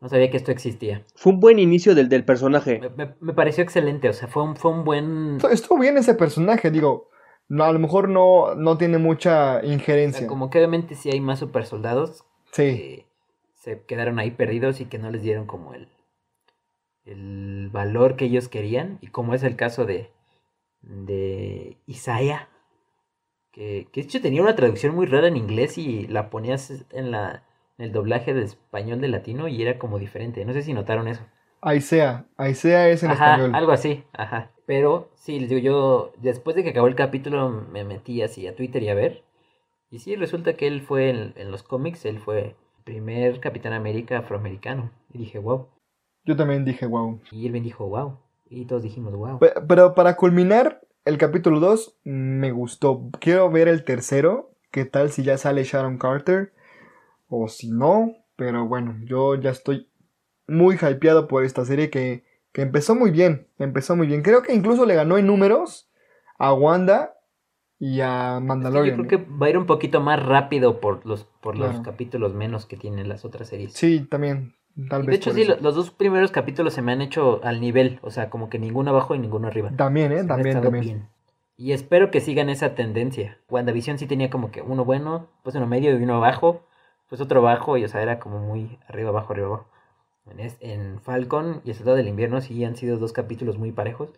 No 0.00 0.08
sabía 0.08 0.30
que 0.30 0.36
esto 0.36 0.50
existía. 0.52 1.04
Fue 1.14 1.32
un 1.32 1.40
buen 1.40 1.58
inicio 1.58 1.94
del, 1.94 2.08
del 2.08 2.24
personaje. 2.24 2.78
Me, 2.80 2.90
me- 2.90 3.14
me 3.20 3.32
pareció 3.32 3.64
excelente. 3.64 4.08
O 4.08 4.12
sea, 4.12 4.28
fue 4.28 4.42
un, 4.42 4.54
fue 4.56 4.70
un 4.70 4.84
buen. 4.84 5.38
Estu- 5.38 5.50
Estuvo 5.50 5.78
bien 5.78 5.96
ese 5.96 6.14
personaje, 6.14 6.70
digo. 6.70 7.08
No, 7.48 7.64
a 7.64 7.72
lo 7.72 7.78
mejor 7.78 8.08
no, 8.08 8.54
no 8.56 8.76
tiene 8.76 8.98
mucha 8.98 9.58
o 9.58 9.60
sea, 9.60 9.72
injerencia. 9.72 10.26
como 10.26 10.50
que 10.50 10.58
obviamente 10.58 10.96
sí 10.96 11.10
hay 11.10 11.20
más 11.20 11.38
super 11.38 11.64
soldados 11.64 12.24
Sí, 12.50 12.62
que 12.76 13.06
se 13.54 13.82
quedaron 13.84 14.18
ahí 14.18 14.32
perdidos 14.32 14.80
y 14.80 14.86
que 14.86 14.98
no 14.98 15.10
les 15.10 15.22
dieron 15.22 15.46
como 15.46 15.72
el, 15.72 15.88
el 17.04 17.70
valor 17.72 18.16
que 18.16 18.26
ellos 18.26 18.48
querían. 18.48 18.98
Y 19.00 19.08
como 19.08 19.32
es 19.34 19.42
el 19.42 19.56
caso 19.56 19.84
de, 19.86 20.10
de 20.82 21.78
Isaiah, 21.86 22.48
que, 23.52 23.88
que 23.92 24.00
de 24.02 24.06
hecho 24.06 24.20
tenía 24.20 24.42
una 24.42 24.56
traducción 24.56 24.94
muy 24.94 25.06
rara 25.06 25.28
en 25.28 25.36
inglés 25.36 25.78
y 25.78 26.06
la 26.08 26.30
ponías 26.30 26.84
en, 26.90 27.10
la, 27.10 27.44
el 27.78 27.92
doblaje 27.92 28.34
de 28.34 28.42
español 28.44 29.00
de 29.00 29.08
latino 29.08 29.48
y 29.48 29.62
era 29.62 29.78
como 29.78 29.98
diferente. 29.98 30.44
No 30.44 30.52
sé 30.52 30.62
si 30.62 30.74
notaron 30.74 31.08
eso. 31.08 31.22
Aisea. 31.60 32.24
Aisea 32.38 32.88
es 32.88 33.02
en 33.02 33.12
Ajá, 33.12 33.12
español. 33.12 33.50
algo 33.52 33.72
así, 33.72 34.04
ajá. 34.12 34.50
Pero 34.66 35.08
sí, 35.14 35.40
les 35.40 35.48
digo, 35.48 35.60
yo 35.62 36.12
después 36.18 36.54
de 36.56 36.62
que 36.62 36.70
acabó 36.70 36.88
el 36.88 36.94
capítulo 36.94 37.48
me 37.48 37.84
metí 37.84 38.20
así 38.20 38.46
a 38.46 38.54
Twitter 38.54 38.82
y 38.82 38.90
a 38.90 38.94
ver. 38.94 39.22
Y 39.90 40.00
sí, 40.00 40.16
resulta 40.16 40.56
que 40.56 40.66
él 40.68 40.82
fue 40.82 41.10
en, 41.10 41.34
en 41.36 41.50
los 41.52 41.62
cómics, 41.62 42.04
él 42.06 42.18
fue 42.20 42.40
el 42.40 42.56
primer 42.84 43.40
Capitán 43.40 43.72
América 43.74 44.18
afroamericano. 44.18 44.90
Y 45.12 45.18
dije, 45.18 45.38
wow. 45.38 45.68
Yo 46.26 46.36
también 46.36 46.64
dije, 46.64 46.86
wow. 46.86 47.20
Y 47.30 47.46
Elvin 47.46 47.62
dijo, 47.62 47.86
wow. 47.88 48.18
Y 48.50 48.64
todos 48.66 48.82
dijimos, 48.82 49.14
wow. 49.14 49.38
Pe- 49.38 49.52
Pero 49.68 49.94
para 49.94 50.16
culminar 50.16 50.80
el 51.04 51.18
capítulo 51.18 51.60
2, 51.60 51.98
me 52.04 52.50
gustó. 52.52 53.10
Quiero 53.20 53.50
ver 53.50 53.68
el 53.68 53.84
tercero. 53.84 54.50
¿Qué 54.70 54.84
tal 54.84 55.10
si 55.10 55.22
ya 55.22 55.38
sale 55.38 55.64
Sharon 55.64 55.98
Carter? 55.98 56.52
O 57.28 57.48
si 57.48 57.70
no. 57.70 58.12
Pero 58.36 58.66
bueno, 58.66 58.96
yo 59.04 59.34
ya 59.34 59.50
estoy 59.50 59.88
muy 60.46 60.76
hypeado 60.76 61.26
por 61.28 61.44
esta 61.44 61.64
serie 61.64 61.90
que, 61.90 62.24
que 62.52 62.62
empezó 62.62 62.94
muy 62.94 63.10
bien. 63.10 63.48
Empezó 63.58 63.96
muy 63.96 64.06
bien. 64.06 64.22
Creo 64.22 64.42
que 64.42 64.54
incluso 64.54 64.84
le 64.86 64.94
ganó 64.94 65.16
en 65.18 65.26
números 65.26 65.90
a 66.38 66.52
Wanda 66.52 67.14
y 67.78 68.00
a 68.00 68.34
Yo 68.34 68.40
Mandalorian. 68.42 68.96
creo 69.06 69.08
que 69.08 69.28
va 69.30 69.46
a 69.46 69.50
ir 69.50 69.58
un 69.58 69.66
poquito 69.66 70.00
más 70.00 70.24
rápido 70.24 70.80
por 70.80 71.04
los, 71.06 71.24
por 71.24 71.56
los 71.56 71.68
Claro. 71.70 71.82
capítulos 71.82 72.34
menos 72.34 72.66
que 72.66 72.76
tienen 72.76 73.08
las 73.08 73.24
otras 73.24 73.48
series. 73.48 73.72
Sí, 73.72 74.00
también. 74.00 74.54
Tal 74.90 75.04
Y 75.04 75.06
vez 75.06 75.12
de 75.14 75.16
hecho, 75.16 75.32
sí, 75.32 75.42
eso. 75.42 75.56
los 75.62 75.74
dos 75.74 75.90
primeros 75.90 76.30
capítulos 76.30 76.74
se 76.74 76.82
me 76.82 76.92
han 76.92 77.00
hecho 77.00 77.40
al 77.42 77.60
nivel. 77.62 77.98
O 78.02 78.10
sea, 78.10 78.28
como 78.28 78.50
que 78.50 78.58
ninguno 78.58 78.90
abajo 78.90 79.14
y 79.14 79.18
ninguno 79.18 79.48
arriba. 79.48 79.72
También, 79.76 80.12
¿eh? 80.12 80.24
También, 80.24 80.60
también. 80.60 80.84
bien. 80.84 81.08
Y 81.56 81.72
espero 81.72 82.10
que 82.10 82.20
sigan 82.20 82.50
esa 82.50 82.74
tendencia. 82.74 83.38
WandaVision 83.48 83.96
sí 83.98 84.06
tenía 84.06 84.28
como 84.28 84.50
que 84.50 84.60
uno 84.60 84.84
bueno, 84.84 85.28
pues 85.42 85.56
uno 85.56 85.66
medio 85.66 85.98
y 85.98 86.02
uno 86.02 86.16
abajo, 86.16 86.66
pues 87.08 87.20
otro 87.20 87.42
bajo, 87.42 87.76
y 87.76 87.84
o 87.84 87.88
sea, 87.88 88.02
era 88.02 88.18
como 88.18 88.40
muy 88.40 88.78
arriba, 88.88 89.10
abajo, 89.10 89.32
arriba, 89.32 89.48
abajo. 89.48 89.66
En, 90.60 91.00
Falcon 91.00 91.60
y 91.64 91.70
El 91.70 91.76
Soldado 91.76 91.96
del 91.96 92.08
Invierno 92.08 92.40
sí 92.40 92.64
han 92.64 92.76
sido 92.76 92.98
dos 92.98 93.12
capítulos 93.12 93.58
muy 93.58 93.72
parejos, 93.72 94.10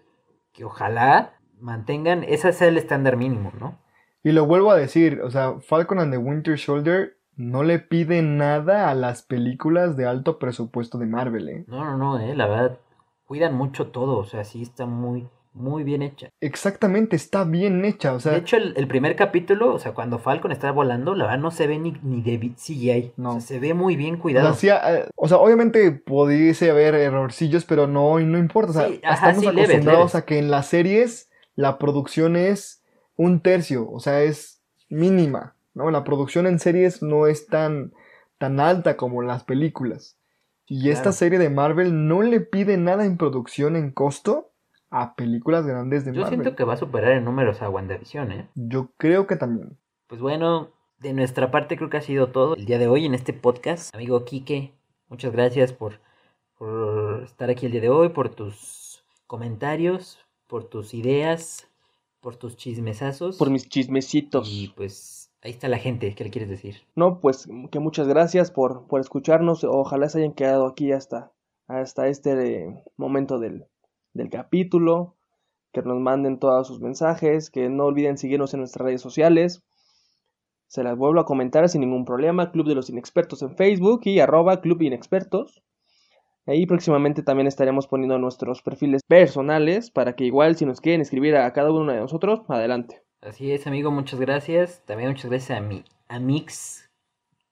que 0.53 0.65
ojalá 0.65 1.35
mantengan, 1.61 2.25
ese 2.25 2.49
es 2.49 2.63
el 2.63 2.79
estándar 2.79 3.17
mínimo, 3.17 3.53
¿no? 3.59 3.79
Y 4.23 4.33
lo 4.33 4.47
vuelvo 4.47 4.71
a 4.71 4.77
decir, 4.77 5.21
o 5.23 5.31
sea, 5.31 5.61
Falcon 5.61 6.01
and 6.01 6.13
the 6.13 6.19
Winter 6.19 6.59
Soldier 6.59 7.19
no 7.37 7.63
le 7.63 7.79
pide 7.79 8.23
nada 8.23 8.91
a 8.91 8.95
las 8.95 9.23
películas 9.23 9.97
de 9.97 10.07
alto 10.07 10.39
presupuesto 10.39 10.99
de 10.99 11.07
Marvel, 11.07 11.49
¿eh? 11.49 11.65
No, 11.69 11.85
no, 11.85 11.97
no, 11.97 12.19
eh, 12.19 12.35
la 12.35 12.47
verdad, 12.47 12.79
cuidan 13.27 13.55
mucho 13.55 13.89
todo, 13.89 14.19
o 14.19 14.25
sea, 14.25 14.45
sí 14.45 14.63
está 14.63 14.87
muy, 14.87 15.29
muy 15.53 15.83
bien 15.85 16.03
hecha. 16.03 16.31
Exactamente, 16.41 17.17
está 17.17 17.45
bien 17.45 17.85
hecha, 17.85 18.13
o 18.15 18.21
sea, 18.21 18.33
De 18.33 18.39
hecho, 18.39 18.57
el, 18.57 18.75
el 18.77 18.87
primer 18.89 19.17
capítulo, 19.17 19.75
o 19.75 19.79
sea, 19.79 19.93
cuando 19.95 20.19
Falcon 20.19 20.53
está 20.53 20.71
volando, 20.73 21.15
la 21.15 21.25
verdad 21.25 21.39
no 21.41 21.51
se 21.51 21.67
ve 21.67 21.79
ni, 21.79 21.93
ni 22.03 22.23
de 22.23 22.39
CGI. 22.55 23.13
No. 23.17 23.37
O 23.37 23.41
sea, 23.41 23.41
se 23.41 23.59
ve 23.61 23.75
muy 23.75 23.97
bien 23.97 24.21
o 24.21 24.21
cuidado. 24.21 24.55
sea, 24.55 24.55
sí, 24.55 24.69
eh, 24.69 25.09
o 25.17 25.29
sea, 25.29 25.39
obviamente 25.39 25.91
pudiese 25.93 26.71
haber 26.71 26.95
errorcillos, 26.95 27.65
pero 27.65 27.87
no, 27.87 28.19
no 28.21 28.39
importa, 28.39 28.71
o 28.71 28.75
sea, 28.75 28.87
Sí, 28.89 29.01
ajá, 29.05 29.31
estamos 29.31 29.41
sí, 29.41 29.47
acostumbrados 29.47 30.13
leves. 30.13 30.15
a 30.15 30.25
que 30.25 30.39
en 30.39 30.51
las 30.51 30.67
series 30.69 31.31
la 31.55 31.79
producción 31.79 32.37
es 32.37 32.83
un 33.17 33.41
tercio, 33.41 33.91
o 33.91 34.01
sea, 34.01 34.23
es 34.23 34.61
mínima, 34.89 35.57
¿no? 35.75 35.91
La 35.91 36.05
producción 36.05 36.47
en 36.47 36.59
series 36.59 37.03
no 37.03 37.27
es 37.27 37.47
tan, 37.47 37.93
tan 38.39 38.61
alta 38.61 38.97
como 38.97 39.23
las 39.23 39.45
películas. 39.45 40.17
Y 40.67 40.91
esta 40.91 41.13
serie 41.13 41.39
de 41.39 41.51
Marvel 41.51 42.07
no 42.09 42.23
le 42.23 42.41
pide 42.41 42.77
nada 42.77 43.05
en 43.07 43.17
producción 43.17 43.75
en 43.77 43.91
costo 43.91 44.53
a 44.91 45.15
películas 45.15 45.67
grandes 45.67 46.05
de 46.05 46.13
Yo 46.13 46.23
Marvel. 46.23 46.41
siento 46.41 46.57
que 46.57 46.65
va 46.65 46.75
a 46.75 46.79
superar 46.79 47.13
en 47.13 47.25
números 47.25 47.63
a 47.63 47.69
WandaVision, 47.69 48.33
¿eh? 48.33 48.49
Yo 48.55 48.91
creo 48.97 49.27
que 49.27 49.37
también. 49.37 49.79
Pues 50.07 50.21
bueno, 50.21 50.71
de 50.99 51.13
nuestra 51.13 51.51
parte 51.51 51.77
creo 51.77 51.91
que 51.91 51.99
ha 51.99 52.03
sido 52.03 52.29
todo 52.29 52.57
el 52.57 52.65
día 52.65 52.79
de 52.79 52.89
hoy 52.89 53.07
en 53.07 53.15
este 53.15 53.33
podcast. 53.33 53.95
Amigo 53.95 54.25
Quique, 54.25 54.73
muchas 55.09 55.33
gracias 55.33 55.73
por, 55.73 56.01
por 56.57 57.23
estar 57.25 57.51
aquí 57.51 57.67
el 57.67 57.73
día 57.73 57.83
de 57.83 57.91
hoy, 57.91 58.09
por 58.09 58.31
tus 58.31 59.05
comentarios, 59.27 60.19
por 60.47 60.65
tus 60.65 60.95
ideas, 60.95 61.69
por 62.21 62.37
tus 62.37 62.57
chismesazos. 62.57 63.37
Por 63.37 63.51
mis 63.51 63.69
chismecitos. 63.69 64.49
Y 64.51 64.69
pues 64.69 65.31
ahí 65.43 65.51
está 65.51 65.69
la 65.69 65.79
gente, 65.79 66.15
¿qué 66.15 66.25
le 66.25 66.31
quieres 66.31 66.49
decir? 66.49 66.77
No, 66.97 67.21
pues 67.21 67.47
que 67.71 67.79
muchas 67.79 68.09
gracias 68.09 68.51
por, 68.51 68.87
por 68.87 69.01
escucharnos. 69.01 69.65
Ojalá 69.65 70.09
se 70.09 70.19
hayan 70.19 70.33
quedado 70.33 70.67
aquí 70.67 70.93
hasta, 70.93 71.33
hasta 71.67 72.09
este 72.09 72.33
eh, 72.65 72.83
momento 72.97 73.39
del, 73.39 73.67
del 74.15 74.31
capítulo. 74.31 75.17
Que 75.73 75.83
nos 75.83 76.01
manden 76.01 76.39
todos 76.39 76.67
sus 76.67 76.81
mensajes. 76.81 77.51
Que 77.51 77.69
no 77.69 77.85
olviden 77.87 78.19
seguirnos 78.19 78.55
en 78.55 78.61
nuestras 78.61 78.85
redes 78.85 79.01
sociales. 79.01 79.63
Se 80.67 80.83
las 80.83 80.97
vuelvo 80.97 81.21
a 81.21 81.25
comentar 81.25 81.69
sin 81.69 81.81
ningún 81.81 82.05
problema. 82.05 82.53
Club 82.53 82.69
de 82.69 82.75
los 82.75 82.91
Inexpertos 82.91 83.43
en 83.43 83.57
Facebook 83.57 84.03
y 84.05 84.21
arroba 84.21 84.61
Club 84.61 84.83
Inexpertos. 84.83 85.63
Ahí 86.49 86.65
próximamente 86.65 87.23
también 87.23 87.47
estaremos 87.47 87.87
poniendo 87.87 88.19
nuestros 88.19 88.63
perfiles 88.63 89.03
personales 89.07 89.91
para 89.91 90.15
que 90.15 90.25
igual 90.25 90.57
si 90.57 90.65
nos 90.65 90.81
quieren 90.81 91.03
escribir 91.03 91.37
a 91.37 91.53
cada 91.53 91.71
uno 91.71 91.93
de 91.93 92.01
nosotros, 92.01 92.41
adelante. 92.49 93.03
Así 93.21 93.53
es, 93.53 93.67
amigo, 93.67 93.91
muchas 93.91 94.19
gracias. 94.19 94.83
También 94.87 95.11
muchas 95.11 95.31
gracias 95.31 95.59
a 95.59 95.61
mi 95.61 95.85
Amix 96.09 96.89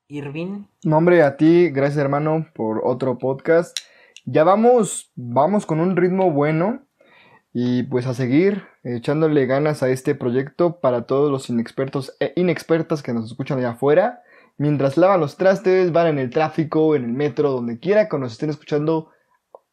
Irving. 0.08 0.64
No, 0.82 0.96
hombre, 0.96 1.22
a 1.22 1.36
ti, 1.36 1.68
gracias 1.68 1.98
hermano 1.98 2.46
por 2.54 2.80
otro 2.84 3.18
podcast. 3.18 3.78
Ya 4.26 4.42
vamos, 4.42 5.12
vamos 5.14 5.66
con 5.66 5.78
un 5.78 5.96
ritmo 5.96 6.32
bueno 6.32 6.82
y 7.52 7.84
pues 7.84 8.06
a 8.06 8.12
seguir 8.12 8.64
echándole 8.82 9.46
ganas 9.46 9.84
a 9.84 9.88
este 9.88 10.16
proyecto 10.16 10.80
para 10.80 11.06
todos 11.06 11.30
los 11.30 11.48
inexpertos 11.48 12.16
e 12.18 12.32
inexpertas 12.34 13.04
que 13.04 13.14
nos 13.14 13.26
escuchan 13.26 13.58
allá 13.58 13.70
afuera. 13.70 14.22
Mientras 14.58 14.96
lavan 14.96 15.20
los 15.20 15.36
trastes, 15.36 15.92
van 15.92 16.08
en 16.08 16.18
el 16.18 16.30
tráfico, 16.30 16.96
en 16.96 17.04
el 17.04 17.12
metro, 17.12 17.52
donde 17.52 17.78
quiera 17.78 18.08
que 18.08 18.18
nos 18.18 18.32
estén 18.32 18.50
escuchando. 18.50 19.10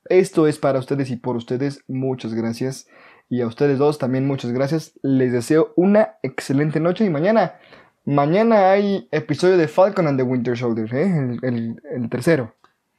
Esto 0.06 0.46
es 0.48 0.60
para 0.60 0.78
ustedes 0.80 1.10
y 1.10 1.16
por 1.16 1.36
ustedes. 1.36 1.84
Muchas 1.88 2.36
gracias. 2.36 2.88
Y 3.30 3.42
a 3.42 3.48
ustedes 3.48 3.80
dos 3.80 3.98
también 3.98 4.28
muchas 4.28 4.52
gracias. 4.52 4.94
Les 5.02 5.34
deseo 5.34 5.74
una 5.76 6.18
excelente 6.22 6.80
noche 6.80 7.06
y 7.06 7.10
mañana. 7.10 7.56
Mañana 8.06 8.70
hay 8.70 9.08
episodio 9.12 9.58
de 9.58 9.68
Falcon 9.68 10.08
and 10.08 10.20
the 10.20 10.24
Winter 10.24 10.56
Soldier, 10.56 10.94
¿eh? 10.94 11.40
el, 11.42 12.10
tercero. 12.12 12.54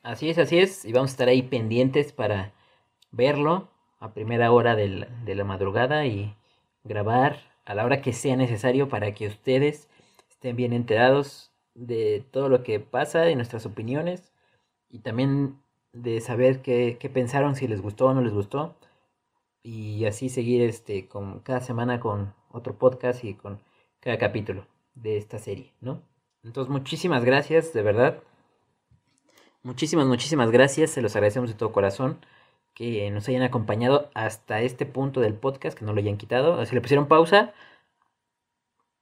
Así 0.04 0.30
es, 0.30 0.38
así 0.38 0.58
es. 0.58 0.84
Y 0.84 0.92
vamos 0.92 1.10
a 1.10 1.14
estar 1.14 1.28
ahí 1.28 1.42
pendientes 1.42 2.12
para 2.12 2.52
verlo 3.10 3.68
a 3.98 4.12
primera 4.14 4.52
hora 4.52 4.76
del- 4.76 5.08
de 5.24 5.34
la 5.34 5.44
madrugada 5.44 6.06
y 6.06 6.36
grabar 6.84 7.38
a 7.64 7.74
la 7.74 7.84
hora 7.84 8.02
que 8.02 8.12
sea 8.12 8.36
necesario 8.36 8.88
para 8.88 9.14
que 9.14 9.26
ustedes 9.26 9.88
estén 10.30 10.56
bien 10.56 10.72
enterados 10.72 11.52
de 11.74 12.24
todo 12.30 12.48
lo 12.48 12.62
que 12.62 12.78
pasa, 12.80 13.22
de 13.22 13.34
nuestras 13.36 13.66
opiniones 13.66 14.30
y 14.90 15.00
también 15.00 15.58
de 15.92 16.20
saber 16.20 16.62
qué, 16.62 16.98
qué 17.00 17.10
pensaron, 17.10 17.56
si 17.56 17.68
les 17.68 17.82
gustó 17.82 18.06
o 18.08 18.14
no 18.14 18.22
les 18.22 18.34
gustó. 18.34 18.76
y 19.64 20.04
así 20.06 20.28
seguir 20.28 20.62
este 20.62 21.08
con 21.08 21.40
cada 21.40 21.60
semana 21.60 22.00
con 22.00 22.34
otro 22.52 22.78
podcast 22.78 23.24
y 23.24 23.34
con 23.34 23.60
cada 24.00 24.18
capítulo 24.18 24.66
de 24.94 25.16
esta 25.18 25.38
serie, 25.38 25.72
¿no? 25.80 26.02
Entonces, 26.44 26.70
muchísimas 26.70 27.24
gracias, 27.24 27.72
de 27.72 27.82
verdad. 27.82 28.22
Muchísimas, 29.64 30.06
muchísimas 30.06 30.50
gracias. 30.50 30.90
Se 30.90 31.02
los 31.02 31.16
agradecemos 31.16 31.48
de 31.50 31.56
todo 31.56 31.72
corazón 31.72 32.18
que 32.74 33.10
nos 33.10 33.26
hayan 33.28 33.42
acompañado 33.42 34.10
hasta 34.14 34.60
este 34.60 34.84
punto 34.84 35.20
del 35.20 35.34
podcast, 35.34 35.76
que 35.78 35.84
no 35.84 35.92
lo 35.92 36.00
hayan 36.00 36.16
quitado. 36.18 36.64
Si 36.66 36.74
le 36.74 36.80
pusieron 36.80 37.06
pausa, 37.08 37.52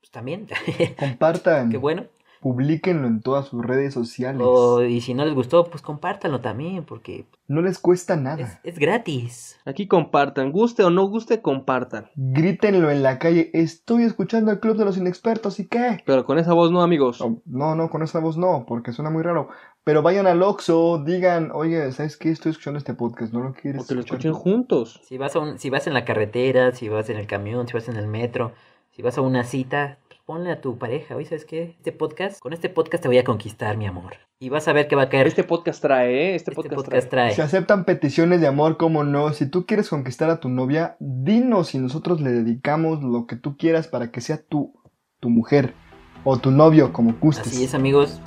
pues 0.01 0.11
también. 0.11 0.47
Compartan. 0.99 1.71
Qué 1.71 1.79
bueno. 1.79 2.05
Publíquenlo 2.41 3.07
en 3.07 3.21
todas 3.23 3.47
sus 3.47 3.65
redes 3.65 3.95
sociales. 3.95 4.43
O, 4.45 4.83
y 4.83 5.01
si 5.01 5.15
no 5.15 5.25
les 5.25 5.33
gustó, 5.33 5.65
pues 5.71 5.81
compártanlo 5.81 6.41
también, 6.41 6.85
porque 6.85 7.25
No 7.47 7.63
les 7.63 7.79
cuesta 7.79 8.15
es, 8.15 8.21
nada. 8.21 8.61
es 8.65 8.79
gratis. 8.81 9.61
Aquí 9.65 9.87
compartan, 9.87 10.51
guste 10.51 10.83
o 10.83 10.91
no 10.91 11.07
guste, 11.07 11.41
compartan. 11.41 12.11
Grítenlo 12.17 12.91
en 12.91 13.05
la 13.05 13.21
calle. 13.21 13.51
Estoy 13.53 14.03
escuchando 14.03 14.51
el 14.51 14.59
Club 14.59 14.77
de 14.77 14.85
los 14.85 14.97
Inexpertos. 14.97 15.61
¿Y 15.61 15.69
qué? 15.69 16.03
Pero 16.05 16.25
con 16.25 16.37
esa 16.37 16.53
voz 16.53 16.73
no, 16.73 16.83
amigos. 16.83 17.21
No, 17.21 17.41
No, 17.47 17.77
no, 17.77 17.89
con 17.91 18.03
esa 18.03 18.19
voz 18.19 18.37
no, 18.37 18.65
porque 18.67 18.91
suena 18.93 19.11
muy 19.11 19.23
raro. 19.23 19.49
Pero 19.85 20.01
vayan 20.03 20.29
al 20.29 20.43
Oxxo, 20.43 21.03
digan, 21.05 21.51
oye, 21.53 21.91
¿sabes 21.91 22.17
qué? 22.17 22.31
Estoy 22.31 22.51
escuchando 22.51 22.79
este 22.79 22.95
podcast, 22.95 23.33
¿no 23.33 23.41
lo 23.41 23.53
quieres 23.53 23.83
O 23.83 23.87
que 23.87 23.95
lo 23.95 24.01
escuchen 24.01 24.31
tú?" 24.31 24.39
juntos. 24.39 25.01
Si 25.05 25.19
vas, 25.19 25.35
a 25.35 25.41
un- 25.41 25.59
si 25.59 25.71
vas 25.71 25.89
en 25.89 25.95
la 25.95 26.05
carretera, 26.05 26.71
si 26.73 26.89
vas 26.89 27.11
en 27.11 27.17
el 27.17 27.27
camión, 27.27 27.67
si 27.67 27.73
vas 27.75 27.89
en 27.89 27.97
el 27.97 28.07
metro, 28.07 28.53
si 28.93 29.03
vas 29.03 29.19
a 29.19 29.23
una 29.23 29.43
cita, 29.43 29.99
pues 30.07 30.21
ponle 30.25 30.53
a 30.53 30.61
tu 30.61 30.79
pareja, 30.79 31.17
oye, 31.17 31.25
¿sabes 31.27 31.45
qué? 31.45 31.75
Este 31.79 31.91
podcast, 31.91 32.39
con 32.39 32.53
este 32.53 32.69
podcast 32.69 33.03
te 33.03 33.09
voy 33.09 33.19
a 33.19 33.25
conquistar, 33.25 33.77
mi 33.77 33.87
amor. 33.87 34.15
Y 34.39 34.51
vas 34.51 34.69
a 34.69 34.73
ver 34.73 34.87
que 34.87 34.95
va 34.95 35.03
a 35.03 35.09
caer. 35.09 35.27
Este 35.27 35.43
podcast 35.43 35.83
trae, 35.83 36.13
¿eh? 36.31 36.35
Este, 36.37 36.53
este 36.53 36.55
podcast, 36.55 36.75
podcast 36.77 37.09
trae. 37.11 37.27
trae. 37.27 37.35
Se 37.35 37.43
aceptan 37.43 37.85
peticiones 37.85 38.41
de 38.41 38.47
amor, 38.47 38.77
como 38.77 39.03
no. 39.03 39.33
Si 39.33 39.47
tú 39.47 39.67
quieres 39.67 39.89
conquistar 39.89 40.31
a 40.31 40.39
tu 40.39 40.49
novia, 40.49 40.97
dinos 41.01 41.75
y 41.75 41.79
nosotros 41.79 42.21
le 42.21 42.31
dedicamos 42.31 43.03
lo 43.03 43.27
que 43.27 43.35
tú 43.35 43.57
quieras 43.57 43.89
para 43.89 44.13
que 44.13 44.21
sea 44.21 44.41
tu, 44.43 44.73
tu 45.19 45.29
mujer 45.29 45.75
o 46.23 46.39
tu 46.39 46.53
novio, 46.53 46.93
como 46.93 47.15
gustes. 47.21 47.49
Así 47.49 47.65
es, 47.65 47.75
amigos. 47.75 48.21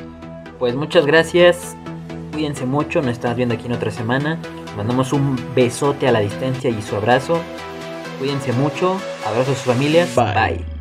Pues 0.59 0.75
muchas 0.75 1.05
gracias. 1.05 1.75
Cuídense 2.31 2.65
mucho. 2.65 3.01
Nos 3.01 3.11
estamos 3.11 3.37
viendo 3.37 3.55
aquí 3.55 3.65
en 3.65 3.73
otra 3.73 3.91
semana. 3.91 4.39
Mandamos 4.75 5.13
un 5.13 5.39
besote 5.55 6.07
a 6.07 6.11
la 6.11 6.19
distancia 6.19 6.69
y 6.69 6.81
su 6.81 6.95
abrazo. 6.95 7.39
Cuídense 8.19 8.53
mucho. 8.53 8.97
Abrazos 9.25 9.49
a 9.49 9.55
sus 9.55 9.73
familias. 9.73 10.15
Bye. 10.15 10.33
Bye. 10.33 10.74